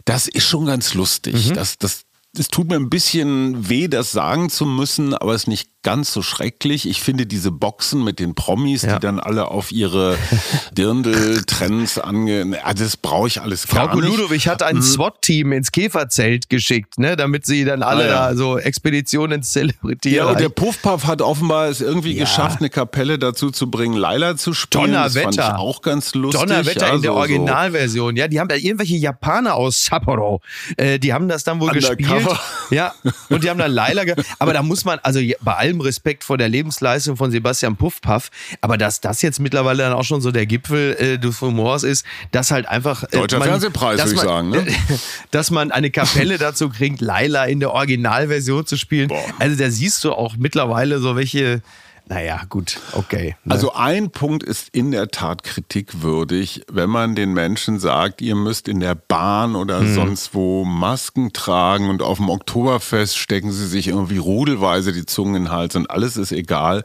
Das 0.05 0.29
ist 0.29 0.47
schon 0.47 0.67
ganz 0.67 0.95
lustig. 0.95 1.49
Mhm. 1.49 1.55
Das, 1.55 1.79
das, 1.79 2.05
es 2.39 2.49
tut 2.49 2.71
mir 2.71 2.77
ein 2.77 2.89
bisschen 2.89 3.69
weh, 3.69 3.89
das 3.89 4.11
sagen 4.11 4.49
zu 4.49 4.65
müssen, 4.65 5.13
aber 5.15 5.35
es 5.35 5.43
ist 5.43 5.49
nicht 5.49 5.69
ganz 5.83 6.13
so 6.13 6.23
schrecklich. 6.23 6.89
Ich 6.89 7.03
finde 7.03 7.27
diese 7.27 7.51
Boxen 7.51 8.05
mit 8.05 8.21
den 8.21 8.35
Promis, 8.35 8.83
ja. 8.83 8.95
die 8.95 9.01
dann 9.01 9.21
alle 9.21 9.49
auf 9.49 9.71
ihre 9.71 10.17
Dirndl-Trends 10.73 11.99
ange... 11.99 12.59
Also 12.65 12.85
das 12.85 12.97
brauche 12.97 13.27
ich 13.27 13.43
alles 13.43 13.67
Frau 13.67 13.87
gar 13.87 13.97
nicht. 13.97 14.07
Frau 14.07 14.17
Ludowig 14.17 14.49
hat 14.49 14.63
ein 14.63 14.77
mhm. 14.77 14.83
SWAT-Team 14.83 15.53
ins 15.53 15.73
Käferzelt 15.73 16.49
geschickt, 16.49 16.99
ne, 16.99 17.17
damit 17.17 17.45
sie 17.45 17.65
dann 17.65 17.83
alle 17.83 18.05
ah, 18.05 18.07
ja. 18.07 18.29
da 18.31 18.37
so 18.37 18.59
Expeditionen 18.59 19.43
zelebrieren. 19.43 19.99
Ja, 20.05 20.27
und 20.27 20.41
der 20.41 20.49
Puffpuff 20.49 21.07
hat 21.07 21.21
offenbar 21.21 21.69
es 21.69 21.83
irgendwie 21.83 22.15
ja. 22.15 22.25
geschafft, 22.25 22.61
eine 22.61 22.71
Kapelle 22.71 23.19
dazu 23.19 23.51
zu 23.51 23.71
bringen, 23.71 23.95
Laila 23.95 24.37
zu 24.37 24.55
spielen. 24.55 24.93
Donnerwetter. 24.93 25.27
Das 25.27 25.37
fand 25.37 25.37
ich 25.37 25.61
auch 25.61 25.83
ganz 25.83 26.15
lustig. 26.15 26.41
Donnerwetter 26.41 26.95
in 26.95 27.03
der 27.03 27.13
Originalversion. 27.13 28.17
Ja, 28.17 28.29
die 28.29 28.41
haben 28.41 28.49
da 28.49 28.55
irgendwelche 28.55 28.97
Japaner 28.97 29.55
aus 29.55 29.85
Sapporo, 29.85 30.41
äh, 30.79 30.99
die 30.99 31.13
haben 31.13 31.29
das 31.29 31.45
dann 31.45 31.61
wohl 31.61 31.69
Undercover. 31.71 31.97
gespielt. 31.97 32.22
Ja, 32.71 32.95
und 33.29 33.45
die 33.45 33.51
haben 33.51 33.59
dann 33.59 33.71
Laila... 33.71 34.03
Aber 34.39 34.55
da 34.55 34.63
muss 34.63 34.87
man, 34.87 34.99
also 35.03 35.21
bei 35.43 35.55
allem 35.55 35.81
Respekt 35.83 36.25
vor 36.25 36.39
der 36.39 36.49
Lebensleistung 36.49 37.17
von 37.17 37.31
Sebastian 37.31 37.77
Puffpaff, 37.77 38.31
aber 38.63 38.79
dass 38.79 39.01
das 39.01 39.21
jetzt 39.21 39.41
mittlerweile 39.41 39.83
dann 39.83 39.93
auch 39.93 40.05
schon 40.05 40.23
so 40.23 40.33
der 40.33 40.47
Gipfel 40.47 40.97
äh, 40.99 41.19
des 41.19 41.41
Humors 41.43 41.83
ist, 41.83 42.07
dass 42.31 42.51
halt 42.51 42.67
einfach. 42.67 43.05
Äh, 43.05 43.19
Deutscher 43.19 43.41
man, 43.41 43.49
Fernsehpreis, 43.49 43.99
würde 43.99 44.15
ich 44.15 44.21
sagen, 44.21 44.51
ne? 44.51 44.67
dass 45.31 45.51
man 45.51 45.71
eine 45.71 45.91
Kapelle 45.91 46.39
dazu 46.39 46.71
kriegt, 46.71 47.01
Laila 47.01 47.45
in 47.45 47.61
der 47.61 47.73
Originalversion 47.73 48.65
zu 48.65 48.77
spielen. 48.77 49.09
Boah. 49.09 49.23
Also 49.39 49.57
da 49.57 49.71
siehst 49.71 50.03
du 50.05 50.13
auch 50.13 50.37
mittlerweile 50.39 50.99
so 50.99 51.15
welche 51.15 51.61
naja, 52.09 52.43
gut, 52.49 52.79
okay. 52.93 53.37
Ne? 53.45 53.55
Also 53.55 53.73
ein 53.73 54.11
Punkt 54.11 54.43
ist 54.43 54.69
in 54.73 54.91
der 54.91 55.09
Tat 55.09 55.45
kritikwürdig, 55.45 56.63
wenn 56.71 56.91
man 56.91 57.15
den 57.15 57.33
Menschen 57.33 57.79
sagt, 57.79 58.21
ihr 58.21 58.35
müsst 58.35 58.69
in 58.69 58.81
der 58.81 58.95
Bahn 58.95 59.55
oder 59.55 59.81
hm. 59.81 59.95
sonst 59.95 60.35
wo 60.35 60.65
Masken 60.65 61.33
tragen 61.33 61.89
und 61.89 62.03
auf 62.03 62.19
dem 62.19 62.29
Oktoberfest 62.29 63.17
stecken 63.17 63.53
sie 63.53 63.67
sich 63.67 63.89
irgendwie 63.89 64.19
rudelweise 64.19 64.93
die 64.93 65.07
Zungen 65.07 65.37
in 65.37 65.45
den 65.45 65.53
Hals 65.53 65.77
und 65.77 65.91
alles 65.91 66.17
ist 66.17 66.33
egal. 66.33 66.85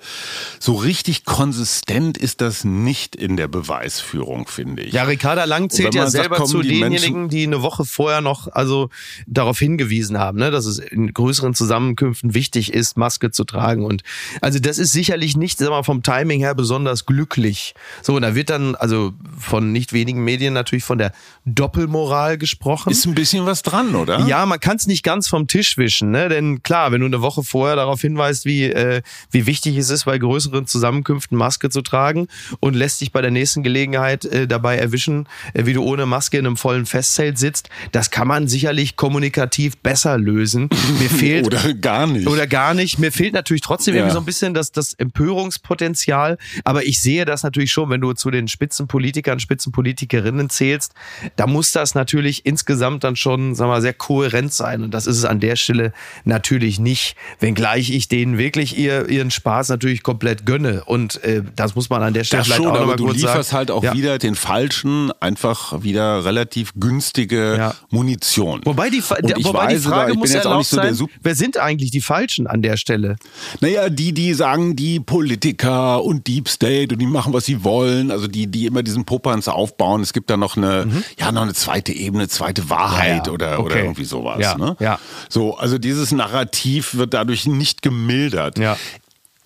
So 0.60 0.76
richtig 0.76 1.26
konsistent 1.26 2.18
ist 2.18 2.42
das 2.42 2.64
nicht 2.64 3.16
in 3.16 3.38
der 3.38 3.48
Beweisführung, 3.48 4.48
finde 4.48 4.84
ich. 4.84 4.94
Ja, 4.94 5.04
Ricarda 5.04 5.46
Lang 5.46 5.70
zählt 5.70 5.96
ja 5.96 6.10
selber 6.10 6.38
sagt, 6.38 6.50
zu 6.50 6.62
die 6.62 6.80
denjenigen, 6.80 7.22
Menschen 7.22 7.30
die 7.30 7.44
eine 7.44 7.64
Woche 7.64 7.86
vorher 7.86 8.22
noch 8.22 8.48
also 8.52 8.90
darauf 9.26 9.60
hingewiesen 9.60 10.20
haben, 10.20 10.38
ne, 10.38 10.52
dass 10.52 10.66
es 10.66 10.80
in 10.80 11.14
größeren 11.14 11.54
Zusammenkünften 11.54 12.34
wichtig 12.34 12.72
ist, 12.72 12.98
Maske 12.98 13.32
zu 13.32 13.44
tragen. 13.44 13.84
Und 13.84 14.04
also 14.42 14.60
das 14.60 14.78
ist 14.78 14.92
sicher 14.92 15.07
sicherlich 15.08 15.38
nicht, 15.38 15.58
sag 15.58 15.70
mal, 15.70 15.84
vom 15.84 16.04
Timing 16.04 16.41
her 16.41 16.54
besonders 16.54 17.06
glücklich. 17.06 17.74
So, 18.02 18.15
und 18.15 18.24
da 18.24 18.36
wird 18.36 18.50
dann, 18.50 18.76
also 18.76 19.13
von 19.39 19.72
nicht 19.72 19.93
wenigen 19.93 20.22
Medien 20.22 20.54
natürlich 20.54 20.84
von 20.84 20.98
der 20.98 21.13
Doppelmoral 21.46 22.38
gesprochen. 22.38 22.91
Ist 22.91 23.06
ein 23.06 23.15
bisschen 23.15 23.46
was 23.46 23.62
dran, 23.62 23.96
oder? 23.96 24.26
Ja, 24.28 24.46
man 24.46 24.60
kann 24.60 24.76
es 24.76 24.86
nicht 24.86 25.04
ganz 25.04 25.30
vom 25.30 25.48
Tisch 25.48 25.78
wischen, 25.78 26.12
ne? 26.12 26.28
Denn 26.28 26.62
klar, 26.62 26.91
wenn 26.91 27.00
du 27.00 27.06
eine 27.06 27.22
Woche 27.22 27.41
vorher 27.41 27.78
darauf 27.78 28.02
hinweist, 28.02 28.43
wie, 28.43 28.65
äh, 28.65 29.02
wie 29.32 29.46
wichtig 29.46 29.78
es 29.78 29.89
ist, 29.89 30.04
bei 30.04 30.17
größeren 30.17 30.67
Zusammenkünften 30.67 31.38
Maske 31.38 31.70
zu 31.70 31.82
tragen 31.82 32.28
und 32.60 32.74
lässt 32.74 33.00
dich 33.00 33.13
bei 33.13 33.22
der 33.22 33.32
nächsten 33.32 33.63
Gelegenheit 33.63 34.26
äh, 34.26 34.46
dabei 34.46 34.78
erwischen, 34.78 35.30
äh, 35.54 35.65
wie 35.65 35.74
du 35.74 35.84
ohne 35.84 36.06
Maske 36.06 36.38
in 36.38 36.46
einem 36.46 36.58
vollen 36.58 36.86
Festzelt 36.86 37.38
sitzt, 37.38 37.70
das 37.93 38.12
kann 38.12 38.28
man 38.28 38.50
sicherlich 38.50 38.98
kommunikativ 38.98 39.78
besser 39.78 40.17
lösen. 40.17 40.67
Mir 41.00 41.10
fehlt. 41.17 41.46
oder 41.46 41.74
gar 41.74 42.08
nicht. 42.08 42.28
Oder 42.28 42.46
gar 42.46 42.74
nicht. 42.74 43.00
Mir 43.00 43.13
fehlt 43.13 43.34
natürlich 43.34 43.62
trotzdem 43.62 43.96
ja. 43.96 44.02
irgendwie 44.02 44.13
so 44.13 44.20
ein 44.20 44.26
bisschen 44.26 44.54
das, 44.54 44.74
das 44.74 44.97
Empörungspotenzial. 44.98 46.38
Aber 46.64 46.86
ich 46.86 47.02
sehe 47.02 47.26
das 47.26 47.44
natürlich 47.44 47.72
schon, 47.72 47.90
wenn 47.90 48.02
du 48.02 48.14
zu 48.14 48.32
den 48.32 48.48
Spitzenpolitikern, 48.48 49.40
Spitzenpolitikerinnen 49.40 50.50
zählst, 50.50 50.94
da 51.36 51.48
muss 51.48 51.72
das 51.72 51.96
natürlich 51.96 52.46
insgesamt 52.46 53.04
dann 53.04 53.16
schon, 53.16 53.56
sagen 53.56 53.70
wir 53.70 53.76
mal, 53.76 53.82
sehr 53.82 53.94
kohärent 53.94 54.54
sein. 54.54 54.84
Und 54.84 54.94
das 54.94 55.08
ist 55.08 55.18
es 55.18 55.26
an 55.26 55.40
der 55.40 55.56
Stelle 55.56 55.94
natürlich 56.26 56.80
nicht, 56.80 57.16
wenngleich 57.40 57.92
ich 57.92 58.08
denen 58.08 58.38
wirklich 58.38 58.78
ihr, 58.78 59.10
ihren 59.10 59.32
Spaß 59.32 59.70
natürlich 59.70 60.04
komplett 60.04 60.46
gönne. 60.46 60.84
Und 60.86 61.24
äh, 61.24 61.44
das 61.56 61.76
muss 61.76 61.90
man 61.90 62.02
an 62.04 62.14
der 62.14 62.24
Stelle 62.24 62.40
das 62.40 62.48
vielleicht 62.48 62.64
schon, 62.64 62.72
auch 62.72 62.88
sagen. 62.88 62.98
Du 62.98 63.12
lieferst 63.12 63.54
halt 63.54 63.72
auch 63.72 63.84
ja. 63.84 63.94
wieder 63.94 64.18
den 64.18 64.36
falschen, 64.36 65.12
einfach 65.20 65.84
wieder 65.84 66.26
relativ 66.26 66.74
günstige 66.76 67.58
ja. 67.58 67.76
Munition. 67.90 68.62
Wobei 68.66 68.90
die, 68.90 69.02
wobei 69.02 69.74
die 69.74 69.80
Frage 69.80 70.14
da, 70.14 70.20
muss 70.20 70.34
ja 70.34 70.46
auch 70.46 70.64
so 70.64 70.76
sein, 70.78 70.98
wer 71.22 71.36
sind 71.36 71.58
eigentlich 71.58 71.92
die 71.92 72.02
Falschen 72.02 72.48
an 72.48 72.62
der 72.62 72.78
Stelle? 72.78 73.18
Naja, 73.60 73.90
die, 73.90 74.14
die 74.14 74.34
sagen, 74.34 74.76
die 74.76 74.87
die 74.88 75.00
Politiker 75.02 76.02
und 76.02 76.28
Deep 76.28 76.47
State 76.47 76.93
und 76.93 77.00
die 77.00 77.08
machen, 77.08 77.34
was 77.34 77.45
sie 77.45 77.63
wollen. 77.63 78.10
Also 78.10 78.28
die, 78.28 78.47
die 78.47 78.65
immer 78.65 78.84
diesen 78.84 79.04
Popanz 79.04 79.50
aufbauen. 79.50 80.02
Es 80.02 80.13
gibt 80.13 80.30
da 80.30 80.38
noch 80.38 80.56
eine, 80.56 80.86
mhm. 80.86 81.04
ja, 81.19 81.32
noch 81.32 81.41
eine 81.41 81.54
zweite 81.54 81.91
Ebene, 81.91 82.30
zweite 82.30 82.69
Wahrheit 82.69 83.28
ja. 83.28 83.34
Oder, 83.34 83.60
okay. 83.60 83.65
oder 83.65 83.76
irgendwie 83.84 84.06
sowas. 84.06 84.39
Ja, 84.39 84.58
ne? 84.58 84.78
ja. 84.80 85.00
So, 85.28 85.58
also 85.58 85.78
dieses 85.78 86.12
Narrativ 86.13 86.95
wird 86.95 87.13
dadurch 87.13 87.45
nicht 87.47 87.82
gemildert. 87.82 88.58
Ja. 88.58 88.78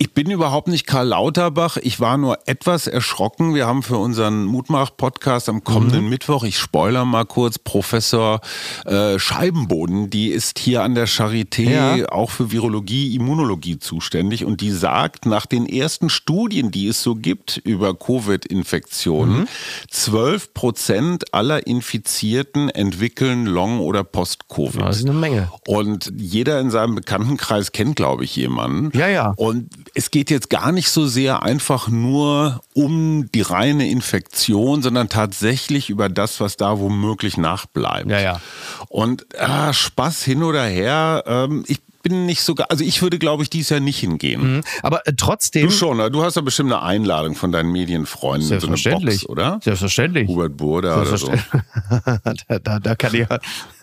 Ich 0.02 0.16
bin 0.16 0.32
überhaupt 0.32 0.68
nicht 0.68 0.88
Karl 0.88 1.10
Lauterbach. 1.10 1.78
Ich 1.78 2.00
war 2.00 2.18
nur 2.18 2.40
etwas 2.48 2.88
erschrocken. 2.88 3.54
Wir 3.54 3.68
haben 3.68 3.84
für 3.84 3.98
unseren 3.98 4.46
Mutmach-Podcast 4.46 5.48
am 5.48 5.64
kommenden 5.64 6.06
mhm. 6.06 6.10
Mittwoch, 6.10 6.44
ich 6.44 6.58
spoiler 6.58 7.06
mal 7.06 7.24
kurz, 7.26 7.60
Professor 7.60 8.42
äh, 8.88 9.20
Scheibenboden, 9.20 10.10
die 10.10 10.30
ist 10.30 10.58
hier 10.58 10.82
an 10.82 10.96
der 10.96 11.08
Charité 11.08 11.98
ja. 11.98 12.10
auch 12.10 12.32
für 12.32 12.52
Virologie, 12.52 13.16
Immunologie 13.16 13.78
zuständig 13.78 14.44
und 14.44 14.62
die 14.62 14.72
sagt, 14.72 15.28
nach 15.28 15.46
den 15.46 15.70
ersten 15.70 16.10
Studien, 16.10 16.72
die 16.72 16.88
es 16.88 17.04
so 17.04 17.14
gibt 17.14 17.58
über 17.58 17.94
Covid-Infektionen, 17.94 19.42
mhm. 19.42 19.48
12 19.92 20.56
Prozent 20.56 21.32
aller 21.32 21.68
Infizierten 21.68 22.70
entwickeln 22.70 23.46
Long- 23.46 23.80
oder 23.80 24.04
Post-Covid. 24.04 24.82
Das 24.82 24.98
ist 24.98 25.08
eine 25.08 25.14
Menge. 25.14 25.52
Und 25.68 26.12
jeder 26.18 26.60
in 26.60 26.72
seinem 26.72 26.96
Bekanntenkreis 26.96 27.72
kennt, 27.72 27.98
glaube 27.98 28.24
ich, 28.24 28.36
jemanden. 28.36 28.98
Ja, 28.98 29.08
ja. 29.08 29.36
Und 29.38 29.70
es 29.93 30.12
geht 30.12 30.30
jetzt 30.30 30.49
gar 30.49 30.71
nicht 30.71 30.89
so 30.89 31.06
sehr 31.06 31.43
einfach 31.43 31.88
nur 31.88 32.62
um 32.73 33.30
die 33.34 33.41
reine 33.41 33.89
Infektion, 33.89 34.82
sondern 34.82 35.10
tatsächlich 35.10 35.89
über 35.89 36.10
das, 36.10 36.39
was 36.39 36.58
da 36.58 36.80
womöglich 36.80 37.38
nachbleibt. 37.38 38.10
Ja, 38.10 38.19
ja. 38.19 38.41
Und 38.88 39.25
ah, 39.38 39.73
Spaß 39.73 40.23
hin 40.23 40.43
oder 40.43 40.63
her. 40.63 41.23
Ähm, 41.27 41.63
ich 41.67 41.80
bin 42.02 42.26
nicht 42.26 42.42
so, 42.42 42.56
also 42.70 42.84
ich 42.84 43.02
würde, 43.02 43.20
glaube 43.20 43.44
ich, 43.44 43.50
dies 43.50 43.70
Jahr 43.70 43.80
nicht 43.80 44.00
hingehen. 44.00 44.56
Mhm. 44.56 44.62
Aber 44.84 45.06
äh, 45.08 45.14
trotzdem. 45.16 45.68
Du 45.68 45.72
schon, 45.72 45.98
du 46.12 46.24
hast 46.24 46.36
ja 46.36 46.42
bestimmt 46.42 46.72
eine 46.72 46.82
Einladung 46.82 47.36
von 47.36 47.52
deinen 47.52 47.72
Medienfreunden. 47.72 48.48
Selbstverständlich. 48.48 49.22
So 49.22 49.30
eine 49.30 49.36
Box, 49.36 49.44
oder? 49.44 49.60
Selbstverständlich. 49.64 50.28
Hubert 50.28 50.58
Burda 50.58 51.02
oder 51.02 51.18
so. 51.18 51.32
da, 52.48 52.60
da, 52.60 52.80
da 52.80 52.96
kann 52.96 53.14
ich 53.14 53.26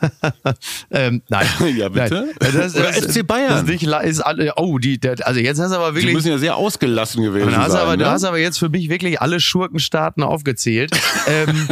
ähm, 0.91 1.23
nein. 1.29 1.47
ja, 1.77 1.89
bitte. 1.89 2.29
Nein. 2.41 2.53
Das, 2.53 2.75
oder 2.75 2.93
das, 2.93 3.17
FC 3.17 3.27
Bayern. 3.27 3.67
Ist 3.69 3.83
nicht, 3.83 3.83
ist, 4.05 4.23
oh, 4.57 4.79
die, 4.79 4.99
der, 4.99 5.17
also 5.27 5.41
jetzt 5.41 5.61
hast 5.61 5.71
du 5.71 5.77
aber 5.77 5.95
wirklich. 5.95 6.07
Die 6.07 6.15
müssen 6.15 6.31
ja 6.31 6.39
sehr 6.39 6.57
ausgelassen 6.57 7.23
gewesen 7.23 7.51
sein. 7.51 7.61
Aber, 7.61 7.97
ne? 7.97 8.05
Du 8.05 8.11
hast 8.11 8.25
aber 8.25 8.39
jetzt 8.39 8.59
für 8.59 8.69
mich 8.69 8.89
wirklich 8.89 9.21
alle 9.21 9.41
Schurkenstaaten 9.41 10.23
aufgezählt. 10.23 10.93
ähm. 11.27 11.69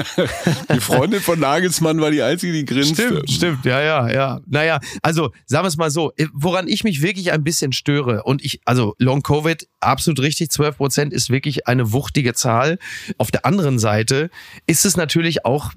Die 0.75 0.81
Freundin 0.81 1.21
von 1.21 1.39
Nagelsmann 1.39 2.01
war 2.01 2.11
die 2.11 2.23
einzige, 2.23 2.53
die 2.53 2.65
grinste. 2.65 3.03
Stimmt, 3.03 3.31
stimmt, 3.31 3.65
ja, 3.65 3.81
ja, 3.81 4.09
ja. 4.11 4.41
Naja, 4.47 4.81
also 5.03 5.31
sagen 5.47 5.65
wir 5.65 5.69
es 5.69 5.77
mal 5.77 5.91
so, 5.91 6.13
woran 6.39 6.69
ich 6.69 6.85
mich 6.85 7.01
wirklich 7.01 7.33
ein 7.33 7.43
bisschen 7.43 7.73
störe 7.73 8.23
und 8.25 8.45
ich, 8.45 8.61
also 8.67 8.95
Long 8.99 9.23
Covid, 9.23 9.67
absolut 9.81 10.21
richtig, 10.21 10.51
12 10.51 10.77
Prozent 10.77 11.13
ist 11.15 11.31
wirklich 11.31 11.67
eine 11.67 11.93
wuchtige 11.93 12.35
Zahl. 12.35 12.79
Auf 13.17 13.31
der 13.31 13.47
anderen 13.47 13.79
Seite 13.79 14.31
ist 14.67 14.85
es 14.85 14.97
natürlich 14.97 15.47
auch 15.47 15.73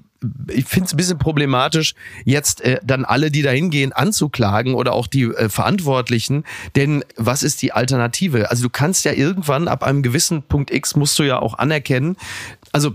ich 0.52 0.66
finde 0.66 0.84
es 0.84 0.92
ein 0.92 0.98
bisschen 0.98 1.18
problematisch, 1.18 1.94
jetzt 2.26 2.60
äh, 2.60 2.78
dann 2.84 3.06
alle, 3.06 3.30
die 3.30 3.40
da 3.40 3.52
hingehen, 3.52 3.94
anzuklagen 3.94 4.74
oder 4.74 4.92
auch 4.92 5.06
die 5.06 5.22
äh, 5.22 5.48
Verantwortlichen. 5.48 6.44
Denn 6.76 7.02
was 7.16 7.42
ist 7.42 7.62
die 7.62 7.72
Alternative? 7.72 8.50
Also 8.50 8.64
du 8.64 8.68
kannst 8.68 9.06
ja 9.06 9.12
irgendwann 9.12 9.66
ab 9.66 9.82
einem 9.82 10.02
gewissen 10.02 10.42
Punkt 10.42 10.70
X 10.70 10.94
musst 10.94 11.18
du 11.18 11.22
ja 11.22 11.38
auch 11.38 11.54
anerkennen. 11.54 12.16
Also 12.70 12.92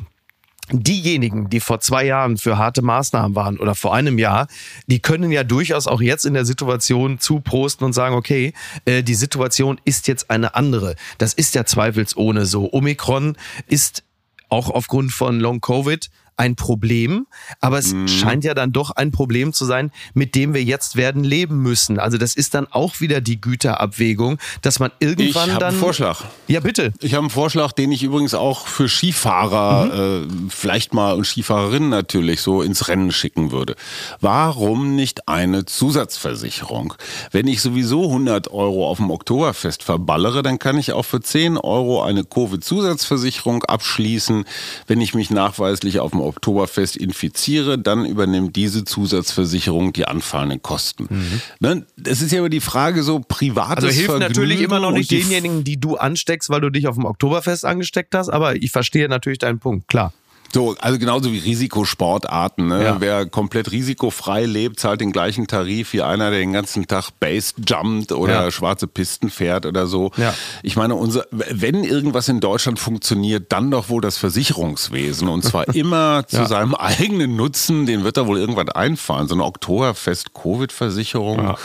diejenigen, 0.71 1.49
die 1.49 1.59
vor 1.59 1.79
zwei 1.79 2.05
Jahren 2.05 2.37
für 2.37 2.57
harte 2.57 2.81
Maßnahmen 2.81 3.35
waren 3.35 3.57
oder 3.57 3.75
vor 3.75 3.93
einem 3.93 4.17
Jahr, 4.17 4.47
die 4.87 4.99
können 4.99 5.31
ja 5.31 5.43
durchaus 5.43 5.87
auch 5.87 6.01
jetzt 6.01 6.25
in 6.25 6.33
der 6.33 6.45
Situation 6.45 7.19
zuprosten 7.19 7.85
und 7.85 7.93
sagen, 7.93 8.15
okay, 8.15 8.53
äh, 8.85 9.03
die 9.03 9.15
Situation 9.15 9.79
ist 9.85 10.07
jetzt 10.07 10.29
eine 10.29 10.55
andere. 10.55 10.95
Das 11.17 11.33
ist 11.33 11.55
ja 11.55 11.65
zweifelsohne 11.65 12.45
so. 12.45 12.71
Omikron 12.71 13.37
ist 13.67 14.03
auch 14.49 14.69
aufgrund 14.69 15.11
von 15.11 15.39
Long 15.39 15.61
Covid 15.61 16.09
ein 16.37 16.55
Problem, 16.55 17.27
aber 17.61 17.77
es 17.77 17.93
mhm. 17.93 18.07
scheint 18.07 18.43
ja 18.43 18.53
dann 18.53 18.71
doch 18.71 18.91
ein 18.91 19.11
Problem 19.11 19.53
zu 19.53 19.65
sein, 19.65 19.91
mit 20.13 20.35
dem 20.35 20.53
wir 20.53 20.63
jetzt 20.63 20.95
werden 20.95 21.23
leben 21.23 21.61
müssen. 21.61 21.99
Also 21.99 22.17
das 22.17 22.35
ist 22.35 22.53
dann 22.53 22.67
auch 22.71 22.99
wieder 22.99 23.21
die 23.21 23.39
Güterabwägung, 23.39 24.37
dass 24.61 24.79
man 24.79 24.91
irgendwann 24.99 25.49
ich 25.49 25.57
dann. 25.57 25.57
Ich 25.57 25.63
einen 25.63 25.79
Vorschlag. 25.79 26.23
Ja, 26.47 26.59
bitte. 26.59 26.93
Ich 27.01 27.13
habe 27.13 27.21
einen 27.21 27.29
Vorschlag, 27.29 27.71
den 27.71 27.91
ich 27.91 28.03
übrigens 28.03 28.33
auch 28.33 28.67
für 28.67 28.89
Skifahrer 28.89 29.85
mhm. 30.25 30.47
äh, 30.47 30.49
vielleicht 30.49 30.93
mal 30.93 31.13
und 31.13 31.25
Skifahrerinnen 31.25 31.89
natürlich 31.89 32.41
so 32.41 32.61
ins 32.61 32.87
Rennen 32.87 33.11
schicken 33.11 33.51
würde. 33.51 33.75
Warum 34.19 34.95
nicht 34.95 35.27
eine 35.27 35.65
Zusatzversicherung? 35.65 36.93
Wenn 37.31 37.47
ich 37.47 37.61
sowieso 37.61 38.05
100 38.05 38.51
Euro 38.51 38.89
auf 38.89 38.97
dem 38.97 39.11
Oktoberfest 39.11 39.83
verballere, 39.83 40.43
dann 40.43 40.59
kann 40.59 40.77
ich 40.77 40.91
auch 40.91 41.05
für 41.05 41.21
10 41.21 41.57
Euro 41.57 42.03
eine 42.03 42.23
Covid-Zusatzversicherung 42.23 43.63
abschließen. 43.63 44.45
Wenn 44.87 45.01
ich 45.01 45.13
mich 45.13 45.29
nachweislich 45.29 45.99
auf 45.99 46.11
dem 46.11 46.24
Oktoberfest 46.25 46.97
infiziere, 46.97 47.77
dann 47.77 48.05
übernimmt 48.05 48.55
diese 48.55 48.83
Zusatzversicherung 48.83 49.93
die 49.93 50.05
anfallenden 50.05 50.61
Kosten. 50.61 51.07
Mhm. 51.09 51.41
Ne? 51.59 51.85
Das 51.97 52.21
ist 52.21 52.31
ja 52.31 52.39
immer 52.39 52.49
die 52.49 52.61
Frage 52.61 53.03
so 53.03 53.19
privates 53.19 53.85
Also 53.85 53.87
hilft 53.87 54.05
Vergnügen 54.05 54.33
natürlich 54.33 54.61
immer 54.61 54.79
noch 54.79 54.91
nicht 54.91 55.11
denjenigen, 55.11 55.63
die 55.63 55.79
du 55.79 55.95
ansteckst, 55.97 56.49
weil 56.49 56.61
du 56.61 56.69
dich 56.69 56.87
auf 56.87 56.95
dem 56.95 57.05
Oktoberfest 57.05 57.65
angesteckt 57.65 58.15
hast, 58.15 58.29
aber 58.29 58.55
ich 58.55 58.71
verstehe 58.71 59.07
natürlich 59.07 59.39
deinen 59.39 59.59
Punkt, 59.59 59.87
klar. 59.87 60.13
So, 60.53 60.75
also 60.79 60.99
genauso 60.99 61.31
wie 61.31 61.39
Risikosportarten. 61.39 62.67
Ne? 62.67 62.83
Ja. 62.83 62.97
Wer 62.99 63.25
komplett 63.25 63.71
risikofrei 63.71 64.45
lebt, 64.45 64.79
zahlt 64.79 65.01
den 65.01 65.11
gleichen 65.11 65.47
Tarif 65.47 65.93
wie 65.93 66.01
einer, 66.01 66.29
der 66.29 66.39
den 66.39 66.53
ganzen 66.53 66.87
Tag 66.87 67.11
Base 67.19 67.53
jumpt 67.67 68.11
oder 68.11 68.45
ja. 68.45 68.51
schwarze 68.51 68.87
Pisten 68.87 69.29
fährt 69.29 69.65
oder 69.65 69.87
so. 69.87 70.11
Ja. 70.17 70.33
Ich 70.63 70.75
meine, 70.75 70.95
unser, 70.95 71.25
wenn 71.31 71.83
irgendwas 71.83 72.29
in 72.29 72.39
Deutschland 72.39 72.79
funktioniert, 72.79 73.51
dann 73.51 73.71
doch 73.71 73.89
wohl 73.89 74.01
das 74.01 74.17
Versicherungswesen. 74.17 75.27
Und 75.27 75.43
zwar 75.43 75.67
immer 75.75 76.25
zu 76.27 76.45
seinem 76.45 76.75
eigenen 76.75 77.35
Nutzen, 77.35 77.85
den 77.85 78.03
wird 78.03 78.17
er 78.17 78.27
wohl 78.27 78.37
irgendwann 78.37 78.69
einfahren. 78.69 79.27
So 79.27 79.35
eine 79.35 79.43
Oktoberfest-Covid-Versicherung. 79.43 81.55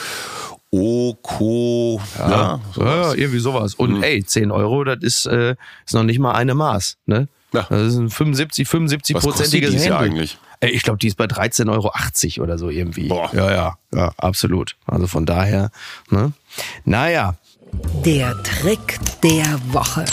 Ja. 0.72 0.80
Oko, 0.80 2.00
ja, 2.18 2.60
ja, 2.76 3.14
irgendwie 3.14 3.40
sowas. 3.40 3.74
Und 3.74 3.96
hm. 3.96 4.02
ey, 4.02 4.24
10 4.24 4.52
Euro, 4.52 4.84
das 4.84 4.98
ist, 5.02 5.26
äh, 5.26 5.56
ist 5.84 5.94
noch 5.94 6.04
nicht 6.04 6.20
mal 6.20 6.32
eine 6.32 6.54
Maß. 6.54 6.96
Ne? 7.06 7.28
Ja. 7.52 7.66
Das 7.68 7.92
ist 7.92 7.96
ein 7.96 8.10
75, 8.10 8.68
75 8.68 9.16
prozentiges 9.16 9.74
Handy. 9.74 9.90
eigentlich? 9.90 10.38
Ich 10.62 10.82
glaube, 10.82 10.98
die 10.98 11.08
ist 11.08 11.16
bei 11.16 11.24
13,80 11.24 11.70
Euro 11.70 12.44
oder 12.44 12.58
so 12.58 12.68
irgendwie. 12.68 13.08
Boah. 13.08 13.30
Ja, 13.32 13.50
ja, 13.50 13.78
ja, 13.94 14.12
absolut. 14.18 14.76
Also 14.86 15.06
von 15.06 15.26
daher, 15.26 15.70
ne? 16.10 16.32
Naja. 16.84 17.34
Der 18.04 18.40
Trick 18.42 18.98
der 19.22 19.58
Woche. 19.72 20.04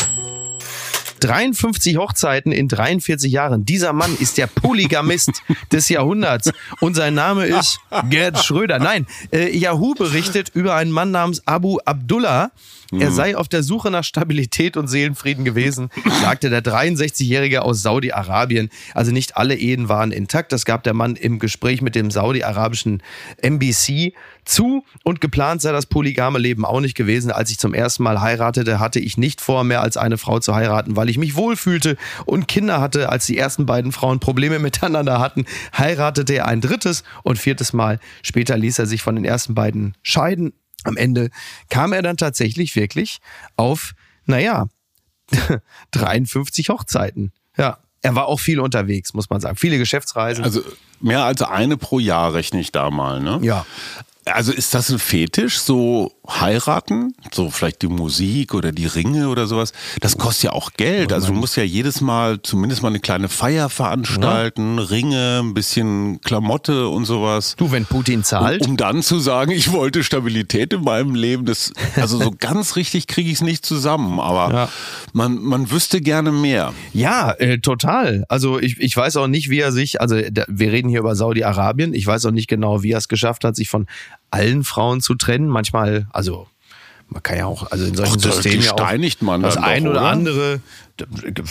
53 1.19 1.97
Hochzeiten 1.97 2.51
in 2.51 2.67
43 2.67 3.31
Jahren. 3.31 3.65
Dieser 3.65 3.93
Mann 3.93 4.15
ist 4.19 4.37
der 4.37 4.47
Polygamist 4.47 5.43
des 5.71 5.89
Jahrhunderts 5.89 6.51
und 6.79 6.95
sein 6.95 7.13
Name 7.13 7.45
ist 7.45 7.79
Gerd 8.09 8.43
Schröder. 8.43 8.79
Nein, 8.79 9.07
äh, 9.31 9.55
Yahoo 9.55 9.93
berichtet 9.95 10.49
über 10.53 10.75
einen 10.75 10.91
Mann 10.91 11.11
namens 11.11 11.45
Abu 11.45 11.79
Abdullah. 11.85 12.51
Er 12.91 13.09
mhm. 13.09 13.13
sei 13.13 13.37
auf 13.37 13.47
der 13.47 13.63
Suche 13.63 13.91
nach 13.91 14.03
Stabilität 14.03 14.77
und 14.77 14.87
Seelenfrieden 14.87 15.43
gewesen, 15.43 15.89
sagte 16.21 16.49
der 16.49 16.63
63-Jährige 16.63 17.63
aus 17.63 17.81
Saudi-Arabien. 17.81 18.69
Also 18.93 19.11
nicht 19.11 19.37
alle 19.37 19.55
Ehen 19.55 19.89
waren 19.89 20.11
intakt. 20.11 20.51
Das 20.51 20.65
gab 20.65 20.83
der 20.83 20.93
Mann 20.93 21.15
im 21.15 21.39
Gespräch 21.39 21.81
mit 21.81 21.95
dem 21.95 22.11
saudi-arabischen 22.11 23.03
NBC 23.41 24.13
zu 24.45 24.85
und 25.03 25.19
geplant 25.19 25.61
sei 25.61 25.71
das 25.71 25.85
polygame 25.85 26.39
Leben 26.39 26.65
auch 26.65 26.79
nicht 26.79 26.95
gewesen. 26.95 27.31
Als 27.31 27.51
ich 27.51 27.59
zum 27.59 27.73
ersten 27.73 28.03
Mal 28.03 28.21
heiratete, 28.21 28.79
hatte 28.79 28.99
ich 28.99 29.17
nicht 29.17 29.41
vor, 29.41 29.63
mehr 29.63 29.81
als 29.81 29.97
eine 29.97 30.17
Frau 30.17 30.39
zu 30.39 30.55
heiraten, 30.55 30.95
weil 30.95 31.09
ich 31.09 31.17
mich 31.17 31.35
wohlfühlte 31.35 31.97
und 32.25 32.47
Kinder 32.47 32.79
hatte. 32.79 33.09
Als 33.09 33.25
die 33.25 33.37
ersten 33.37 33.65
beiden 33.65 33.91
Frauen 33.91 34.19
Probleme 34.19 34.59
miteinander 34.67 35.19
hatten, 35.19 35.45
heiratete 35.77 36.33
er 36.33 36.47
ein 36.47 36.61
drittes 36.61 37.03
und 37.23 37.37
viertes 37.37 37.73
Mal. 37.73 37.99
Später 38.23 38.57
ließ 38.57 38.79
er 38.79 38.85
sich 38.85 39.01
von 39.01 39.15
den 39.15 39.25
ersten 39.25 39.53
beiden 39.53 39.95
scheiden. 40.01 40.53
Am 40.87 40.97
Ende 40.97 41.29
kam 41.69 41.93
er 41.93 42.01
dann 42.01 42.17
tatsächlich 42.17 42.75
wirklich 42.75 43.19
auf, 43.55 43.93
naja, 44.25 44.67
53 45.91 46.69
Hochzeiten. 46.69 47.31
Ja. 47.57 47.77
Er 48.01 48.15
war 48.15 48.27
auch 48.27 48.39
viel 48.39 48.59
unterwegs, 48.59 49.13
muss 49.13 49.29
man 49.29 49.41
sagen. 49.41 49.57
Viele 49.57 49.77
Geschäftsreisen. 49.77 50.43
Also 50.43 50.61
mehr 51.01 51.23
als 51.23 51.41
eine 51.41 51.77
pro 51.77 51.99
Jahr 51.99 52.33
rechne 52.33 52.59
ich 52.59 52.71
da 52.71 52.89
mal, 52.91 53.21
ne? 53.21 53.39
Ja. 53.41 53.65
Also 54.25 54.51
ist 54.51 54.73
das 54.73 54.89
ein 54.89 54.99
Fetisch, 54.99 55.59
so 55.59 56.13
heiraten? 56.27 57.13
So 57.31 57.49
vielleicht 57.49 57.81
die 57.81 57.87
Musik 57.87 58.53
oder 58.53 58.71
die 58.71 58.85
Ringe 58.85 59.29
oder 59.29 59.47
sowas? 59.47 59.73
Das 60.01 60.17
kostet 60.17 60.45
ja 60.45 60.51
auch 60.51 60.73
Geld. 60.73 61.13
Also 61.13 61.27
du 61.27 61.33
musst 61.33 61.57
ja 61.57 61.63
jedes 61.63 62.01
Mal 62.01 62.41
zumindest 62.41 62.81
mal 62.81 62.89
eine 62.89 62.99
kleine 62.99 63.29
Feier 63.29 63.69
veranstalten, 63.69 64.77
ja. 64.77 64.83
Ringe, 64.83 65.39
ein 65.43 65.53
bisschen 65.53 66.21
Klamotte 66.21 66.87
und 66.89 67.05
sowas. 67.05 67.55
Du, 67.57 67.71
wenn 67.71 67.85
Putin 67.85 68.23
zahlt. 68.23 68.63
Um, 68.63 68.71
um 68.71 68.77
dann 68.77 69.01
zu 69.01 69.19
sagen, 69.19 69.51
ich 69.51 69.71
wollte 69.71 70.03
Stabilität 70.03 70.73
in 70.73 70.83
meinem 70.83 71.15
Leben. 71.15 71.45
Das, 71.45 71.71
also 71.95 72.17
so 72.21 72.31
ganz 72.39 72.75
richtig 72.75 73.07
kriege 73.07 73.29
ich 73.29 73.35
es 73.35 73.41
nicht 73.41 73.65
zusammen. 73.65 74.19
Aber 74.19 74.53
ja. 74.53 74.69
man, 75.13 75.41
man 75.41 75.71
wüsste 75.71 76.01
gerne 76.01 76.31
mehr. 76.31 76.73
Ja, 76.93 77.31
äh, 77.31 77.59
total. 77.59 78.25
Also 78.29 78.59
ich, 78.59 78.79
ich 78.79 78.95
weiß 78.95 79.17
auch 79.17 79.27
nicht, 79.27 79.49
wie 79.49 79.59
er 79.59 79.71
sich, 79.71 80.01
also 80.01 80.19
da, 80.31 80.45
wir 80.47 80.71
reden 80.71 80.89
hier 80.89 80.99
über 80.99 81.15
Saudi-Arabien. 81.15 81.93
Ich 81.93 82.05
weiß 82.05 82.25
auch 82.25 82.31
nicht 82.31 82.47
genau, 82.47 82.83
wie 82.83 82.91
er 82.91 82.97
es 82.97 83.07
geschafft 83.07 83.43
hat, 83.43 83.55
sich 83.55 83.69
von 83.69 83.87
allen 84.37 84.63
Frauen 84.63 85.01
zu 85.01 85.15
trennen. 85.15 85.47
Manchmal, 85.47 86.07
also 86.11 86.47
man 87.09 87.23
kann 87.23 87.37
ja 87.37 87.45
auch, 87.45 87.71
also 87.71 87.85
in 87.85 87.95
solchen 87.95 88.17
Ach, 88.17 88.33
Systemen 88.33 88.63
ja 88.63 88.73
auch 88.73 89.21
man 89.21 89.41
das 89.41 89.55
ein 89.55 89.85
doch, 89.85 89.91
oder, 89.91 90.01
oder 90.01 90.09
andere. 90.09 90.61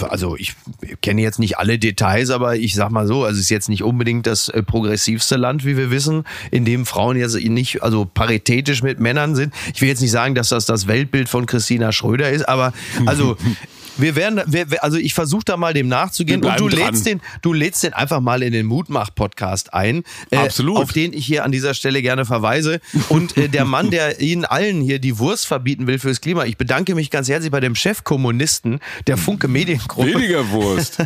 Also 0.08 0.36
ich 0.36 0.54
kenne 1.00 1.22
jetzt 1.22 1.38
nicht 1.38 1.56
alle 1.56 1.78
Details, 1.78 2.30
aber 2.30 2.56
ich 2.56 2.74
sag 2.74 2.90
mal 2.90 3.06
so, 3.06 3.24
also 3.24 3.36
es 3.36 3.44
ist 3.44 3.50
jetzt 3.50 3.68
nicht 3.68 3.82
unbedingt 3.82 4.26
das 4.26 4.48
äh, 4.48 4.62
progressivste 4.62 5.36
Land, 5.36 5.64
wie 5.64 5.76
wir 5.76 5.90
wissen, 5.90 6.24
in 6.50 6.64
dem 6.64 6.84
Frauen 6.84 7.16
jetzt 7.16 7.36
nicht 7.36 7.82
also 7.82 8.04
paritätisch 8.04 8.82
mit 8.82 9.00
Männern 9.00 9.34
sind. 9.34 9.54
Ich 9.74 9.80
will 9.80 9.88
jetzt 9.88 10.02
nicht 10.02 10.10
sagen, 10.10 10.34
dass 10.34 10.50
das 10.50 10.66
das 10.66 10.88
Weltbild 10.88 11.28
von 11.28 11.46
Christina 11.46 11.92
Schröder 11.92 12.30
ist, 12.30 12.46
aber 12.48 12.72
also 13.06 13.36
Wir 13.98 14.14
werden, 14.14 14.42
wir, 14.46 14.66
also 14.84 14.98
ich 14.98 15.14
versuche 15.14 15.44
da 15.44 15.56
mal 15.56 15.72
dem 15.72 15.88
nachzugehen 15.88 16.44
und 16.44 16.60
du 16.60 16.68
dran. 16.68 16.92
lädst 16.92 17.06
den, 17.06 17.20
du 17.42 17.52
lädst 17.52 17.82
den 17.82 17.92
einfach 17.94 18.20
mal 18.20 18.42
in 18.42 18.52
den 18.52 18.66
Mutmach-Podcast 18.66 19.72
ein, 19.72 20.02
äh, 20.30 20.36
Absolut. 20.36 20.78
auf 20.78 20.92
den 20.92 21.12
ich 21.12 21.24
hier 21.24 21.44
an 21.44 21.52
dieser 21.52 21.74
Stelle 21.74 22.02
gerne 22.02 22.24
verweise. 22.24 22.80
Und 23.08 23.36
äh, 23.36 23.48
der 23.48 23.64
Mann, 23.64 23.90
der 23.90 24.20
Ihnen 24.26 24.44
allen 24.44 24.80
hier 24.80 24.98
die 24.98 25.18
Wurst 25.18 25.46
verbieten 25.46 25.86
will 25.86 25.98
fürs 25.98 26.20
Klima, 26.20 26.44
ich 26.44 26.56
bedanke 26.56 26.94
mich 26.94 27.10
ganz 27.10 27.28
herzlich 27.28 27.50
bei 27.50 27.60
dem 27.60 27.74
Chefkommunisten 27.74 28.80
der 29.06 29.16
Funke 29.16 29.48
Mediengruppe. 29.48 30.14
Weniger 30.14 30.50
Wurst. 30.50 30.98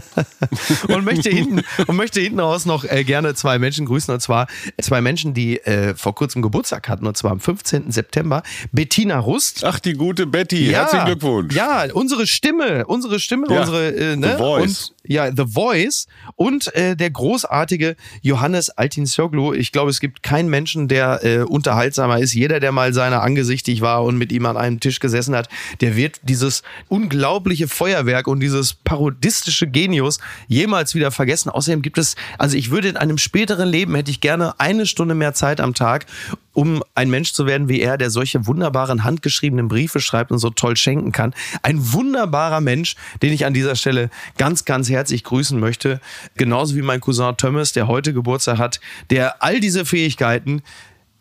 und 0.88 1.04
möchte 1.04 1.30
hinten 1.30 1.62
und 1.86 1.96
möchte 1.96 2.20
hinten 2.20 2.40
raus 2.40 2.66
noch 2.66 2.84
äh, 2.84 3.04
gerne 3.04 3.34
zwei 3.34 3.58
Menschen 3.58 3.86
grüßen 3.86 4.12
und 4.12 4.20
zwar 4.20 4.48
zwei 4.80 5.00
Menschen, 5.00 5.34
die 5.34 5.58
äh, 5.60 5.94
vor 5.94 6.14
kurzem 6.14 6.42
Geburtstag 6.42 6.88
hatten 6.88 7.06
und 7.06 7.16
zwar 7.16 7.30
am 7.30 7.40
15. 7.40 7.90
September. 7.92 8.42
Bettina 8.72 9.18
Rust. 9.18 9.64
Ach, 9.64 9.78
die 9.78 9.94
gute 9.94 10.26
Betty. 10.26 10.70
Ja, 10.70 10.80
Herzlichen 10.80 11.06
Glückwunsch. 11.06 11.54
Ja, 11.54 11.84
unsere 11.92 12.26
Stimme 12.26 12.79
unsere 12.86 13.20
Stimme, 13.20 13.46
ja. 13.50 13.60
unsere 13.60 13.94
äh, 13.94 14.16
ne? 14.16 14.32
The 14.32 14.38
Voice. 14.38 14.90
Und, 14.90 15.10
ja, 15.10 15.30
The 15.34 15.44
Voice 15.46 16.06
und 16.36 16.74
äh, 16.74 16.96
der 16.96 17.10
großartige 17.10 17.96
Johannes 18.22 18.70
Altinsoglu. 18.70 19.54
Ich 19.54 19.72
glaube, 19.72 19.90
es 19.90 20.00
gibt 20.00 20.22
keinen 20.22 20.48
Menschen, 20.48 20.88
der 20.88 21.24
äh, 21.24 21.38
unterhaltsamer 21.38 22.18
ist. 22.18 22.34
Jeder, 22.34 22.60
der 22.60 22.72
mal 22.72 22.92
seiner 22.92 23.22
angesichtig 23.22 23.80
war 23.80 24.04
und 24.04 24.18
mit 24.18 24.30
ihm 24.32 24.46
an 24.46 24.56
einem 24.56 24.80
Tisch 24.80 25.00
gesessen 25.00 25.34
hat, 25.34 25.48
der 25.80 25.96
wird 25.96 26.20
dieses 26.22 26.62
unglaubliche 26.88 27.68
Feuerwerk 27.68 28.26
und 28.26 28.40
dieses 28.40 28.74
parodistische 28.74 29.66
Genius 29.66 30.18
jemals 30.48 30.94
wieder 30.94 31.10
vergessen. 31.10 31.50
Außerdem 31.50 31.82
gibt 31.82 31.98
es, 31.98 32.14
also 32.38 32.56
ich 32.56 32.70
würde 32.70 32.88
in 32.88 32.96
einem 32.96 33.18
späteren 33.18 33.68
Leben 33.68 33.94
hätte 33.94 34.10
ich 34.10 34.20
gerne 34.20 34.58
eine 34.58 34.86
Stunde 34.86 35.14
mehr 35.14 35.34
Zeit 35.34 35.60
am 35.60 35.74
Tag, 35.74 36.06
um 36.52 36.82
ein 36.94 37.10
Mensch 37.10 37.32
zu 37.32 37.46
werden 37.46 37.68
wie 37.68 37.80
er, 37.80 37.96
der 37.96 38.10
solche 38.10 38.46
wunderbaren 38.46 39.04
handgeschriebenen 39.04 39.68
Briefe 39.68 40.00
schreibt 40.00 40.30
und 40.30 40.38
so 40.38 40.50
toll 40.50 40.76
schenken 40.76 41.12
kann. 41.12 41.34
Ein 41.62 41.92
wunderbarer 41.92 42.60
Mensch, 42.60 42.69
den 42.76 43.32
ich 43.32 43.44
an 43.44 43.54
dieser 43.54 43.76
Stelle 43.76 44.10
ganz, 44.38 44.64
ganz 44.64 44.88
herzlich 44.88 45.24
grüßen 45.24 45.58
möchte. 45.58 46.00
Genauso 46.36 46.76
wie 46.76 46.82
mein 46.82 47.00
Cousin 47.00 47.36
Thomas, 47.36 47.72
der 47.72 47.88
heute 47.88 48.12
Geburtstag 48.12 48.58
hat, 48.58 48.80
der 49.10 49.42
all 49.42 49.60
diese 49.60 49.84
Fähigkeiten 49.84 50.62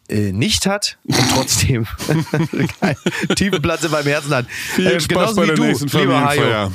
äh, 0.09 0.31
nicht 0.31 0.65
hat 0.65 0.97
und 1.03 1.29
trotzdem 1.33 1.85
tiefen 3.35 3.61
Platz 3.61 3.83
in 3.83 3.91
meinem 3.91 4.07
Herzen 4.07 4.33
hat. 4.33 4.45
Viel 4.49 4.87
äh, 4.87 4.99
Spaß 4.99 5.35
bei 5.35 5.45
der 5.45 5.55
du, 5.55 5.63
nächsten 5.63 5.89
Familienfeier. 5.89 6.71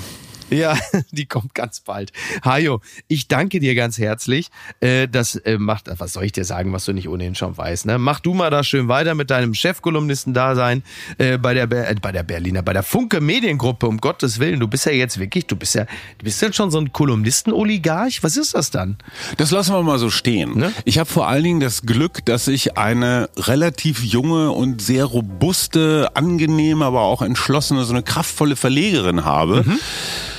Ja, 0.54 0.78
die 1.10 1.26
kommt 1.26 1.54
ganz 1.54 1.80
bald. 1.80 2.12
Hajo, 2.44 2.80
ich 3.08 3.28
danke 3.28 3.60
dir 3.60 3.74
ganz 3.74 3.98
herzlich. 3.98 4.50
Äh, 4.80 5.08
das 5.08 5.36
äh, 5.36 5.58
macht, 5.58 5.90
was 5.98 6.12
soll 6.12 6.24
ich 6.24 6.32
dir 6.32 6.44
sagen, 6.44 6.72
was 6.72 6.84
du 6.84 6.92
nicht 6.92 7.08
ohnehin 7.08 7.34
schon 7.34 7.56
weißt. 7.56 7.86
Ne? 7.86 7.98
Mach 7.98 8.20
du 8.20 8.34
mal 8.34 8.50
da 8.50 8.62
schön 8.62 8.88
weiter 8.88 9.14
mit 9.14 9.30
deinem 9.30 9.54
Chefkolumnisten-Dasein 9.54 10.82
äh, 11.18 11.38
bei 11.38 11.54
der 11.54 11.66
bei 11.66 12.12
der 12.12 12.22
Berliner, 12.22 12.62
bei 12.62 12.72
der 12.72 12.82
Funke 12.82 13.20
Mediengruppe. 13.20 13.88
Um 13.88 13.98
Gottes 13.98 14.38
Willen, 14.38 14.60
du 14.60 14.68
bist 14.68 14.86
ja 14.86 14.92
jetzt 14.92 15.18
wirklich, 15.18 15.46
du 15.46 15.56
bist 15.56 15.74
ja, 15.74 15.84
du 16.18 16.24
bist 16.24 16.40
ja 16.40 16.52
schon 16.52 16.70
so 16.70 16.78
ein 16.78 16.92
Kolumnisten-Oligarch. 16.92 18.22
Was 18.22 18.36
ist 18.36 18.54
das 18.54 18.70
dann? 18.70 18.96
Das 19.36 19.50
lassen 19.50 19.74
wir 19.74 19.82
mal 19.82 19.98
so 19.98 20.10
stehen. 20.10 20.58
Ne? 20.58 20.72
Ich 20.84 20.98
habe 20.98 21.10
vor 21.10 21.28
allen 21.28 21.44
Dingen 21.44 21.60
das 21.60 21.82
Glück, 21.82 22.24
dass 22.24 22.48
ich 22.48 22.78
eine 22.78 23.28
relativ 23.36 24.02
junge 24.04 24.52
und 24.52 24.80
sehr 24.80 25.04
robuste, 25.04 26.10
angenehme, 26.14 26.84
aber 26.84 27.00
auch 27.00 27.22
entschlossene, 27.22 27.84
so 27.84 27.92
eine 27.92 28.02
kraftvolle 28.02 28.56
Verlegerin 28.56 29.24
habe. 29.24 29.64
Mhm 29.64 29.78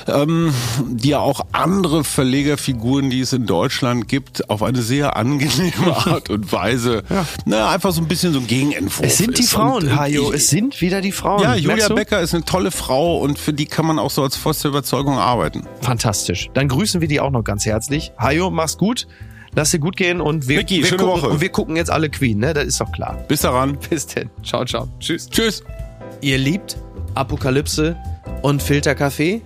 ähm, 0.07 0.53
die 0.87 1.09
ja 1.09 1.19
auch 1.19 1.45
andere 1.51 2.03
Verlegerfiguren, 2.03 3.09
die 3.09 3.21
es 3.21 3.33
in 3.33 3.45
Deutschland 3.45 4.07
gibt, 4.07 4.49
auf 4.49 4.63
eine 4.63 4.81
sehr 4.81 5.15
angenehme 5.15 5.95
Art 6.05 6.29
und 6.29 6.51
Weise, 6.51 7.03
ja. 7.09 7.25
na, 7.45 7.69
einfach 7.69 7.91
so 7.91 8.01
ein 8.01 8.07
bisschen 8.07 8.33
so 8.33 8.39
ein 8.39 8.47
Gegenentwurf 8.47 9.05
Es 9.05 9.17
sind 9.17 9.37
die 9.37 9.43
Frauen, 9.43 9.83
und, 9.83 9.95
Hajo, 9.95 10.31
es 10.31 10.49
sind 10.49 10.81
wieder 10.81 11.01
die 11.01 11.11
Frauen. 11.11 11.41
Ja, 11.41 11.55
Julia 11.55 11.89
Becker 11.89 12.21
ist 12.21 12.33
eine 12.33 12.45
tolle 12.45 12.71
Frau 12.71 13.19
und 13.19 13.39
für 13.39 13.53
die 13.53 13.65
kann 13.65 13.85
man 13.85 13.99
auch 13.99 14.11
so 14.11 14.23
als 14.23 14.41
der 14.41 14.69
Überzeugung 14.69 15.17
arbeiten. 15.17 15.63
Fantastisch. 15.81 16.49
Dann 16.53 16.67
grüßen 16.67 17.01
wir 17.01 17.07
die 17.07 17.19
auch 17.19 17.31
noch 17.31 17.43
ganz 17.43 17.65
herzlich. 17.65 18.11
Hajo, 18.17 18.51
mach's 18.51 18.77
gut. 18.77 19.07
Lass 19.55 19.71
dir 19.71 19.79
gut 19.79 19.95
gehen 19.95 20.19
und 20.19 20.49
wir, 20.49 20.59
Vicky, 20.59 20.79
wir, 20.79 20.85
schöne 20.85 21.03
gucken, 21.03 21.21
Woche. 21.21 21.29
und 21.29 21.41
wir 21.41 21.49
gucken 21.49 21.77
jetzt 21.77 21.89
alle 21.89 22.09
Queen, 22.09 22.39
ne? 22.39 22.53
Das 22.53 22.65
ist 22.65 22.81
doch 22.81 22.91
klar. 22.91 23.17
Bis 23.29 23.41
daran. 23.41 23.77
Bis 23.89 24.05
denn. 24.05 24.29
Ciao, 24.43 24.65
ciao. 24.65 24.89
Tschüss. 24.99 25.29
Tschüss. 25.29 25.63
Ihr 26.19 26.37
liebt 26.37 26.77
Apokalypse 27.13 27.95
und 28.41 28.61
Filterkaffee? 28.61 29.41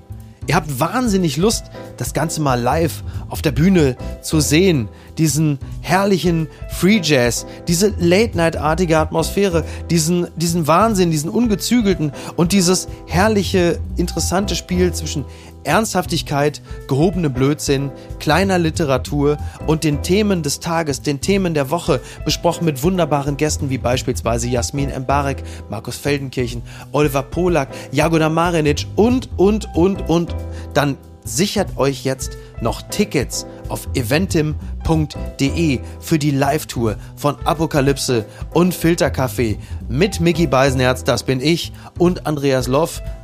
Ihr 0.50 0.56
habt 0.56 0.80
wahnsinnig 0.80 1.38
Lust, 1.38 1.66
das 1.97 2.16
Ganze 2.16 2.41
mal 2.41 2.60
live 2.60 3.04
auf 3.30 3.43
der 3.43 3.52
Bühne 3.52 3.95
zu 4.24 4.39
sehen. 4.39 4.89
Diesen 5.20 5.60
herrlichen 5.82 6.47
Free 6.72 7.00
Jazz, 7.04 7.45
diese 7.68 7.93
Late-Night-artige 8.00 8.97
Atmosphäre, 8.97 9.64
diesen, 9.91 10.26
diesen 10.38 10.66
Wahnsinn, 10.66 11.12
diesen 11.12 11.30
ungezügelten 11.30 12.14
und 12.36 12.52
dieses 12.52 12.88
herrliche, 13.06 13.80
interessante 13.95 14.56
Spiel 14.56 14.91
zwischen 14.91 15.24
Ernsthaftigkeit, 15.64 16.62
gehobene 16.88 17.30
Blödsinn, 17.30 17.91
kleiner 18.20 18.60
Literatur 18.60 19.38
und 19.68 19.84
den 19.84 20.01
Themen 20.01 20.43
des 20.43 20.60
Tages, 20.60 21.01
den 21.01 21.22
Themen 21.22 21.53
der 21.53 21.70
Woche, 21.70 22.01
besprochen 22.26 22.66
mit 22.66 22.84
wunderbaren 22.84 23.38
Gästen 23.38 23.70
wie 23.70 23.78
beispielsweise 23.78 24.47
Jasmin 24.47 24.89
Embarek, 24.89 25.43
Markus 25.70 25.97
Feldenkirchen, 25.97 26.62
Oliver 26.91 27.24
Polak, 27.24 27.70
Jagoda 27.91 28.30
Marinic 28.30 28.86
und, 28.95 29.30
und, 29.38 29.68
und, 29.76 30.10
und. 30.10 30.36
Dann 30.74 30.97
sichert 31.24 31.78
euch 31.78 32.03
jetzt 32.03 32.38
noch 32.62 32.82
Tickets 32.82 33.45
auf 33.70 33.88
eventim.de 33.93 35.80
für 35.99 36.20
die 36.20 36.32
Live-Tour 36.32 36.97
von 37.16 37.38
Apokalypse 37.45 38.26
und 38.53 38.74
Filterkaffee 38.74 39.57
mit 39.88 40.20
Mickey 40.20 40.47
Beisenherz, 40.47 41.03
das 41.03 41.24
bin 41.24 41.39
ich, 41.39 41.72
und 41.97 42.26
Andreas 42.26 42.68
Loff, 42.68 43.01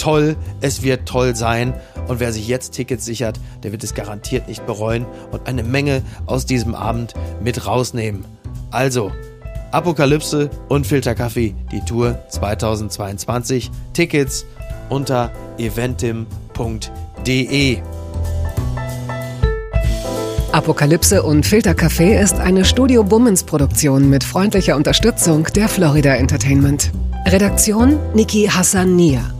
toll, 0.00 0.36
es 0.60 0.82
wird 0.82 1.06
toll 1.06 1.36
sein 1.36 1.74
und 2.08 2.18
wer 2.20 2.32
sich 2.32 2.48
jetzt 2.48 2.72
Tickets 2.72 3.04
sichert, 3.04 3.38
der 3.62 3.72
wird 3.72 3.84
es 3.84 3.94
garantiert 3.94 4.48
nicht 4.48 4.66
bereuen 4.66 5.06
und 5.30 5.46
eine 5.46 5.62
Menge 5.62 6.02
aus 6.26 6.46
diesem 6.46 6.74
Abend 6.74 7.14
mit 7.42 7.66
rausnehmen. 7.66 8.24
Also, 8.70 9.12
Apokalypse 9.70 10.50
und 10.68 10.86
Filterkaffee, 10.86 11.54
die 11.70 11.80
Tour 11.84 12.18
2022. 12.28 13.70
Tickets 13.92 14.44
unter 14.88 15.30
eventim.de. 15.58 16.28
Apokalypse 20.52 21.22
und 21.22 21.46
Filterkaffee 21.46 22.20
ist 22.20 22.34
eine 22.34 22.64
Studio 22.64 23.04
Bummens 23.04 23.44
Produktion 23.44 24.10
mit 24.10 24.24
freundlicher 24.24 24.74
Unterstützung 24.74 25.44
der 25.54 25.68
Florida 25.68 26.16
Entertainment. 26.16 26.90
Redaktion 27.26 28.00
Niki 28.14 28.46
Hassania. 28.46 29.39